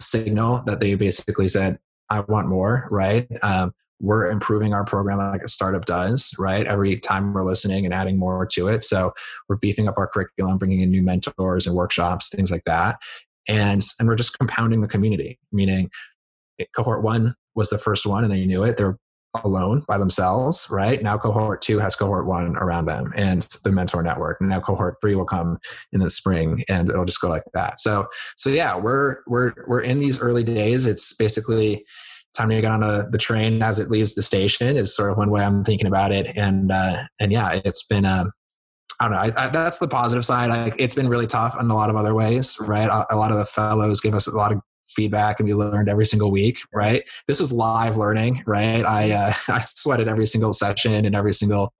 signal 0.00 0.62
that 0.66 0.80
they 0.80 0.94
basically 0.94 1.48
said 1.48 1.78
i 2.10 2.20
want 2.20 2.48
more 2.48 2.88
right? 2.90 3.28
Um, 3.42 3.74
we're 4.02 4.28
improving 4.28 4.74
our 4.74 4.84
program 4.84 5.18
like 5.18 5.42
a 5.42 5.48
startup 5.48 5.84
does, 5.84 6.34
right? 6.38 6.66
Every 6.66 6.98
time 6.98 7.32
we're 7.32 7.44
listening 7.44 7.84
and 7.84 7.94
adding 7.94 8.18
more 8.18 8.44
to 8.46 8.68
it. 8.68 8.82
So 8.84 9.14
we're 9.48 9.56
beefing 9.56 9.88
up 9.88 9.96
our 9.96 10.08
curriculum, 10.08 10.58
bringing 10.58 10.80
in 10.80 10.90
new 10.90 11.02
mentors 11.02 11.66
and 11.66 11.76
workshops, 11.76 12.28
things 12.28 12.50
like 12.50 12.64
that. 12.64 12.98
And, 13.48 13.82
and 13.98 14.08
we're 14.08 14.16
just 14.16 14.38
compounding 14.38 14.80
the 14.80 14.88
community, 14.88 15.38
meaning 15.52 15.88
eh, 16.58 16.64
cohort 16.76 17.02
one 17.02 17.36
was 17.54 17.70
the 17.70 17.78
first 17.78 18.04
one 18.04 18.24
and 18.24 18.32
they 18.32 18.44
knew 18.44 18.64
it. 18.64 18.76
They're 18.76 18.98
alone 19.44 19.84
by 19.88 19.98
themselves, 19.98 20.66
right? 20.70 21.02
Now 21.02 21.16
cohort 21.16 21.62
two 21.62 21.78
has 21.78 21.96
cohort 21.96 22.26
one 22.26 22.56
around 22.56 22.86
them 22.86 23.12
and 23.16 23.42
the 23.64 23.72
mentor 23.72 24.02
network. 24.02 24.40
Now 24.40 24.60
cohort 24.60 24.96
three 25.00 25.14
will 25.14 25.24
come 25.24 25.58
in 25.92 26.00
the 26.00 26.10
spring 26.10 26.64
and 26.68 26.90
it'll 26.90 27.04
just 27.04 27.20
go 27.20 27.28
like 27.28 27.44
that. 27.54 27.80
So 27.80 28.08
so 28.36 28.50
yeah, 28.50 28.76
we're 28.76 29.18
we're 29.26 29.54
we're 29.66 29.80
in 29.80 29.98
these 29.98 30.20
early 30.20 30.44
days. 30.44 30.86
It's 30.86 31.14
basically 31.14 31.84
time 32.34 32.48
to 32.48 32.60
get 32.60 32.70
on 32.70 32.80
the, 32.80 33.08
the 33.10 33.18
train 33.18 33.62
as 33.62 33.78
it 33.78 33.90
leaves 33.90 34.14
the 34.14 34.22
station 34.22 34.76
is 34.76 34.94
sort 34.94 35.10
of 35.10 35.18
one 35.18 35.30
way 35.30 35.42
I'm 35.42 35.64
thinking 35.64 35.86
about 35.86 36.12
it. 36.12 36.34
And, 36.36 36.72
uh, 36.72 37.04
and 37.18 37.30
yeah, 37.32 37.60
it's 37.64 37.86
been, 37.86 38.04
um, 38.04 38.32
I 39.00 39.08
don't 39.08 39.12
know. 39.12 39.18
I, 39.18 39.46
I, 39.46 39.48
that's 39.48 39.78
the 39.78 39.88
positive 39.88 40.24
side. 40.24 40.50
I, 40.50 40.72
it's 40.78 40.94
been 40.94 41.08
really 41.08 41.26
tough 41.26 41.58
in 41.58 41.70
a 41.70 41.74
lot 41.74 41.90
of 41.90 41.96
other 41.96 42.14
ways, 42.14 42.56
right? 42.60 42.88
A, 42.88 43.14
a, 43.14 43.16
lot 43.16 43.32
of 43.32 43.38
the 43.38 43.44
fellows 43.44 44.00
give 44.00 44.14
us 44.14 44.26
a 44.26 44.30
lot 44.30 44.52
of 44.52 44.60
feedback, 44.86 45.40
and 45.40 45.48
we 45.48 45.54
learned 45.54 45.88
every 45.88 46.06
single 46.06 46.30
week, 46.30 46.58
right? 46.72 47.08
This 47.26 47.40
was 47.40 47.52
live 47.52 47.96
learning, 47.96 48.42
right? 48.46 48.84
I 48.84 49.10
uh, 49.10 49.32
I 49.48 49.60
sweated 49.60 50.08
every 50.08 50.26
single 50.26 50.52
session 50.52 51.04
and 51.04 51.16
every 51.16 51.32
single 51.32 51.72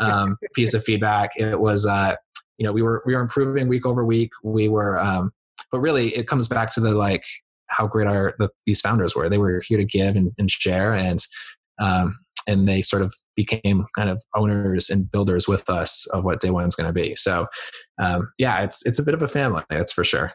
um, 0.00 0.36
piece 0.54 0.74
of 0.74 0.82
feedback. 0.82 1.30
It 1.36 1.60
was, 1.60 1.86
uh, 1.86 2.16
you 2.58 2.66
know, 2.66 2.72
we 2.72 2.82
were 2.82 3.02
we 3.06 3.14
were 3.14 3.20
improving 3.20 3.68
week 3.68 3.86
over 3.86 4.04
week. 4.04 4.32
We 4.42 4.68
were, 4.68 4.98
um, 4.98 5.32
but 5.70 5.80
really, 5.80 6.16
it 6.16 6.26
comes 6.26 6.48
back 6.48 6.72
to 6.74 6.80
the 6.80 6.94
like 6.94 7.24
how 7.76 7.86
great 7.86 8.08
our 8.08 8.34
the, 8.38 8.48
these 8.66 8.80
founders 8.80 9.14
were. 9.14 9.28
They 9.28 9.38
were 9.38 9.60
here 9.66 9.78
to 9.78 9.84
give 9.84 10.16
and, 10.16 10.32
and 10.38 10.50
share, 10.50 10.94
and 10.94 11.18
um, 11.80 12.18
and 12.46 12.68
they 12.68 12.82
sort 12.82 13.02
of 13.02 13.14
became 13.36 13.86
kind 13.96 14.10
of 14.10 14.22
owners 14.34 14.90
and 14.90 15.10
builders 15.10 15.48
with 15.48 15.68
us 15.70 16.06
of 16.08 16.24
what 16.24 16.40
day 16.40 16.50
one 16.50 16.66
is 16.66 16.74
going 16.74 16.88
to 16.88 16.92
be. 16.92 17.16
So, 17.16 17.46
um, 18.00 18.32
yeah, 18.38 18.62
it's 18.62 18.84
it's 18.86 18.98
a 18.98 19.02
bit 19.02 19.14
of 19.14 19.22
a 19.22 19.28
family, 19.28 19.62
that's 19.70 19.92
for 19.92 20.04
sure. 20.04 20.32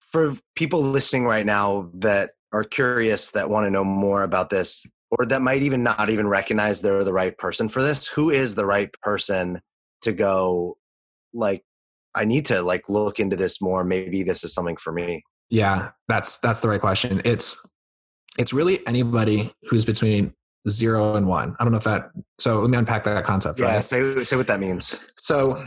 For 0.00 0.34
people 0.54 0.80
listening 0.80 1.24
right 1.24 1.46
now 1.46 1.90
that 1.94 2.30
are 2.52 2.64
curious, 2.64 3.32
that 3.32 3.50
want 3.50 3.66
to 3.66 3.70
know 3.70 3.84
more 3.84 4.22
about 4.22 4.50
this, 4.50 4.86
or 5.10 5.26
that 5.26 5.42
might 5.42 5.62
even 5.62 5.82
not 5.82 6.08
even 6.08 6.28
recognize 6.28 6.80
they're 6.80 7.04
the 7.04 7.12
right 7.12 7.36
person 7.36 7.68
for 7.68 7.82
this, 7.82 8.06
who 8.06 8.30
is 8.30 8.54
the 8.54 8.66
right 8.66 8.92
person 9.02 9.60
to 10.02 10.12
go 10.12 10.76
like 11.32 11.64
I 12.14 12.24
need 12.24 12.46
to 12.46 12.62
like 12.62 12.88
look 12.88 13.18
into 13.20 13.36
this 13.36 13.60
more. 13.60 13.84
Maybe 13.84 14.22
this 14.22 14.44
is 14.44 14.54
something 14.54 14.76
for 14.76 14.92
me. 14.92 15.24
Yeah, 15.50 15.90
that's 16.08 16.38
that's 16.38 16.60
the 16.60 16.68
right 16.68 16.80
question. 16.80 17.20
It's 17.24 17.68
it's 18.38 18.52
really 18.52 18.84
anybody 18.86 19.52
who's 19.68 19.84
between 19.84 20.34
zero 20.68 21.14
and 21.14 21.26
one. 21.26 21.54
I 21.58 21.64
don't 21.64 21.72
know 21.72 21.78
if 21.78 21.84
that. 21.84 22.10
So 22.38 22.60
let 22.60 22.70
me 22.70 22.78
unpack 22.78 23.04
that 23.04 23.24
concept. 23.24 23.60
Yeah, 23.60 23.74
right? 23.74 23.84
say 23.84 24.24
say 24.24 24.36
what 24.36 24.46
that 24.46 24.60
means. 24.60 24.96
So 25.16 25.64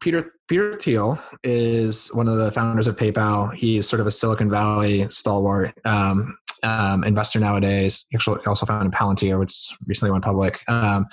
Peter 0.00 0.32
Peter 0.48 0.74
Thiel 0.74 1.20
is 1.42 2.08
one 2.14 2.28
of 2.28 2.38
the 2.38 2.50
founders 2.50 2.86
of 2.86 2.96
PayPal. 2.96 3.52
He's 3.54 3.88
sort 3.88 4.00
of 4.00 4.06
a 4.06 4.10
Silicon 4.10 4.48
Valley 4.48 5.08
stalwart 5.08 5.74
um, 5.84 6.36
um, 6.62 7.04
investor 7.04 7.40
nowadays. 7.40 8.06
He 8.10 8.16
actually 8.16 8.40
also 8.46 8.66
founded 8.66 8.92
Palantir, 8.92 9.38
which 9.38 9.76
recently 9.86 10.12
went 10.12 10.24
public. 10.24 10.60
Um, 10.68 11.06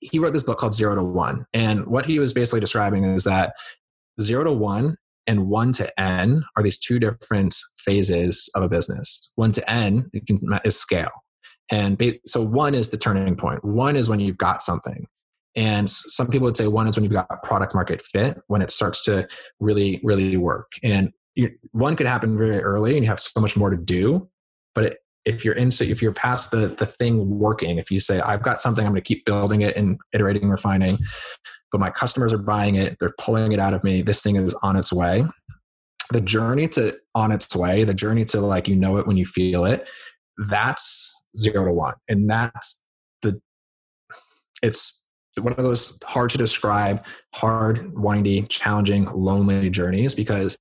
he 0.00 0.18
wrote 0.18 0.32
this 0.32 0.42
book 0.42 0.58
called 0.58 0.74
Zero 0.74 0.94
to 0.94 1.02
One, 1.02 1.46
and 1.52 1.86
what 1.86 2.06
he 2.06 2.18
was 2.18 2.32
basically 2.32 2.60
describing 2.60 3.04
is 3.04 3.24
that 3.24 3.54
zero 4.20 4.44
to 4.44 4.52
one 4.52 4.96
and 5.26 5.48
one 5.48 5.72
to 5.72 6.00
n 6.00 6.44
are 6.56 6.62
these 6.62 6.78
two 6.78 6.98
different 6.98 7.54
phases 7.76 8.50
of 8.54 8.62
a 8.62 8.68
business. 8.68 9.32
One 9.36 9.52
to 9.52 9.70
n 9.70 10.10
can, 10.26 10.38
is 10.64 10.78
scale. 10.78 11.10
And 11.70 12.00
so 12.26 12.42
one 12.42 12.74
is 12.74 12.90
the 12.90 12.96
turning 12.96 13.36
point. 13.36 13.64
One 13.64 13.96
is 13.96 14.08
when 14.08 14.20
you've 14.20 14.38
got 14.38 14.62
something. 14.62 15.06
And 15.56 15.88
some 15.88 16.28
people 16.28 16.44
would 16.44 16.56
say 16.56 16.68
one 16.68 16.86
is 16.86 16.96
when 16.96 17.02
you've 17.02 17.12
got 17.12 17.42
product 17.42 17.74
market 17.74 18.02
fit, 18.02 18.38
when 18.46 18.62
it 18.62 18.70
starts 18.70 19.02
to 19.04 19.26
really, 19.58 20.00
really 20.04 20.36
work. 20.36 20.70
And 20.84 21.10
you, 21.34 21.50
one 21.72 21.96
could 21.96 22.06
happen 22.06 22.36
very 22.36 22.60
early 22.60 22.94
and 22.94 23.04
you 23.04 23.10
have 23.10 23.20
so 23.20 23.40
much 23.40 23.56
more 23.56 23.70
to 23.70 23.76
do. 23.76 24.28
But 24.74 24.84
it, 24.84 24.98
if 25.24 25.44
you're 25.44 25.54
in, 25.54 25.70
so 25.72 25.82
if 25.82 26.00
you're 26.00 26.12
past 26.12 26.50
the, 26.52 26.68
the 26.68 26.86
thing 26.86 27.38
working, 27.38 27.78
if 27.78 27.90
you 27.90 27.98
say, 27.98 28.20
I've 28.20 28.42
got 28.42 28.60
something, 28.60 28.84
I'm 28.84 28.92
going 28.92 29.02
to 29.02 29.08
keep 29.08 29.24
building 29.24 29.62
it 29.62 29.76
and 29.76 29.98
iterating, 30.12 30.48
refining, 30.48 30.98
but 31.76 31.80
my 31.80 31.90
customers 31.90 32.32
are 32.32 32.38
buying 32.38 32.74
it 32.74 32.96
they're 32.98 33.12
pulling 33.20 33.52
it 33.52 33.60
out 33.60 33.74
of 33.74 33.84
me 33.84 34.00
this 34.00 34.22
thing 34.22 34.36
is 34.36 34.54
on 34.62 34.76
its 34.76 34.90
way. 34.90 35.26
The 36.10 36.22
journey 36.22 36.68
to 36.68 36.94
on 37.14 37.32
its 37.32 37.54
way 37.54 37.84
the 37.84 37.92
journey 37.92 38.24
to 38.26 38.40
like 38.40 38.66
you 38.66 38.76
know 38.76 38.96
it 38.96 39.06
when 39.06 39.18
you 39.18 39.26
feel 39.26 39.66
it 39.66 39.86
that's 40.48 41.26
zero 41.36 41.66
to 41.66 41.72
one 41.72 41.94
and 42.08 42.30
that's 42.30 42.86
the 43.20 43.38
it's 44.62 45.06
one 45.38 45.52
of 45.52 45.62
those 45.62 45.98
hard 46.04 46.30
to 46.30 46.38
describe 46.38 47.04
hard 47.34 47.92
windy 47.92 48.42
challenging 48.42 49.04
lonely 49.12 49.68
journeys 49.68 50.14
because 50.14 50.56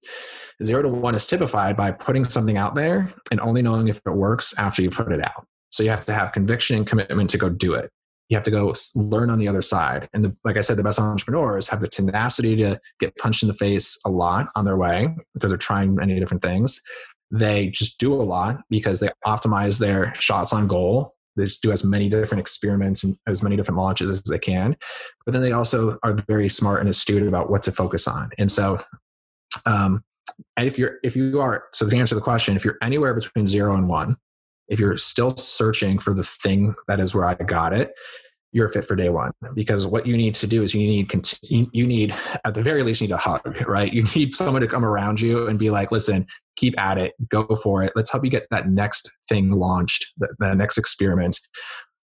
zero 0.61 0.81
to 0.81 0.89
one 0.89 1.15
is 1.15 1.25
typified 1.25 1.77
by 1.77 1.91
putting 1.91 2.25
something 2.25 2.57
out 2.57 2.75
there 2.75 3.13
and 3.31 3.39
only 3.39 3.61
knowing 3.61 3.87
if 3.87 4.01
it 4.05 4.11
works 4.11 4.53
after 4.57 4.81
you 4.81 4.89
put 4.89 5.13
it 5.13 5.23
out. 5.23 5.45
So 5.69 5.81
you 5.81 5.91
have 5.91 6.05
to 6.05 6.13
have 6.13 6.33
conviction 6.33 6.75
and 6.75 6.85
commitment 6.85 7.29
to 7.29 7.37
go 7.37 7.47
do 7.47 7.73
it 7.75 7.89
you 8.29 8.37
have 8.37 8.43
to 8.43 8.51
go 8.51 8.73
learn 8.95 9.29
on 9.29 9.37
the 9.37 9.47
other 9.47 9.61
side. 9.61 10.09
And 10.13 10.25
the, 10.25 10.35
like 10.43 10.57
I 10.57 10.61
said, 10.61 10.77
the 10.77 10.83
best 10.83 10.99
entrepreneurs 10.99 11.67
have 11.67 11.79
the 11.79 11.87
tenacity 11.87 12.55
to 12.57 12.79
get 12.99 13.15
punched 13.17 13.43
in 13.43 13.47
the 13.47 13.53
face 13.53 13.99
a 14.05 14.09
lot 14.09 14.47
on 14.55 14.65
their 14.65 14.77
way 14.77 15.09
because 15.33 15.51
they're 15.51 15.57
trying 15.57 15.95
many 15.95 16.19
different 16.19 16.41
things. 16.41 16.81
They 17.31 17.69
just 17.69 17.99
do 17.99 18.13
a 18.13 18.23
lot 18.23 18.61
because 18.69 18.99
they 18.99 19.09
optimize 19.25 19.79
their 19.79 20.13
shots 20.15 20.53
on 20.53 20.67
goal. 20.67 21.13
They 21.35 21.45
just 21.45 21.61
do 21.61 21.71
as 21.71 21.83
many 21.83 22.09
different 22.09 22.39
experiments 22.39 23.03
and 23.03 23.17
as 23.27 23.43
many 23.43 23.55
different 23.55 23.77
launches 23.77 24.09
as 24.09 24.23
they 24.23 24.39
can. 24.39 24.75
But 25.25 25.33
then 25.33 25.41
they 25.41 25.51
also 25.51 25.99
are 26.01 26.13
very 26.27 26.49
smart 26.49 26.79
and 26.79 26.89
astute 26.89 27.27
about 27.27 27.51
what 27.51 27.61
to 27.63 27.71
focus 27.71 28.07
on. 28.07 28.29
And 28.37 28.51
so, 28.51 28.81
um, 29.65 30.03
and 30.57 30.67
if 30.67 30.79
you're 30.79 30.97
if 31.03 31.15
you 31.15 31.39
are 31.41 31.65
so 31.73 31.87
to 31.87 31.97
answer 31.97 32.15
the 32.15 32.21
question, 32.21 32.55
if 32.55 32.65
you're 32.65 32.77
anywhere 32.81 33.13
between 33.13 33.45
zero 33.45 33.75
and 33.75 33.87
one, 33.87 34.17
if 34.67 34.79
you're 34.79 34.97
still 34.97 35.35
searching 35.37 35.99
for 35.99 36.13
the 36.13 36.23
thing 36.23 36.75
that 36.87 36.99
is 36.99 37.13
where 37.13 37.25
I 37.25 37.35
got 37.35 37.73
it, 37.73 37.91
you're 38.51 38.69
fit 38.69 38.85
for 38.85 38.95
day 38.95 39.09
one. 39.09 39.31
Because 39.53 39.85
what 39.85 40.07
you 40.07 40.15
need 40.15 40.33
to 40.35 40.47
do 40.47 40.63
is 40.63 40.73
you 40.73 40.79
need 40.79 41.11
you 41.43 41.85
need 41.85 42.15
at 42.45 42.53
the 42.53 42.61
very 42.61 42.83
least 42.83 43.01
you 43.01 43.07
need 43.07 43.13
a 43.13 43.17
hug 43.17 43.41
right? 43.67 43.93
You 43.93 44.03
need 44.15 44.35
someone 44.35 44.61
to 44.61 44.67
come 44.67 44.85
around 44.85 45.19
you 45.19 45.47
and 45.47 45.59
be 45.59 45.69
like 45.69 45.91
listen 45.91 46.25
keep 46.55 46.79
at 46.79 46.97
it. 46.97 47.13
Go 47.29 47.45
for 47.61 47.83
it. 47.83 47.91
Let's 47.97 48.09
help 48.09 48.23
you 48.23 48.31
get 48.31 48.47
that 48.51 48.69
next 48.69 49.11
thing 49.27 49.51
launched 49.51 50.05
the, 50.17 50.33
the 50.39 50.55
next 50.55 50.77
experiment. 50.77 51.37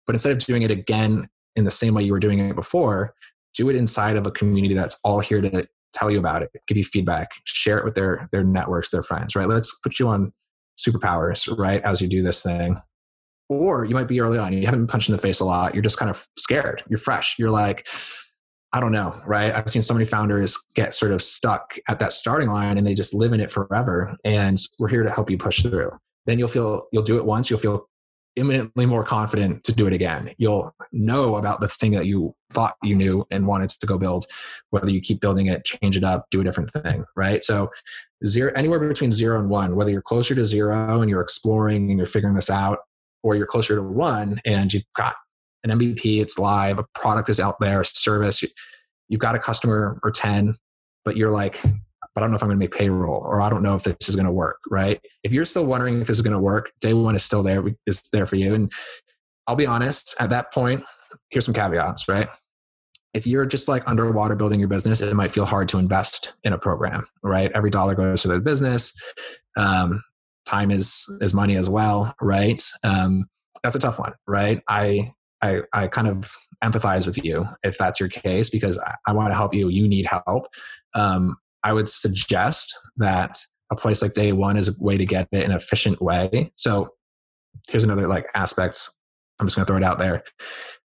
But 0.06 0.14
instead 0.14 0.32
of 0.32 0.38
doing 0.38 0.62
it 0.62 0.70
again 0.70 1.28
in 1.54 1.64
the 1.64 1.70
same 1.70 1.92
way 1.92 2.02
you 2.02 2.12
were 2.12 2.20
doing 2.20 2.38
it 2.38 2.56
before 2.56 3.14
do 3.54 3.68
it 3.68 3.76
inside 3.76 4.16
of 4.16 4.26
a 4.26 4.30
community 4.30 4.74
that's 4.74 4.98
all 5.04 5.20
here 5.20 5.40
to 5.40 5.66
tell 5.92 6.10
you 6.10 6.18
about 6.18 6.42
it 6.42 6.50
give 6.66 6.76
you 6.76 6.84
feedback 6.84 7.30
share 7.44 7.78
it 7.78 7.84
with 7.84 7.94
their 7.94 8.28
their 8.30 8.44
networks 8.44 8.90
their 8.90 9.02
friends 9.02 9.34
right? 9.36 9.48
Let's 9.48 9.78
put 9.80 9.98
you 9.98 10.08
on 10.08 10.32
superpowers 10.78 11.56
right 11.58 11.82
as 11.84 12.00
you 12.00 12.08
do 12.08 12.22
this 12.22 12.42
thing 12.42 12.80
or 13.48 13.84
you 13.84 13.94
might 13.94 14.08
be 14.08 14.20
early 14.20 14.38
on, 14.38 14.52
you 14.52 14.64
haven't 14.66 14.80
been 14.80 14.86
punched 14.86 15.08
in 15.08 15.12
the 15.16 15.20
face 15.20 15.40
a 15.40 15.44
lot. 15.44 15.74
You're 15.74 15.82
just 15.82 15.98
kind 15.98 16.10
of 16.10 16.26
scared. 16.36 16.82
You're 16.88 16.98
fresh. 16.98 17.36
You're 17.38 17.50
like, 17.50 17.88
I 18.72 18.80
don't 18.80 18.92
know, 18.92 19.18
right? 19.26 19.54
I've 19.54 19.70
seen 19.70 19.80
so 19.80 19.94
many 19.94 20.04
founders 20.04 20.58
get 20.74 20.92
sort 20.92 21.12
of 21.12 21.22
stuck 21.22 21.76
at 21.88 21.98
that 22.00 22.12
starting 22.12 22.50
line 22.50 22.76
and 22.76 22.86
they 22.86 22.94
just 22.94 23.14
live 23.14 23.32
in 23.32 23.40
it 23.40 23.50
forever. 23.50 24.16
And 24.24 24.58
we're 24.78 24.88
here 24.88 25.02
to 25.02 25.10
help 25.10 25.30
you 25.30 25.38
push 25.38 25.62
through. 25.62 25.90
Then 26.26 26.38
you'll 26.38 26.48
feel, 26.48 26.82
you'll 26.92 27.02
do 27.02 27.16
it 27.16 27.24
once, 27.24 27.48
you'll 27.48 27.58
feel 27.58 27.88
imminently 28.38 28.86
more 28.86 29.04
confident 29.04 29.64
to 29.64 29.72
do 29.72 29.86
it 29.86 29.92
again. 29.92 30.34
You'll 30.38 30.74
know 30.92 31.36
about 31.36 31.60
the 31.60 31.68
thing 31.68 31.92
that 31.92 32.06
you 32.06 32.34
thought 32.50 32.74
you 32.82 32.94
knew 32.94 33.26
and 33.30 33.46
wanted 33.46 33.70
to 33.70 33.86
go 33.86 33.98
build, 33.98 34.26
whether 34.70 34.90
you 34.90 35.00
keep 35.00 35.20
building 35.20 35.46
it, 35.46 35.64
change 35.64 35.96
it 35.96 36.04
up, 36.04 36.26
do 36.30 36.40
a 36.40 36.44
different 36.44 36.70
thing, 36.70 37.04
right? 37.16 37.42
So 37.42 37.70
zero 38.26 38.52
anywhere 38.56 38.80
between 38.80 39.12
zero 39.12 39.38
and 39.38 39.50
one, 39.50 39.76
whether 39.76 39.90
you're 39.90 40.02
closer 40.02 40.34
to 40.34 40.44
zero 40.44 41.00
and 41.00 41.10
you're 41.10 41.20
exploring 41.20 41.90
and 41.90 41.98
you're 41.98 42.06
figuring 42.06 42.34
this 42.34 42.50
out, 42.50 42.78
or 43.22 43.34
you're 43.34 43.46
closer 43.46 43.74
to 43.74 43.82
one 43.82 44.40
and 44.44 44.72
you've 44.72 44.84
got 44.96 45.16
an 45.64 45.78
MVP, 45.78 46.22
it's 46.22 46.38
live, 46.38 46.78
a 46.78 46.84
product 46.94 47.28
is 47.28 47.40
out 47.40 47.56
there, 47.60 47.80
a 47.80 47.84
service, 47.84 48.44
you've 49.08 49.20
got 49.20 49.34
a 49.34 49.38
customer 49.38 49.98
or 50.02 50.10
10, 50.10 50.54
but 51.04 51.16
you're 51.16 51.30
like, 51.30 51.60
but 52.18 52.24
I 52.24 52.26
don't 52.26 52.32
know 52.32 52.36
if 52.36 52.42
I'm 52.42 52.48
going 52.48 52.58
to 52.58 52.64
make 52.64 52.74
payroll 52.74 53.22
or 53.24 53.40
I 53.40 53.48
don't 53.48 53.62
know 53.62 53.76
if 53.76 53.84
this 53.84 54.08
is 54.08 54.16
going 54.16 54.26
to 54.26 54.32
work, 54.32 54.58
right? 54.68 55.00
If 55.22 55.30
you're 55.30 55.44
still 55.44 55.64
wondering 55.64 56.00
if 56.00 56.08
this 56.08 56.16
is 56.16 56.22
going 56.22 56.32
to 56.32 56.40
work, 56.40 56.72
day 56.80 56.92
one 56.92 57.14
is 57.14 57.22
still 57.22 57.44
there, 57.44 57.64
is 57.86 58.02
there 58.12 58.26
for 58.26 58.34
you. 58.34 58.56
And 58.56 58.72
I'll 59.46 59.54
be 59.54 59.66
honest, 59.66 60.16
at 60.18 60.30
that 60.30 60.52
point, 60.52 60.82
here's 61.30 61.44
some 61.44 61.54
caveats, 61.54 62.08
right? 62.08 62.28
If 63.14 63.24
you're 63.24 63.46
just 63.46 63.68
like 63.68 63.86
underwater 63.86 64.34
building 64.34 64.58
your 64.58 64.68
business, 64.68 65.00
it 65.00 65.14
might 65.14 65.30
feel 65.30 65.44
hard 65.44 65.68
to 65.68 65.78
invest 65.78 66.34
in 66.42 66.52
a 66.52 66.58
program, 66.58 67.06
right? 67.22 67.52
Every 67.54 67.70
dollar 67.70 67.94
goes 67.94 68.22
to 68.22 68.28
the 68.28 68.40
business. 68.40 69.00
Um, 69.56 70.02
time 70.44 70.72
is 70.72 71.06
is 71.20 71.32
money 71.32 71.54
as 71.54 71.70
well, 71.70 72.16
right? 72.20 72.60
Um, 72.82 73.26
that's 73.62 73.76
a 73.76 73.78
tough 73.78 74.00
one, 74.00 74.14
right? 74.26 74.60
I 74.68 75.12
I, 75.40 75.60
I 75.72 75.86
kind 75.86 76.08
of 76.08 76.34
empathize 76.64 77.06
with 77.06 77.24
you 77.24 77.46
if 77.62 77.78
that's 77.78 78.00
your 78.00 78.08
case 78.08 78.50
because 78.50 78.76
I, 78.76 78.96
I 79.06 79.12
want 79.12 79.30
to 79.30 79.36
help 79.36 79.54
you. 79.54 79.68
You 79.68 79.86
need 79.86 80.06
help. 80.06 80.48
Um, 80.94 81.36
I 81.62 81.72
would 81.72 81.88
suggest 81.88 82.74
that 82.96 83.38
a 83.70 83.76
place 83.76 84.02
like 84.02 84.14
Day 84.14 84.32
One 84.32 84.56
is 84.56 84.68
a 84.68 84.84
way 84.84 84.96
to 84.96 85.04
get 85.04 85.28
it 85.32 85.44
in 85.44 85.50
an 85.50 85.56
efficient 85.56 86.00
way. 86.00 86.52
So 86.56 86.90
here's 87.68 87.84
another 87.84 88.06
like 88.06 88.26
aspect. 88.34 88.88
I'm 89.38 89.46
just 89.46 89.56
going 89.56 89.66
to 89.66 89.70
throw 89.70 89.76
it 89.76 89.84
out 89.84 89.98
there. 89.98 90.24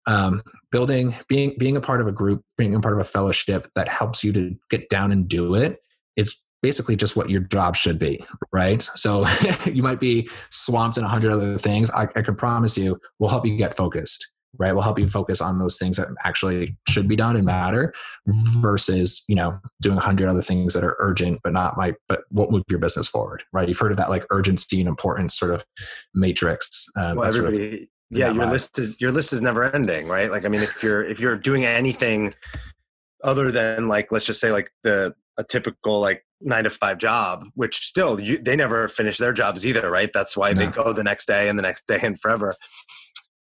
Um, 0.08 0.44
building, 0.72 1.16
being 1.28 1.56
being 1.58 1.78
a 1.78 1.82
part 1.82 2.02
of 2.02 2.08
a 2.08 2.12
group, 2.12 2.44
being 2.58 2.76
a 2.76 2.80
part 2.80 2.94
of 2.94 3.00
a 3.00 3.06
fellowship 3.06 3.70
that 3.76 3.88
helps 3.88 4.24
you 4.24 4.34
to 4.34 4.56
get 4.70 4.90
down 4.90 5.12
and 5.12 5.28
do 5.28 5.56
it 5.56 5.80
is 6.16 6.44
basically 6.62 6.96
just 6.96 7.16
what 7.16 7.30
your 7.30 7.42
job 7.42 7.76
should 7.76 8.00
be, 8.00 8.24
right? 8.52 8.82
So 8.82 9.26
you 9.66 9.84
might 9.84 10.00
be 10.00 10.30
swamped 10.50 10.98
in 10.98 11.04
a 11.04 11.08
hundred 11.08 11.32
other 11.32 11.58
things. 11.58 11.90
I, 11.92 12.08
I 12.16 12.22
can 12.22 12.36
promise 12.36 12.78
you, 12.78 13.00
we'll 13.20 13.30
help 13.30 13.46
you 13.46 13.56
get 13.56 13.78
focused, 13.78 14.34
right? 14.58 14.74
We'll 14.74 14.84
help 14.84 15.00
you 15.00 15.10
focus 15.10 15.42
on 15.42 15.60
those 15.60 15.78
things 15.78 15.98
that 15.98 16.08
actually 16.24 16.78
should 16.88 17.08
be 17.08 17.16
done 17.16 17.36
and 17.36 17.46
matter, 17.46 17.94
versus 18.28 19.24
you 19.28 19.36
know 19.36 19.60
doing 19.82 19.98
a 19.98 20.02
hundred 20.02 20.28
other 20.28 20.42
things 20.42 20.74
that 20.74 20.84
are 20.84 20.96
urgent 21.00 21.40
but 21.44 21.54
not 21.54 21.78
my 21.78 21.94
but 22.08 22.22
won't 22.32 22.52
move 22.52 22.64
your 22.70 22.80
business 22.80 23.08
forward, 23.08 23.44
right? 23.54 23.68
You've 23.68 23.80
heard 23.80 23.92
of 23.92 23.98
that 23.98 24.10
like 24.10 24.26
urgency 24.30 24.80
and 24.80 24.90
importance 24.90 25.38
sort 25.38 25.54
of 25.54 25.66
matrix. 26.14 26.88
Um, 26.98 27.18
well, 27.18 27.28
everybody, 27.28 27.58
sort 27.58 27.82
of, 27.82 27.88
yeah, 28.12 28.32
your 28.32 28.46
list 28.46 28.80
is 28.80 29.00
your 29.02 29.12
list 29.12 29.34
is 29.34 29.42
never 29.42 29.64
ending, 29.64 30.08
right? 30.08 30.30
Like, 30.30 30.46
I 30.46 30.50
mean, 30.50 30.62
if 30.62 30.84
you're 30.84 31.04
if 31.04 31.20
you're 31.20 31.38
doing 31.38 31.66
anything 31.66 32.34
other 33.24 33.52
than 33.52 33.88
like 33.88 34.12
let's 34.12 34.26
just 34.26 34.40
say 34.40 34.52
like 34.52 34.70
the 34.84 35.14
a 35.38 35.44
typical 35.44 36.00
like 36.00 36.24
nine 36.42 36.64
to 36.64 36.70
five 36.70 36.98
job, 36.98 37.46
which 37.56 37.78
still 37.78 38.20
you, 38.20 38.38
they 38.38 38.56
never 38.56 38.88
finish 38.88 39.18
their 39.18 39.34
jobs 39.34 39.66
either, 39.66 39.90
right? 39.90 40.12
That's 40.14 40.38
why 40.38 40.54
no. 40.54 40.66
they 40.66 40.68
go 40.68 40.94
the 40.94 41.04
next 41.04 41.26
day 41.26 41.50
and 41.50 41.58
the 41.58 41.64
next 41.64 41.88
day 41.88 42.00
and 42.02 42.20
forever. 42.20 42.56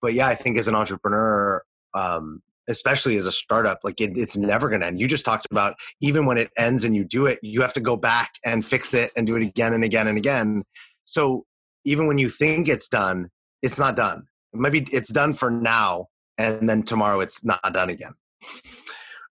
But 0.04 0.14
yeah, 0.14 0.28
I 0.28 0.36
think 0.36 0.58
as 0.58 0.68
an 0.68 0.76
entrepreneur, 0.76 1.64
um, 1.94 2.42
especially 2.68 3.16
as 3.16 3.26
a 3.26 3.32
startup, 3.32 3.80
like 3.86 4.02
it, 4.02 4.12
it's 4.18 4.36
never 4.36 4.68
going 4.68 4.82
to 4.82 4.88
end. 4.88 5.00
You 5.00 5.08
just 5.08 5.24
talked 5.24 5.48
about 5.50 5.76
even 6.02 6.26
when 6.26 6.38
it 6.38 6.52
ends 6.58 6.84
and 6.84 6.94
you 6.94 7.06
do 7.06 7.26
it, 7.26 7.40
you 7.42 7.62
have 7.62 7.72
to 7.74 7.80
go 7.80 7.96
back 7.96 8.34
and 8.46 8.66
fix 8.66 8.94
it 8.94 9.12
and 9.16 9.26
do 9.26 9.38
it 9.38 9.44
again 9.44 9.74
and 9.74 9.82
again 9.82 10.08
and 10.08 10.18
again. 10.18 10.64
So 11.06 11.46
even 11.86 12.06
when 12.06 12.18
you 12.18 12.30
think 12.30 12.68
it's 12.68 12.90
done, 12.90 13.30
it's 13.62 13.80
not 13.80 13.96
done. 13.96 14.26
Maybe 14.52 14.86
it's 14.92 15.10
done 15.10 15.34
for 15.34 15.50
now, 15.50 16.08
and 16.38 16.70
then 16.70 16.84
tomorrow 16.84 17.22
it's 17.22 17.46
not 17.46 17.62
done 17.74 17.90
again. 17.90 18.14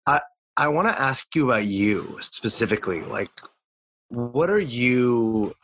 I 0.06 0.20
I 0.58 0.68
want 0.68 0.88
to 0.88 1.00
ask 1.00 1.34
you 1.34 1.50
about 1.50 1.64
you 1.64 2.18
specifically. 2.20 3.00
Like, 3.00 3.30
what 4.08 4.50
are 4.50 4.60
you 4.60 5.54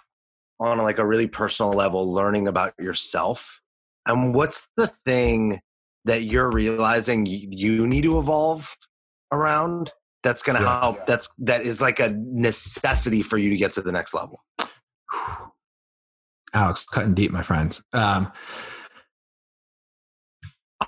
on 0.61 0.79
like 0.79 0.99
a 0.99 1.07
really 1.07 1.27
personal 1.27 1.73
level 1.73 2.11
learning 2.11 2.49
about 2.49 2.73
yourself 2.81 3.61
and 4.07 4.35
what's 4.35 4.69
the 4.77 4.87
thing 5.07 5.61
that 6.05 6.25
you're 6.25 6.51
realizing 6.51 7.27
you 7.27 7.87
need 7.87 8.03
to 8.03 8.19
evolve 8.19 8.77
around 9.33 9.93
that's 10.23 10.43
going 10.43 10.57
to 10.57 10.63
yeah, 10.63 10.81
help 10.81 10.97
yeah. 10.99 11.05
that's 11.07 11.29
that 11.39 11.63
is 11.63 11.81
like 11.81 12.01
a 12.01 12.11
necessity 12.17 13.23
for 13.23 13.39
you 13.39 13.51
to 13.51 13.57
get 13.57 13.73
to 13.73 13.83
the 13.83 13.93
next 13.93 14.15
level 14.15 14.41
alex 16.55 16.85
cutting 16.85 17.15
deep 17.15 17.31
my 17.31 17.43
friends 17.43 17.83
um, 17.93 18.31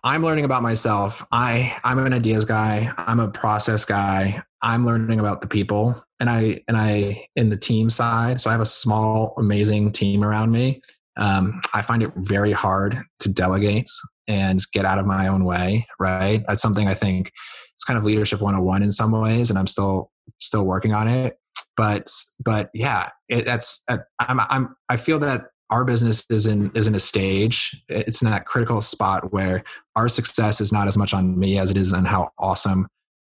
I'm 0.05 0.23
learning 0.23 0.45
about 0.45 0.63
myself. 0.63 1.25
I 1.33 1.77
I'm 1.85 1.99
an 1.99 2.13
ideas 2.13 2.45
guy. 2.45 2.93
I'm 2.97 3.21
a 3.21 3.29
process 3.29 3.85
guy. 3.85 4.43
I'm 4.63 4.87
learning 4.87 5.21
about 5.21 5.41
the 5.41 5.47
people 5.47 6.03
and 6.21 6.29
I 6.29 6.61
and 6.69 6.77
I 6.77 7.29
in 7.37 7.49
the 7.49 7.57
team 7.57 7.91
side. 7.91 8.41
So 8.41 8.51
I 8.51 8.53
have 8.53 8.61
a 8.61 8.67
small, 8.67 9.35
amazing 9.37 9.93
team 9.93 10.25
around 10.25 10.51
me. 10.51 10.81
Um, 11.17 11.61
I 11.73 11.83
find 11.83 12.03
it 12.03 12.13
very 12.17 12.53
hard 12.53 12.99
to 13.21 13.29
delegate 13.29 13.89
and 14.29 14.61
get 14.73 14.85
out 14.85 14.99
of 14.99 15.07
my 15.07 15.29
own 15.29 15.45
way. 15.45 15.87
Right, 15.99 16.45
that's 16.47 16.63
something 16.63 16.89
I 16.89 16.95
think 16.95 17.33
it's 17.75 17.85
kind 17.85 17.99
of 17.99 18.05
leadership 18.05 18.41
101 18.41 18.83
in 18.83 18.93
some 18.93 19.13
ways, 19.13 19.51
and 19.51 19.59
I'm 19.59 19.67
still 19.67 20.11
still 20.41 20.65
working 20.65 20.95
on 20.95 21.09
it. 21.09 21.39
But 21.77 22.11
but 22.45 22.71
yeah, 22.75 23.11
it, 23.29 23.45
that's 23.45 23.85
I'm 23.89 24.41
I'm 24.41 24.77
I 24.89 24.97
feel 24.97 25.19
that 25.21 25.47
our 25.71 25.85
business 25.85 26.25
is 26.31 26.47
in 26.47 26.71
is 26.75 26.87
in 26.87 26.95
a 26.95 27.01
stage 27.01 27.83
it's 27.89 28.23
in 28.23 28.31
that 28.31 28.47
critical 28.47 28.81
spot 28.81 29.33
where 29.33 29.65
our 29.97 30.09
success 30.09 30.61
is 30.61 30.73
not 30.73 30.87
as 30.89 30.97
much 30.97 31.13
on 31.13 31.39
me 31.39 31.59
as 31.59 31.71
it 31.71 31.77
is 31.77 31.93
on 31.93 32.05
how 32.05 32.31
awesome 32.39 32.87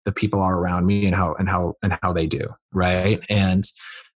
the 0.04 0.12
people 0.12 0.40
are 0.40 0.58
around 0.58 0.86
me 0.86 1.06
and 1.06 1.14
how 1.14 1.34
and 1.34 1.48
how 1.48 1.74
and 1.82 1.98
how 2.02 2.12
they 2.12 2.26
do 2.26 2.40
right 2.72 3.20
and 3.28 3.64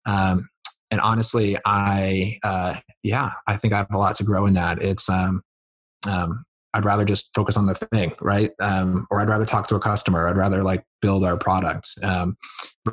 um 0.07 0.49
and 0.91 1.01
honestly 1.01 1.57
i 1.64 2.38
uh 2.43 2.74
yeah 3.03 3.30
i 3.47 3.57
think 3.57 3.72
i 3.72 3.78
have 3.78 3.91
a 3.93 3.99
lot 3.99 4.14
to 4.16 4.24
grow 4.24 4.47
in 4.47 4.55
that. 4.55 4.82
It's 4.82 5.09
um 5.09 5.43
um 6.09 6.45
I'd 6.73 6.85
rather 6.85 7.05
just 7.05 7.35
focus 7.35 7.57
on 7.57 7.66
the 7.66 7.75
thing, 7.75 8.12
right? 8.21 8.53
Um, 8.61 9.07
or 9.11 9.21
I'd 9.21 9.29
rather 9.29 9.45
talk 9.45 9.66
to 9.68 9.75
a 9.75 9.81
customer. 9.81 10.29
I'd 10.29 10.37
rather 10.37 10.62
like 10.62 10.85
build 11.03 11.25
our 11.25 11.37
product 11.37 11.89
um, 12.05 12.37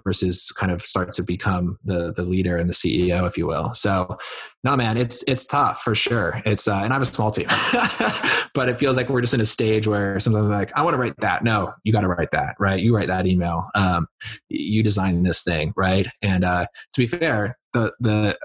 versus 0.05 0.51
kind 0.51 0.71
of 0.71 0.81
start 0.81 1.13
to 1.13 1.23
become 1.23 1.77
the 1.83 2.11
the 2.13 2.23
leader 2.23 2.57
and 2.57 2.69
the 2.69 2.73
CEO, 2.73 3.27
if 3.27 3.37
you 3.37 3.45
will. 3.45 3.73
So, 3.73 4.17
no, 4.63 4.75
man, 4.75 4.97
it's 4.97 5.23
it's 5.27 5.45
tough 5.45 5.81
for 5.81 5.93
sure. 5.93 6.41
It's 6.45 6.67
uh, 6.67 6.81
and 6.83 6.91
I 6.91 6.95
have 6.95 7.01
a 7.01 7.05
small 7.05 7.29
team, 7.29 7.47
but 8.53 8.67
it 8.69 8.77
feels 8.77 8.97
like 8.97 9.09
we're 9.09 9.21
just 9.21 9.33
in 9.33 9.41
a 9.41 9.45
stage 9.45 9.87
where 9.87 10.19
sometimes 10.19 10.47
like 10.47 10.75
I 10.75 10.81
want 10.81 10.95
to 10.95 10.99
write 10.99 11.17
that. 11.19 11.43
No, 11.43 11.73
you 11.83 11.93
got 11.93 12.01
to 12.01 12.07
write 12.07 12.31
that, 12.31 12.55
right? 12.59 12.79
You 12.79 12.95
write 12.95 13.07
that 13.07 13.27
email. 13.27 13.69
Um, 13.75 14.07
you 14.49 14.81
design 14.81 15.23
this 15.23 15.43
thing, 15.43 15.73
right? 15.75 16.07
And 16.21 16.43
uh, 16.43 16.65
to 16.93 16.99
be 16.99 17.05
fair, 17.05 17.57
the 17.73 17.93
the 17.99 18.37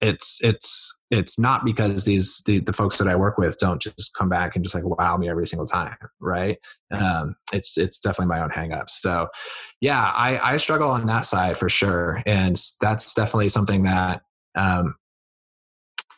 it's 0.00 0.42
it's 0.44 0.94
it's 1.10 1.38
not 1.38 1.64
because 1.64 2.04
these 2.04 2.42
the, 2.46 2.58
the 2.60 2.72
folks 2.72 2.98
that 2.98 3.08
I 3.08 3.14
work 3.16 3.38
with 3.38 3.56
don't 3.58 3.80
just 3.80 4.14
come 4.14 4.28
back 4.28 4.56
and 4.56 4.64
just 4.64 4.74
like 4.74 4.84
wow 4.84 5.16
me 5.16 5.28
every 5.28 5.46
single 5.46 5.66
time, 5.66 5.96
right? 6.20 6.58
Um, 6.90 7.36
it's 7.52 7.78
it's 7.78 8.00
definitely 8.00 8.34
my 8.34 8.42
own 8.42 8.50
hangups. 8.50 8.90
So, 8.90 9.28
yeah, 9.80 10.12
I 10.14 10.54
I 10.54 10.56
struggle 10.56 10.90
on 10.90 11.06
that 11.06 11.26
side 11.26 11.56
for 11.56 11.68
sure, 11.68 12.22
and 12.26 12.60
that's 12.80 13.14
definitely 13.14 13.50
something 13.50 13.84
that 13.84 14.22
um, 14.56 14.96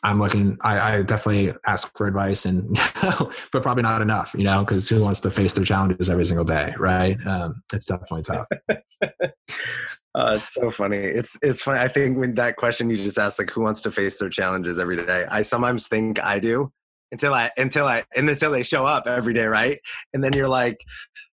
I'm 0.03 0.19
looking. 0.19 0.57
I, 0.61 0.93
I, 0.97 1.01
definitely 1.03 1.53
ask 1.65 1.95
for 1.97 2.07
advice, 2.07 2.45
and 2.45 2.75
but 3.51 3.61
probably 3.61 3.83
not 3.83 4.01
enough, 4.01 4.33
you 4.37 4.43
know, 4.43 4.63
because 4.63 4.87
who 4.87 5.03
wants 5.03 5.21
to 5.21 5.31
face 5.31 5.53
their 5.53 5.65
challenges 5.65 6.09
every 6.09 6.25
single 6.25 6.45
day, 6.45 6.73
right? 6.77 7.17
Um, 7.27 7.61
it's 7.73 7.87
definitely 7.87 8.23
tough. 8.23 8.47
Uh, 10.19 10.35
it's 10.35 10.53
so 10.53 10.69
funny. 10.69 10.97
It's 10.97 11.37
it's 11.41 11.61
funny. 11.61 11.79
I 11.79 11.87
think 11.87 12.17
when 12.17 12.35
that 12.35 12.57
question 12.57 12.89
you 12.89 12.97
just 12.97 13.17
asked, 13.17 13.39
like, 13.39 13.49
who 13.49 13.61
wants 13.61 13.79
to 13.81 13.91
face 13.91 14.19
their 14.19 14.29
challenges 14.29 14.77
every 14.77 14.97
day? 15.05 15.23
I 15.31 15.43
sometimes 15.43 15.87
think 15.87 16.21
I 16.21 16.39
do 16.39 16.73
until 17.13 17.33
I 17.33 17.51
until 17.55 17.87
I 17.87 18.03
and 18.15 18.29
until 18.29 18.51
they 18.51 18.63
show 18.63 18.85
up 18.85 19.07
every 19.07 19.33
day, 19.33 19.45
right? 19.45 19.77
And 20.13 20.21
then 20.21 20.33
you're 20.33 20.49
like, 20.49 20.77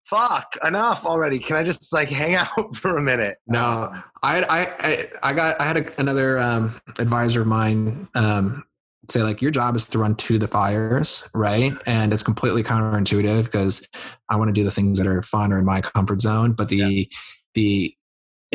fuck, 0.04 0.56
enough 0.62 1.06
already. 1.06 1.38
Can 1.38 1.56
I 1.56 1.64
just 1.64 1.94
like 1.94 2.08
hang 2.10 2.34
out 2.34 2.76
for 2.76 2.98
a 2.98 3.02
minute? 3.02 3.38
No, 3.46 3.90
I 4.22 4.42
I 4.42 4.60
I, 4.78 5.08
I 5.22 5.32
got 5.32 5.58
I 5.58 5.64
had 5.64 5.76
a, 5.78 6.00
another 6.00 6.38
um, 6.38 6.78
advisor 6.98 7.40
of 7.40 7.46
mine 7.46 8.06
um, 8.14 8.64
say 9.10 9.22
like 9.22 9.40
your 9.40 9.50
job 9.50 9.76
is 9.76 9.86
to 9.88 9.98
run 9.98 10.14
to 10.16 10.38
the 10.38 10.46
fires, 10.46 11.26
right? 11.32 11.72
And 11.86 12.12
it's 12.12 12.22
completely 12.22 12.62
counterintuitive 12.62 13.44
because 13.44 13.88
I 14.28 14.36
want 14.36 14.48
to 14.48 14.52
do 14.52 14.62
the 14.62 14.70
things 14.70 14.98
that 14.98 15.06
are 15.06 15.22
fun 15.22 15.54
or 15.54 15.58
in 15.58 15.64
my 15.64 15.80
comfort 15.80 16.20
zone, 16.20 16.52
but 16.52 16.68
the 16.68 16.76
yeah. 16.76 17.04
the 17.54 17.94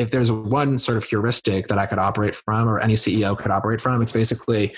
if 0.00 0.10
there's 0.10 0.32
one 0.32 0.78
sort 0.78 0.96
of 0.96 1.04
heuristic 1.04 1.68
that 1.68 1.78
I 1.78 1.84
could 1.84 1.98
operate 1.98 2.34
from 2.34 2.66
or 2.68 2.80
any 2.80 2.94
CEO 2.94 3.36
could 3.36 3.50
operate 3.50 3.82
from, 3.82 4.00
it's 4.00 4.12
basically 4.12 4.74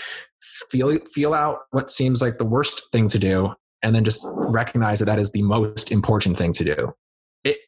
feel 0.69 0.97
feel 1.13 1.33
out 1.33 1.61
what 1.71 1.91
seems 1.91 2.21
like 2.21 2.39
the 2.39 2.45
worst 2.45 2.91
thing 2.91 3.09
to 3.09 3.19
do 3.19 3.55
and 3.83 3.95
then 3.95 4.05
just 4.05 4.21
recognize 4.25 4.99
that 4.99 5.05
that 5.05 5.21
is 5.21 5.31
the 5.31 5.43
most 5.43 5.93
important 5.93 6.37
thing 6.37 6.53
to 6.53 6.65
do. 6.65 6.93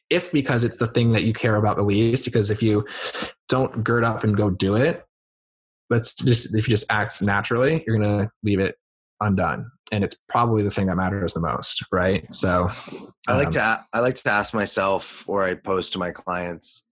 If 0.09 0.31
because 0.31 0.63
it's 0.63 0.77
the 0.77 0.87
thing 0.87 1.13
that 1.13 1.23
you 1.23 1.33
care 1.33 1.55
about 1.55 1.77
the 1.77 1.83
least 1.83 2.25
because 2.25 2.51
if 2.51 2.61
you 2.61 2.85
don't 3.47 3.83
gird 3.83 4.03
up 4.03 4.23
and 4.23 4.35
go 4.35 4.49
do 4.49 4.75
it 4.75 5.05
let's 5.89 6.15
just 6.15 6.55
if 6.55 6.67
you 6.67 6.71
just 6.71 6.91
act 6.91 7.21
naturally 7.21 7.83
you're 7.85 7.97
going 7.97 8.19
to 8.19 8.31
leave 8.43 8.59
it 8.59 8.75
undone. 9.21 9.69
And 9.91 10.03
it's 10.03 10.17
probably 10.27 10.63
the 10.63 10.71
thing 10.71 10.87
that 10.87 10.95
matters 10.95 11.33
the 11.33 11.41
most 11.41 11.83
right? 11.91 12.25
So 12.33 12.69
i 13.27 13.35
like 13.35 13.47
um, 13.47 13.53
to 13.53 13.81
i 13.93 13.99
like 13.99 14.15
to 14.15 14.29
ask 14.29 14.53
myself 14.53 15.27
or 15.27 15.43
i 15.43 15.53
pose 15.53 15.89
to 15.91 15.97
my 15.97 16.11
clients 16.11 16.85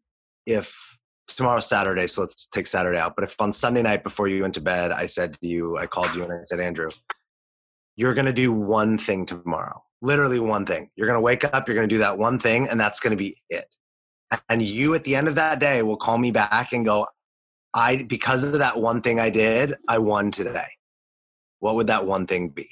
if 0.46 0.98
tomorrow's 1.28 1.68
saturday 1.68 2.06
so 2.06 2.22
let's 2.22 2.46
take 2.48 2.68
saturday 2.68 2.98
out 2.98 3.16
but 3.16 3.24
if 3.24 3.40
on 3.40 3.52
sunday 3.52 3.82
night 3.82 4.04
before 4.04 4.28
you 4.28 4.42
went 4.42 4.54
to 4.54 4.62
bed 4.62 4.92
i 4.92 5.06
said 5.06 5.34
to 5.40 5.48
you 5.48 5.78
i 5.78 5.86
called 5.86 6.14
you 6.16 6.24
and 6.24 6.34
i 6.34 6.42
said 6.42 6.60
andrew 6.60 6.90
you're 7.96 8.14
going 8.14 8.26
to 8.26 8.34
do 8.34 8.52
one 8.52 8.98
thing 8.98 9.26
tomorrow 9.26 9.82
literally 10.04 10.40
one 10.40 10.66
thing. 10.66 10.90
You're 10.96 11.08
going 11.08 11.18
to 11.18 11.22
wake 11.22 11.44
up 11.46 11.68
you're 11.68 11.76
going 11.76 11.90
to 11.90 11.96
do 11.96 12.00
that 12.00 12.20
one 12.20 12.38
thing 12.38 12.68
and 12.70 12.80
that's 12.80 13.00
going 13.00 13.12
to 13.12 13.18
be 13.18 13.42
it. 13.50 13.66
And 14.50 14.62
you 14.62 14.94
at 14.94 15.06
the 15.06 15.16
end 15.16 15.28
of 15.28 15.36
that 15.36 15.60
day 15.60 15.82
will 15.82 15.98
call 15.98 16.18
me 16.18 16.30
back 16.30 16.74
and 16.74 16.86
go 16.86 17.08
i 17.74 18.04
because 18.04 18.44
of 18.44 18.60
that 18.60 18.80
one 18.80 19.02
thing 19.02 19.20
i 19.20 19.30
did 19.30 19.76
i 19.88 19.98
won 19.98 20.30
today 20.30 20.68
what 21.60 21.76
would 21.76 21.88
that 21.88 22.06
one 22.06 22.28
thing 22.28 22.50
be? 22.50 22.68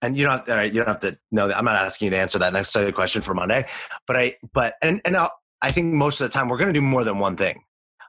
And 0.00 0.16
you 0.16 0.24
don't 0.24 0.46
you 0.46 0.80
don't 0.80 0.88
have 0.88 1.00
to 1.00 1.18
know 1.32 1.48
that. 1.48 1.58
I'm 1.58 1.64
not 1.64 1.74
asking 1.74 2.06
you 2.06 2.10
to 2.12 2.18
answer 2.18 2.38
that 2.38 2.52
next 2.52 2.72
question 2.94 3.20
for 3.20 3.34
monday 3.34 3.66
but 4.06 4.16
i 4.16 4.36
but 4.54 4.74
and 4.80 5.00
and 5.04 5.16
I'll, 5.16 5.32
i 5.62 5.70
think 5.70 5.92
most 5.92 6.20
of 6.20 6.28
the 6.28 6.32
time 6.32 6.48
we're 6.48 6.58
going 6.58 6.72
to 6.72 6.78
do 6.78 6.84
more 6.84 7.04
than 7.04 7.18
one 7.18 7.36
thing 7.36 7.62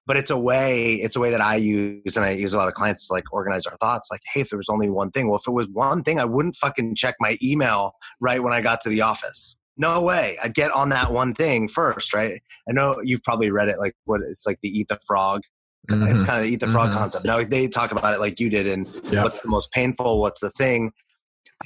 but 0.05 0.17
it's 0.17 0.29
a 0.29 0.37
way 0.37 0.95
it's 0.95 1.15
a 1.15 1.19
way 1.19 1.29
that 1.31 1.41
i 1.41 1.55
use 1.55 2.15
and 2.15 2.25
i 2.25 2.31
use 2.31 2.53
a 2.53 2.57
lot 2.57 2.67
of 2.67 2.73
clients 2.73 3.07
to 3.07 3.13
like 3.13 3.31
organize 3.31 3.65
our 3.65 3.75
thoughts 3.77 4.09
like 4.11 4.21
hey 4.33 4.41
if 4.41 4.49
there 4.49 4.57
was 4.57 4.69
only 4.69 4.89
one 4.89 5.11
thing 5.11 5.27
well 5.27 5.39
if 5.39 5.47
it 5.47 5.51
was 5.51 5.67
one 5.69 6.03
thing 6.03 6.19
i 6.19 6.25
wouldn't 6.25 6.55
fucking 6.55 6.95
check 6.95 7.15
my 7.19 7.37
email 7.41 7.93
right 8.19 8.43
when 8.43 8.53
i 8.53 8.61
got 8.61 8.81
to 8.81 8.89
the 8.89 9.01
office 9.01 9.59
no 9.77 10.01
way 10.01 10.37
i'd 10.43 10.53
get 10.53 10.71
on 10.71 10.89
that 10.89 11.11
one 11.11 11.33
thing 11.33 11.67
first 11.67 12.13
right 12.13 12.41
i 12.69 12.71
know 12.71 12.99
you've 13.03 13.23
probably 13.23 13.51
read 13.51 13.67
it 13.67 13.79
like 13.79 13.93
what 14.05 14.21
it's 14.21 14.45
like 14.45 14.59
the 14.61 14.69
eat 14.69 14.87
the 14.87 14.99
frog 15.05 15.41
mm-hmm. 15.89 16.07
it's 16.07 16.23
kind 16.23 16.39
of 16.39 16.43
the 16.43 16.51
eat 16.51 16.59
the 16.59 16.67
frog 16.67 16.89
mm-hmm. 16.89 16.99
concept 16.99 17.25
now 17.25 17.43
they 17.43 17.67
talk 17.67 17.91
about 17.91 18.13
it 18.13 18.19
like 18.19 18.39
you 18.39 18.49
did 18.49 18.67
and 18.67 18.85
yep. 19.11 19.23
what's 19.23 19.41
the 19.41 19.49
most 19.49 19.71
painful 19.71 20.19
what's 20.19 20.39
the 20.39 20.51
thing 20.51 20.91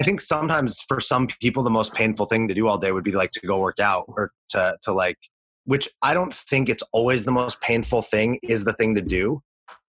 I 0.01 0.03
think 0.03 0.19
sometimes 0.19 0.81
for 0.81 0.99
some 0.99 1.27
people 1.41 1.63
the 1.63 1.69
most 1.69 1.93
painful 1.93 2.25
thing 2.25 2.49
to 2.49 2.53
do 2.53 2.67
all 2.67 2.77
day 2.77 2.91
would 2.91 3.05
be 3.05 3.13
like 3.13 3.31
to 3.31 3.47
go 3.47 3.59
work 3.59 3.79
out 3.79 4.03
or 4.09 4.31
to 4.49 4.77
to 4.83 4.91
like 4.91 5.17
which 5.65 5.89
I 6.01 6.13
don't 6.13 6.33
think 6.33 6.69
it's 6.69 6.83
always 6.91 7.25
the 7.25 7.31
most 7.31 7.59
painful 7.61 8.01
thing 8.01 8.39
is 8.43 8.63
the 8.63 8.73
thing 8.73 8.95
to 8.95 9.01
do. 9.01 9.41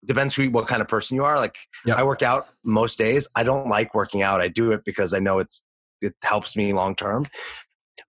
Depends 0.05 0.35
who, 0.35 0.49
what 0.49 0.67
kind 0.67 0.81
of 0.81 0.87
person 0.87 1.15
you 1.15 1.23
are. 1.23 1.37
Like 1.37 1.57
yep. 1.85 1.97
I 1.97 2.03
work 2.03 2.21
out 2.21 2.47
most 2.63 2.97
days. 2.97 3.27
I 3.35 3.43
don't 3.43 3.67
like 3.67 3.93
working 3.93 4.21
out. 4.21 4.41
I 4.41 4.47
do 4.47 4.71
it 4.71 4.83
because 4.85 5.13
I 5.13 5.19
know 5.19 5.39
it's 5.39 5.63
it 6.01 6.15
helps 6.23 6.55
me 6.55 6.73
long 6.73 6.95
term. 6.95 7.25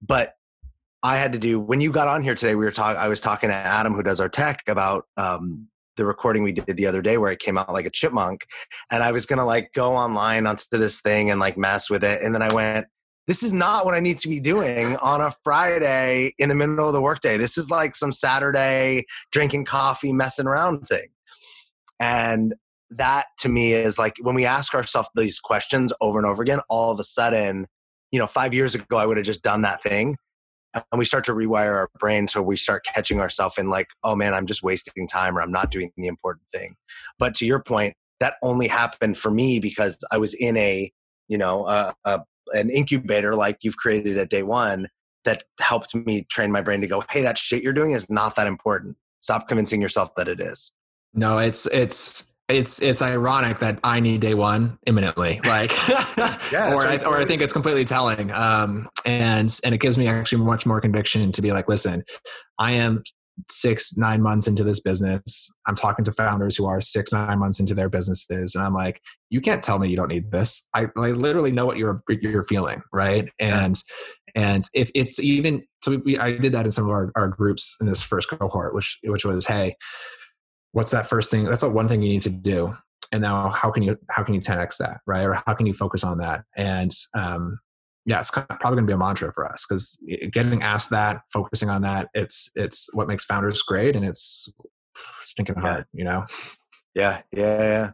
But 0.00 0.34
I 1.02 1.16
had 1.16 1.32
to 1.32 1.38
do 1.38 1.60
when 1.60 1.80
you 1.80 1.92
got 1.92 2.08
on 2.08 2.22
here 2.22 2.34
today. 2.34 2.54
We 2.54 2.64
were 2.64 2.72
talking. 2.72 3.00
I 3.00 3.08
was 3.08 3.20
talking 3.20 3.50
to 3.50 3.54
Adam, 3.54 3.94
who 3.94 4.02
does 4.02 4.20
our 4.20 4.28
tech, 4.28 4.62
about 4.66 5.04
um, 5.16 5.68
the 5.96 6.04
recording 6.04 6.42
we 6.42 6.52
did 6.52 6.76
the 6.76 6.86
other 6.86 7.02
day 7.02 7.18
where 7.18 7.30
it 7.30 7.38
came 7.38 7.56
out 7.56 7.72
like 7.72 7.86
a 7.86 7.90
chipmunk, 7.90 8.46
and 8.90 9.02
I 9.02 9.12
was 9.12 9.24
gonna 9.24 9.44
like 9.44 9.72
go 9.74 9.94
online 9.94 10.46
onto 10.46 10.64
this 10.72 11.00
thing 11.00 11.30
and 11.30 11.38
like 11.38 11.56
mess 11.56 11.88
with 11.88 12.02
it, 12.02 12.22
and 12.22 12.34
then 12.34 12.42
I 12.42 12.52
went, 12.52 12.86
this 13.28 13.42
is 13.42 13.52
not 13.52 13.84
what 13.84 13.94
I 13.94 14.00
need 14.00 14.18
to 14.20 14.28
be 14.28 14.40
doing 14.40 14.96
on 14.96 15.20
a 15.20 15.30
Friday 15.44 16.34
in 16.38 16.48
the 16.48 16.54
middle 16.54 16.88
of 16.88 16.94
the 16.94 17.00
workday. 17.00 17.36
This 17.36 17.58
is 17.58 17.70
like 17.70 17.94
some 17.94 18.10
Saturday 18.10 19.04
drinking 19.30 19.66
coffee, 19.66 20.14
messing 20.14 20.46
around 20.46 20.88
thing. 20.88 21.08
And 22.00 22.54
that 22.90 23.26
to 23.40 23.50
me 23.50 23.74
is 23.74 23.98
like 23.98 24.14
when 24.22 24.34
we 24.34 24.46
ask 24.46 24.74
ourselves 24.74 25.10
these 25.14 25.38
questions 25.40 25.92
over 26.00 26.18
and 26.18 26.26
over 26.26 26.42
again, 26.42 26.60
all 26.70 26.90
of 26.90 26.98
a 26.98 27.04
sudden, 27.04 27.66
you 28.10 28.18
know, 28.18 28.26
five 28.26 28.54
years 28.54 28.74
ago, 28.74 28.96
I 28.96 29.04
would 29.04 29.18
have 29.18 29.26
just 29.26 29.42
done 29.42 29.60
that 29.60 29.82
thing. 29.82 30.16
And 30.74 30.98
we 30.98 31.04
start 31.04 31.24
to 31.24 31.32
rewire 31.32 31.74
our 31.74 31.90
brain. 31.98 32.28
So 32.28 32.40
we 32.40 32.56
start 32.56 32.86
catching 32.86 33.20
ourselves 33.20 33.58
in 33.58 33.68
like, 33.68 33.88
oh 34.04 34.16
man, 34.16 34.32
I'm 34.32 34.46
just 34.46 34.62
wasting 34.62 35.06
time 35.06 35.36
or 35.36 35.42
I'm 35.42 35.52
not 35.52 35.70
doing 35.70 35.90
the 35.98 36.06
important 36.06 36.46
thing. 36.52 36.76
But 37.18 37.34
to 37.36 37.46
your 37.46 37.62
point, 37.62 37.94
that 38.20 38.34
only 38.42 38.68
happened 38.68 39.18
for 39.18 39.30
me 39.30 39.60
because 39.60 39.98
I 40.10 40.16
was 40.16 40.32
in 40.32 40.56
a, 40.56 40.90
you 41.28 41.36
know, 41.36 41.66
a, 41.66 41.94
a 42.06 42.20
an 42.52 42.70
incubator 42.70 43.34
like 43.34 43.58
you've 43.62 43.76
created 43.76 44.18
at 44.18 44.30
day 44.30 44.42
one 44.42 44.88
that 45.24 45.44
helped 45.60 45.94
me 45.94 46.24
train 46.30 46.50
my 46.50 46.60
brain 46.60 46.80
to 46.80 46.86
go, 46.86 47.04
hey, 47.10 47.22
that 47.22 47.36
shit 47.36 47.62
you're 47.62 47.72
doing 47.72 47.92
is 47.92 48.08
not 48.08 48.36
that 48.36 48.46
important. 48.46 48.96
Stop 49.20 49.48
convincing 49.48 49.82
yourself 49.82 50.14
that 50.16 50.28
it 50.28 50.40
is. 50.40 50.72
No, 51.14 51.38
it's 51.38 51.66
it's 51.66 52.32
it's 52.48 52.80
it's 52.80 53.02
ironic 53.02 53.58
that 53.58 53.78
I 53.84 54.00
need 54.00 54.20
day 54.20 54.34
one 54.34 54.78
imminently, 54.86 55.40
like, 55.44 55.70
yeah, 56.50 56.74
or 56.74 56.86
I, 56.86 56.98
or 57.04 57.18
I 57.18 57.24
think 57.24 57.42
it's 57.42 57.52
completely 57.52 57.84
telling, 57.84 58.32
um, 58.32 58.88
and 59.04 59.54
and 59.64 59.74
it 59.74 59.78
gives 59.78 59.98
me 59.98 60.08
actually 60.08 60.44
much 60.44 60.64
more 60.64 60.80
conviction 60.80 61.32
to 61.32 61.42
be 61.42 61.52
like, 61.52 61.68
listen, 61.68 62.04
I 62.58 62.72
am 62.72 63.02
six 63.48 63.96
nine 63.96 64.22
months 64.22 64.46
into 64.46 64.64
this 64.64 64.80
business 64.80 65.50
i'm 65.66 65.74
talking 65.74 66.04
to 66.04 66.12
founders 66.12 66.56
who 66.56 66.66
are 66.66 66.80
six 66.80 67.12
nine 67.12 67.38
months 67.38 67.60
into 67.60 67.74
their 67.74 67.88
businesses 67.88 68.54
and 68.54 68.64
i'm 68.64 68.74
like 68.74 69.00
you 69.30 69.40
can't 69.40 69.62
tell 69.62 69.78
me 69.78 69.88
you 69.88 69.96
don't 69.96 70.08
need 70.08 70.30
this. 70.30 70.68
I, 70.74 70.86
I 70.96 71.10
literally 71.10 71.52
know 71.52 71.66
what 71.66 71.76
you're 71.76 72.02
you're 72.08 72.44
feeling 72.44 72.82
right? 72.92 73.28
And 73.38 73.76
and 74.34 74.64
if 74.74 74.90
it's 74.94 75.18
even 75.18 75.64
so 75.82 76.00
we, 76.04 76.18
i 76.18 76.32
did 76.32 76.52
that 76.52 76.64
in 76.64 76.70
some 76.70 76.84
of 76.84 76.90
our, 76.90 77.12
our 77.16 77.28
groups 77.28 77.76
in 77.80 77.86
this 77.86 78.02
first 78.02 78.28
cohort 78.30 78.74
which 78.74 78.98
which 79.04 79.24
was 79.24 79.46
hey 79.46 79.74
what's 80.72 80.90
that 80.90 81.06
first 81.06 81.30
thing 81.30 81.44
that's 81.44 81.62
the 81.62 81.68
one 81.68 81.88
thing 81.88 82.02
you 82.02 82.10
need 82.10 82.22
to 82.22 82.30
do 82.30 82.74
and 83.12 83.22
now 83.22 83.48
how 83.48 83.70
can 83.70 83.82
you 83.82 83.96
how 84.10 84.22
can 84.22 84.34
you 84.34 84.40
10x 84.40 84.76
that 84.78 85.00
right? 85.06 85.24
Or 85.24 85.42
how 85.46 85.54
can 85.54 85.66
you 85.66 85.72
focus 85.72 86.04
on 86.04 86.18
that? 86.18 86.44
And 86.56 86.90
um 87.14 87.58
yeah, 88.08 88.20
it's 88.20 88.30
probably 88.30 88.56
going 88.60 88.84
to 88.84 88.86
be 88.86 88.94
a 88.94 88.96
mantra 88.96 89.30
for 89.34 89.46
us 89.46 89.66
because 89.68 90.02
getting 90.32 90.62
asked 90.62 90.88
that, 90.88 91.20
focusing 91.30 91.68
on 91.68 91.82
that, 91.82 92.08
it's 92.14 92.50
it's 92.54 92.88
what 92.94 93.06
makes 93.06 93.26
founders 93.26 93.60
great, 93.60 93.94
and 93.94 94.02
it's 94.02 94.50
stinking 95.20 95.56
hard, 95.56 95.84
you 95.92 96.04
know. 96.04 96.24
Yeah, 96.94 97.20
yeah, 97.32 97.60
yeah. 97.60 97.90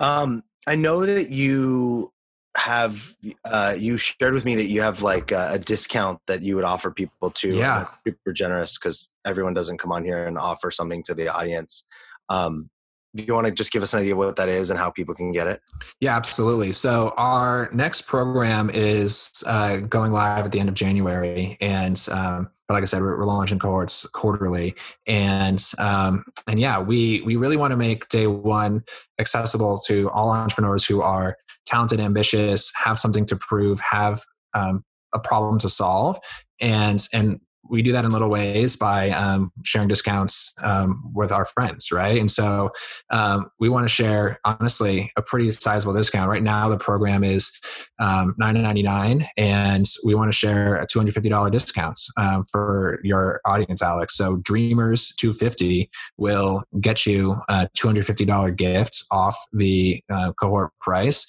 Um, 0.00 0.42
I 0.66 0.76
know 0.76 1.06
that 1.06 1.30
you 1.30 2.12
have 2.58 3.16
uh, 3.46 3.74
you 3.78 3.96
shared 3.96 4.34
with 4.34 4.44
me 4.44 4.54
that 4.56 4.68
you 4.68 4.82
have 4.82 5.00
like 5.00 5.32
a, 5.32 5.52
a 5.52 5.58
discount 5.58 6.20
that 6.26 6.42
you 6.42 6.56
would 6.56 6.64
offer 6.64 6.90
people 6.90 7.30
to. 7.30 7.48
Yeah, 7.48 7.86
super 8.06 8.34
generous 8.34 8.78
because 8.78 9.10
everyone 9.24 9.54
doesn't 9.54 9.78
come 9.78 9.92
on 9.92 10.04
here 10.04 10.26
and 10.26 10.36
offer 10.36 10.70
something 10.70 11.02
to 11.04 11.14
the 11.14 11.34
audience. 11.34 11.84
Um, 12.28 12.68
do 13.14 13.22
you 13.22 13.32
want 13.32 13.46
to 13.46 13.52
just 13.52 13.72
give 13.72 13.82
us 13.82 13.94
an 13.94 14.00
idea 14.00 14.12
of 14.12 14.18
what 14.18 14.36
that 14.36 14.48
is 14.48 14.70
and 14.70 14.78
how 14.78 14.90
people 14.90 15.14
can 15.14 15.30
get 15.30 15.46
it? 15.46 15.60
Yeah, 16.00 16.16
absolutely. 16.16 16.72
So 16.72 17.14
our 17.16 17.70
next 17.72 18.02
program 18.02 18.70
is 18.70 19.44
uh, 19.46 19.78
going 19.78 20.12
live 20.12 20.44
at 20.44 20.52
the 20.52 20.60
end 20.60 20.68
of 20.68 20.74
January, 20.74 21.56
and 21.60 22.00
um, 22.10 22.50
like 22.68 22.82
I 22.82 22.86
said, 22.86 23.02
we're, 23.02 23.18
we're, 23.18 23.24
launching 23.24 23.58
cohorts 23.58 24.06
quarterly, 24.08 24.74
and 25.06 25.62
um, 25.78 26.24
and 26.46 26.58
yeah, 26.58 26.80
we 26.80 27.22
we 27.22 27.36
really 27.36 27.56
want 27.56 27.70
to 27.70 27.76
make 27.76 28.08
day 28.08 28.26
one 28.26 28.82
accessible 29.20 29.78
to 29.86 30.10
all 30.10 30.30
entrepreneurs 30.30 30.84
who 30.84 31.02
are 31.02 31.36
talented, 31.66 32.00
ambitious, 32.00 32.72
have 32.82 32.98
something 32.98 33.26
to 33.26 33.36
prove, 33.36 33.80
have 33.80 34.22
um, 34.54 34.84
a 35.14 35.18
problem 35.18 35.58
to 35.60 35.68
solve, 35.68 36.18
and 36.60 37.06
and 37.12 37.40
we 37.68 37.82
do 37.82 37.92
that 37.92 38.04
in 38.04 38.10
little 38.10 38.28
ways 38.28 38.76
by 38.76 39.10
um, 39.10 39.50
sharing 39.64 39.88
discounts 39.88 40.52
um, 40.62 41.10
with 41.14 41.32
our 41.32 41.44
friends, 41.44 41.90
right? 41.90 42.18
And 42.18 42.30
so 42.30 42.70
um, 43.10 43.48
we 43.58 43.68
want 43.68 43.84
to 43.84 43.88
share, 43.88 44.38
honestly, 44.44 45.10
a 45.16 45.22
pretty 45.22 45.50
sizable 45.50 45.94
discount. 45.94 46.28
Right 46.30 46.42
now, 46.42 46.68
the 46.68 46.76
program 46.76 47.24
is 47.24 47.58
um, 47.98 48.34
nine 48.38 48.54
ninety 48.60 48.82
nine, 48.82 49.26
and 49.36 49.86
we 50.04 50.14
want 50.14 50.30
to 50.30 50.36
share 50.36 50.76
a 50.76 50.86
two 50.86 50.98
hundred 50.98 51.14
fifty 51.14 51.28
dollar 51.28 51.50
discount 51.50 52.00
um, 52.16 52.44
for 52.50 53.00
your 53.02 53.40
audience, 53.44 53.82
Alex. 53.82 54.16
So 54.16 54.36
Dreamers 54.36 55.14
two 55.16 55.32
fifty 55.32 55.90
will 56.18 56.62
get 56.80 57.06
you 57.06 57.40
a 57.48 57.68
two 57.74 57.88
hundred 57.88 58.06
fifty 58.06 58.24
dollar 58.24 58.50
gift 58.50 59.04
off 59.10 59.36
the 59.52 60.02
uh, 60.12 60.32
cohort 60.32 60.72
price 60.80 61.26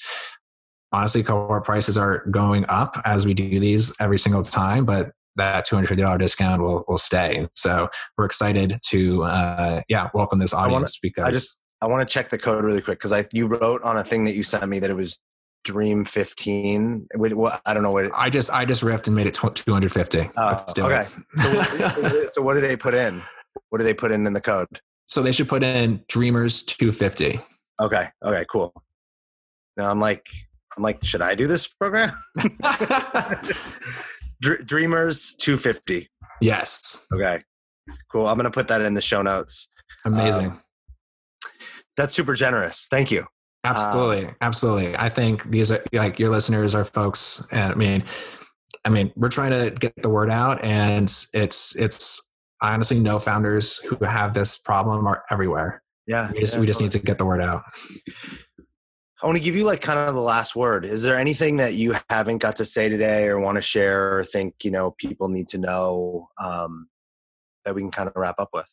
honestly 0.92 1.24
cohort 1.24 1.66
prices 1.66 1.98
are 1.98 2.26
going 2.32 2.64
up 2.70 3.02
as 3.06 3.26
we 3.26 3.34
do 3.34 3.60
these 3.60 3.94
every 4.00 4.18
single 4.20 4.44
time 4.44 4.86
but 4.86 5.12
that 5.36 5.68
$250 5.68 6.20
discount 6.20 6.62
will, 6.62 6.84
will 6.88 6.98
stay. 6.98 7.48
So 7.56 7.90
we're 8.18 8.26
excited 8.26 8.80
to, 8.90 9.24
uh, 9.24 9.82
yeah, 9.90 10.10
welcome 10.14 10.40
this 10.40 10.54
audience 10.54 11.00
wanna, 11.02 11.14
because 11.14 11.24
I 11.26 11.32
just, 11.32 11.60
I 11.82 11.88
want 11.88 12.08
to 12.08 12.14
check 12.14 12.30
the 12.30 12.38
code 12.38 12.64
really 12.64 12.82
quick. 12.82 13.00
Cause 13.00 13.12
I, 13.12 13.26
you 13.32 13.48
wrote 13.48 13.82
on 13.84 13.98
a 13.98 14.04
thing 14.04 14.24
that 14.26 14.36
you 14.36 14.44
sent 14.44 14.68
me 14.68 14.80
that 14.80 14.90
it 14.90 14.96
was 14.96 15.20
dream 15.64 16.06
15. 16.06 17.08
What, 17.16 17.62
I 17.66 17.74
don't 17.74 17.84
know 17.84 17.92
what 17.92 18.06
it, 18.06 18.12
I 18.16 18.30
just, 18.30 18.52
I 18.52 18.66
just 18.66 18.84
riffed 18.84 19.08
and 19.08 19.16
made 19.16 19.28
it 19.28 19.34
250. 19.34 20.30
Uh, 20.38 20.64
okay. 20.80 21.08
So, 21.38 22.28
so 22.34 22.42
what 22.42 22.54
do 22.54 22.62
they 22.62 22.76
put 22.76 22.94
in? 22.94 23.22
What 23.70 23.80
do 23.80 23.84
they 23.84 23.94
put 23.94 24.12
in 24.12 24.26
in 24.26 24.34
the 24.34 24.42
code? 24.42 24.68
So 25.08 25.22
they 25.22 25.32
should 25.32 25.50
put 25.50 25.64
in 25.64 26.04
dreamers 26.08 26.64
250. 26.64 27.40
Okay. 27.82 28.10
Okay, 28.24 28.46
cool. 28.50 28.74
Now 29.78 29.92
I'm 29.92 30.00
like, 30.00 30.28
I'm 30.78 30.84
like, 30.84 31.04
should 31.04 31.22
I 31.22 31.36
do 31.36 31.48
this 31.48 31.68
program? 31.68 32.18
Dreamers 34.66 35.36
250. 35.40 36.10
Yes. 36.42 37.08
Okay. 37.14 37.44
Cool. 38.12 38.28
I'm 38.28 38.36
going 38.36 38.46
to 38.46 38.52
put 38.52 38.68
that 38.68 38.82
in 38.82 38.94
the 38.94 39.02
show 39.02 39.22
notes. 39.22 39.72
Amazing. 40.06 40.48
Um, 40.48 40.62
that's 41.98 42.14
super 42.14 42.34
generous. 42.34 42.88
Thank 42.90 43.12
you. 43.12 43.26
Absolutely. 43.64 44.28
Um, 44.28 44.36
Absolutely. 44.42 44.98
I 44.98 45.10
think 45.10 45.50
these 45.50 45.72
are 45.72 45.84
like 45.92 46.20
your 46.20 46.30
listeners 46.30 46.76
are 46.76 46.84
folks. 46.84 47.48
And 47.52 47.74
I 47.74 47.76
mean, 47.76 48.04
I 48.84 48.90
mean, 48.90 49.12
we're 49.16 49.30
trying 49.30 49.52
to 49.52 49.72
get 49.72 49.94
the 50.02 50.10
word 50.10 50.30
out 50.30 50.64
and 50.64 51.06
it's, 51.34 51.76
it's, 51.76 52.30
I 52.62 52.74
honestly 52.74 53.00
know 53.00 53.20
founders 53.20 53.78
who 53.80 54.04
have 54.06 54.34
this 54.34 54.58
problem 54.58 55.08
are 55.08 55.24
everywhere. 55.32 55.82
Yeah. 56.08 56.32
We 56.32 56.42
just, 56.42 56.54
yeah, 56.54 56.60
we 56.60 56.68
just 56.68 56.82
need 56.82 56.92
to 56.92 57.00
get 57.00 57.18
the 57.18 57.26
word 57.26 57.42
out. 57.42 57.64
I 59.26 59.28
want 59.28 59.40
to 59.40 59.44
give 59.44 59.56
you 59.56 59.64
like 59.64 59.82
kind 59.82 59.98
of 59.98 60.14
the 60.14 60.22
last 60.22 60.56
word. 60.56 60.86
Is 60.86 61.02
there 61.02 61.18
anything 61.18 61.58
that 61.58 61.74
you 61.74 61.96
haven't 62.12 62.38
got 62.38 62.58
to 62.58 62.66
say 62.66 62.90
today 62.90 63.26
or 63.26 63.40
want 63.40 63.56
to 63.56 63.62
share 63.64 64.16
or 64.16 64.24
think, 64.24 64.54
you 64.62 64.70
know, 64.70 64.92
people 64.92 65.30
need 65.30 65.48
to 65.48 65.58
know 65.58 66.30
um, 66.40 66.90
that 67.64 67.74
we 67.74 67.82
can 67.82 67.90
kind 67.90 68.08
of 68.08 68.14
wrap 68.16 68.36
up 68.38 68.50
with? 68.54 68.68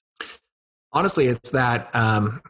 Honestly, 0.92 1.28
it's 1.28 1.52
that, 1.52 1.88
um, 1.94 2.42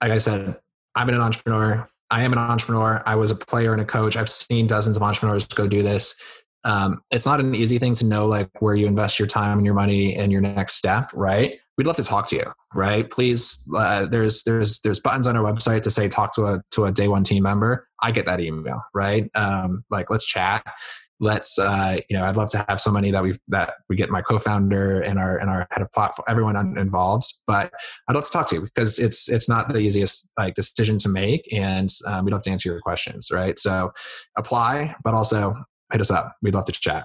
like 0.00 0.12
I 0.12 0.16
said, 0.16 0.58
I've 0.94 1.04
been 1.04 1.14
an 1.14 1.20
entrepreneur. 1.20 1.86
I 2.10 2.22
am 2.22 2.32
an 2.32 2.38
entrepreneur. 2.38 3.02
I 3.04 3.16
was 3.16 3.30
a 3.30 3.36
player 3.36 3.74
and 3.74 3.82
a 3.82 3.84
coach. 3.84 4.16
I've 4.16 4.30
seen 4.30 4.66
dozens 4.66 4.96
of 4.96 5.02
entrepreneurs 5.02 5.44
go 5.44 5.66
do 5.66 5.82
this. 5.82 6.18
Um, 6.64 7.02
it's 7.10 7.26
not 7.26 7.38
an 7.38 7.54
easy 7.54 7.78
thing 7.78 7.92
to 7.96 8.06
know 8.06 8.24
like 8.24 8.48
where 8.62 8.74
you 8.74 8.86
invest 8.86 9.18
your 9.18 9.28
time 9.28 9.58
and 9.58 9.66
your 9.66 9.74
money 9.74 10.16
and 10.16 10.32
your 10.32 10.40
next 10.40 10.76
step, 10.76 11.10
right? 11.12 11.60
We'd 11.76 11.86
love 11.86 11.96
to 11.96 12.04
talk 12.04 12.28
to 12.28 12.36
you 12.36 12.52
right? 12.74 13.10
Please 13.10 13.68
uh, 13.76 14.06
there's 14.06 14.44
there's 14.44 14.80
there's 14.80 15.00
buttons 15.00 15.26
on 15.26 15.36
our 15.36 15.42
website 15.42 15.82
to 15.82 15.90
say 15.90 16.08
talk 16.08 16.34
to 16.34 16.46
a 16.46 16.62
to 16.72 16.84
a 16.84 16.92
day 16.92 17.08
one 17.08 17.24
team 17.24 17.42
member. 17.42 17.88
I 18.02 18.10
get 18.10 18.26
that 18.26 18.40
email 18.40 18.82
right? 18.94 19.30
Um, 19.34 19.84
like 19.90 20.10
let's 20.10 20.26
chat. 20.26 20.64
Let's 21.20 21.56
uh, 21.56 22.00
you 22.10 22.18
know 22.18 22.24
i'd 22.24 22.36
love 22.36 22.50
to 22.50 22.64
have 22.68 22.80
so 22.80 22.90
many 22.90 23.12
that 23.12 23.22
we 23.22 23.34
that 23.46 23.74
we 23.88 23.94
get 23.94 24.10
my 24.10 24.22
co-founder 24.22 25.02
and 25.02 25.20
our 25.20 25.36
and 25.38 25.48
our 25.50 25.68
head 25.70 25.80
of 25.80 25.92
platform 25.92 26.24
everyone 26.26 26.56
involved 26.76 27.32
but 27.46 27.72
i'd 28.08 28.16
love 28.16 28.24
to 28.24 28.30
talk 28.32 28.48
to 28.48 28.56
you 28.56 28.62
because 28.62 28.98
it's 28.98 29.28
it's 29.28 29.48
not 29.48 29.68
the 29.68 29.78
easiest 29.78 30.32
like 30.36 30.54
decision 30.54 30.98
to 30.98 31.08
make 31.08 31.46
and 31.52 31.90
um, 32.08 32.24
we'd 32.24 32.32
love 32.32 32.42
to 32.42 32.50
answer 32.50 32.70
your 32.70 32.80
questions 32.80 33.30
right? 33.30 33.56
So 33.60 33.92
apply 34.36 34.96
but 35.04 35.14
also 35.14 35.54
hit 35.92 36.00
us 36.00 36.10
up. 36.10 36.34
We'd 36.42 36.54
love 36.54 36.64
to 36.64 36.72
chat. 36.72 37.04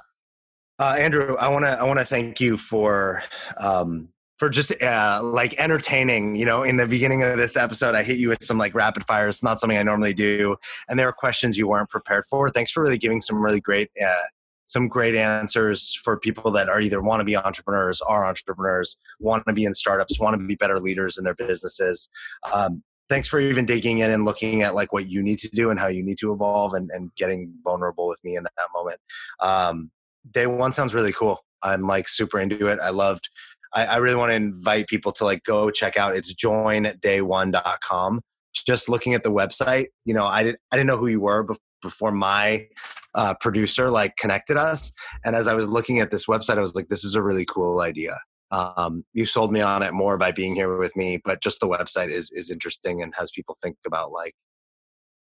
Uh, 0.80 0.96
Andrew, 0.98 1.36
I 1.38 1.50
want 1.50 1.66
to 1.66 1.72
I 1.80 1.84
want 1.84 2.00
to 2.00 2.06
thank 2.06 2.40
you 2.40 2.58
for 2.58 3.24
um, 3.58 4.10
for 4.38 4.50
just 4.50 4.82
uh, 4.82 5.22
like 5.24 5.60
entertaining. 5.60 6.36
You 6.36 6.46
know, 6.46 6.64
in 6.64 6.78
the 6.78 6.88
beginning 6.88 7.24
of 7.24 7.38
this 7.38 7.58
episode, 7.58 7.96
I 7.96 8.04
hit 8.04 8.18
you 8.18 8.30
with 8.30 8.44
some 8.44 8.58
like 8.58 8.74
rapid 8.74 9.06
fire. 9.06 9.28
It's 9.28 9.44
not 9.44 9.60
something 9.60 9.78
I 9.78 9.84
normally 9.84 10.14
do, 10.14 10.56
and 10.88 11.00
there 11.00 11.08
were 11.08 11.14
questions 11.14 11.58
you 11.58 11.68
weren't 11.68 11.90
prepared 11.90 12.26
for. 12.30 12.50
Thanks 12.50 12.72
for 12.72 12.82
really 12.82 12.98
giving 12.98 13.22
some 13.22 13.42
really 13.42 13.60
great. 13.60 13.90
Uh, 14.02 14.14
some 14.70 14.90
great 14.90 15.16
answers 15.16 15.96
for 16.04 16.20
people 16.20 16.52
that 16.52 16.68
are 16.68 16.82
either 16.82 17.02
want 17.02 17.22
to 17.22 17.24
be 17.24 17.38
entrepreneurs, 17.38 18.02
are 18.02 18.26
entrepreneurs, 18.26 18.98
want 19.18 19.46
to 19.48 19.54
be 19.54 19.64
in 19.64 19.74
startups, 19.74 20.20
want 20.20 20.38
to 20.38 20.46
be 20.46 20.56
better 20.56 20.78
leaders 20.78 21.18
in 21.18 21.24
their 21.24 21.36
businesses. 21.36 22.10
Um, 22.54 22.84
thanks 23.10 23.28
for 23.28 23.40
even 23.40 23.66
digging 23.66 24.00
in 24.00 24.12
and 24.12 24.26
looking 24.26 24.64
at 24.64 24.76
like 24.76 24.92
what 24.92 25.10
you 25.10 25.24
need 25.24 25.40
to 25.40 25.50
do 25.50 25.70
and 25.70 25.80
how 25.80 25.88
you 25.88 26.04
need 26.04 26.18
to 26.20 26.34
evolve 26.34 26.74
and, 26.74 26.90
and 26.92 27.12
getting 27.16 27.54
vulnerable 27.64 28.08
with 28.08 28.22
me 28.24 28.36
in 28.36 28.44
that 28.44 28.52
moment. 28.76 29.00
Um, 29.40 29.90
day 30.30 30.48
one 30.48 30.74
sounds 30.74 30.94
really 30.94 31.14
cool. 31.14 31.40
I'm 31.64 31.88
like 31.88 32.08
super 32.08 32.40
into 32.40 32.68
it. 32.68 32.80
I 32.80 32.90
loved 32.90 33.30
I, 33.78 33.86
I 33.86 33.98
really 33.98 34.16
want 34.16 34.32
to 34.32 34.36
invite 34.36 34.88
people 34.88 35.12
to 35.14 35.24
like 35.24 35.44
go 35.44 35.70
check 35.70 35.98
out. 35.98 36.16
It's 36.16 36.34
joinday1.com. 36.34 38.22
Just 38.66 38.90
looking 38.90 39.14
at 39.14 39.24
the 39.24 39.32
website, 39.32 39.88
you 40.04 40.16
know, 40.16 40.26
I 40.26 40.44
didn't 40.44 40.60
I 40.72 40.78
didn't 40.78 40.88
know 40.88 40.98
who 40.98 41.08
you 41.08 41.22
were 41.22 41.48
before 41.84 42.12
my 42.12 42.66
uh, 43.14 43.36
producer 43.40 43.92
like 43.92 44.18
connected 44.18 44.58
us. 44.58 44.92
And 45.24 45.36
as 45.36 45.48
I 45.48 45.54
was 45.54 45.68
looking 45.68 46.00
at 46.00 46.10
this 46.10 46.26
website, 46.26 46.58
I 46.58 46.62
was 46.62 46.74
like, 46.74 46.88
this 46.88 47.04
is 47.04 47.14
a 47.14 47.22
really 47.22 47.46
cool 47.46 47.82
idea. 47.82 48.18
Um, 48.50 49.06
you 49.14 49.28
sold 49.28 49.52
me 49.52 49.62
on 49.62 49.84
it 49.84 49.94
more 49.94 50.18
by 50.18 50.32
being 50.32 50.56
here 50.56 50.76
with 50.78 50.96
me, 50.96 51.22
but 51.24 51.44
just 51.44 51.60
the 51.60 51.68
website 51.68 52.10
is 52.10 52.32
is 52.32 52.50
interesting 52.50 53.04
and 53.04 53.14
has 53.16 53.30
people 53.30 53.58
think 53.62 53.78
about 53.86 54.12
like 54.12 54.34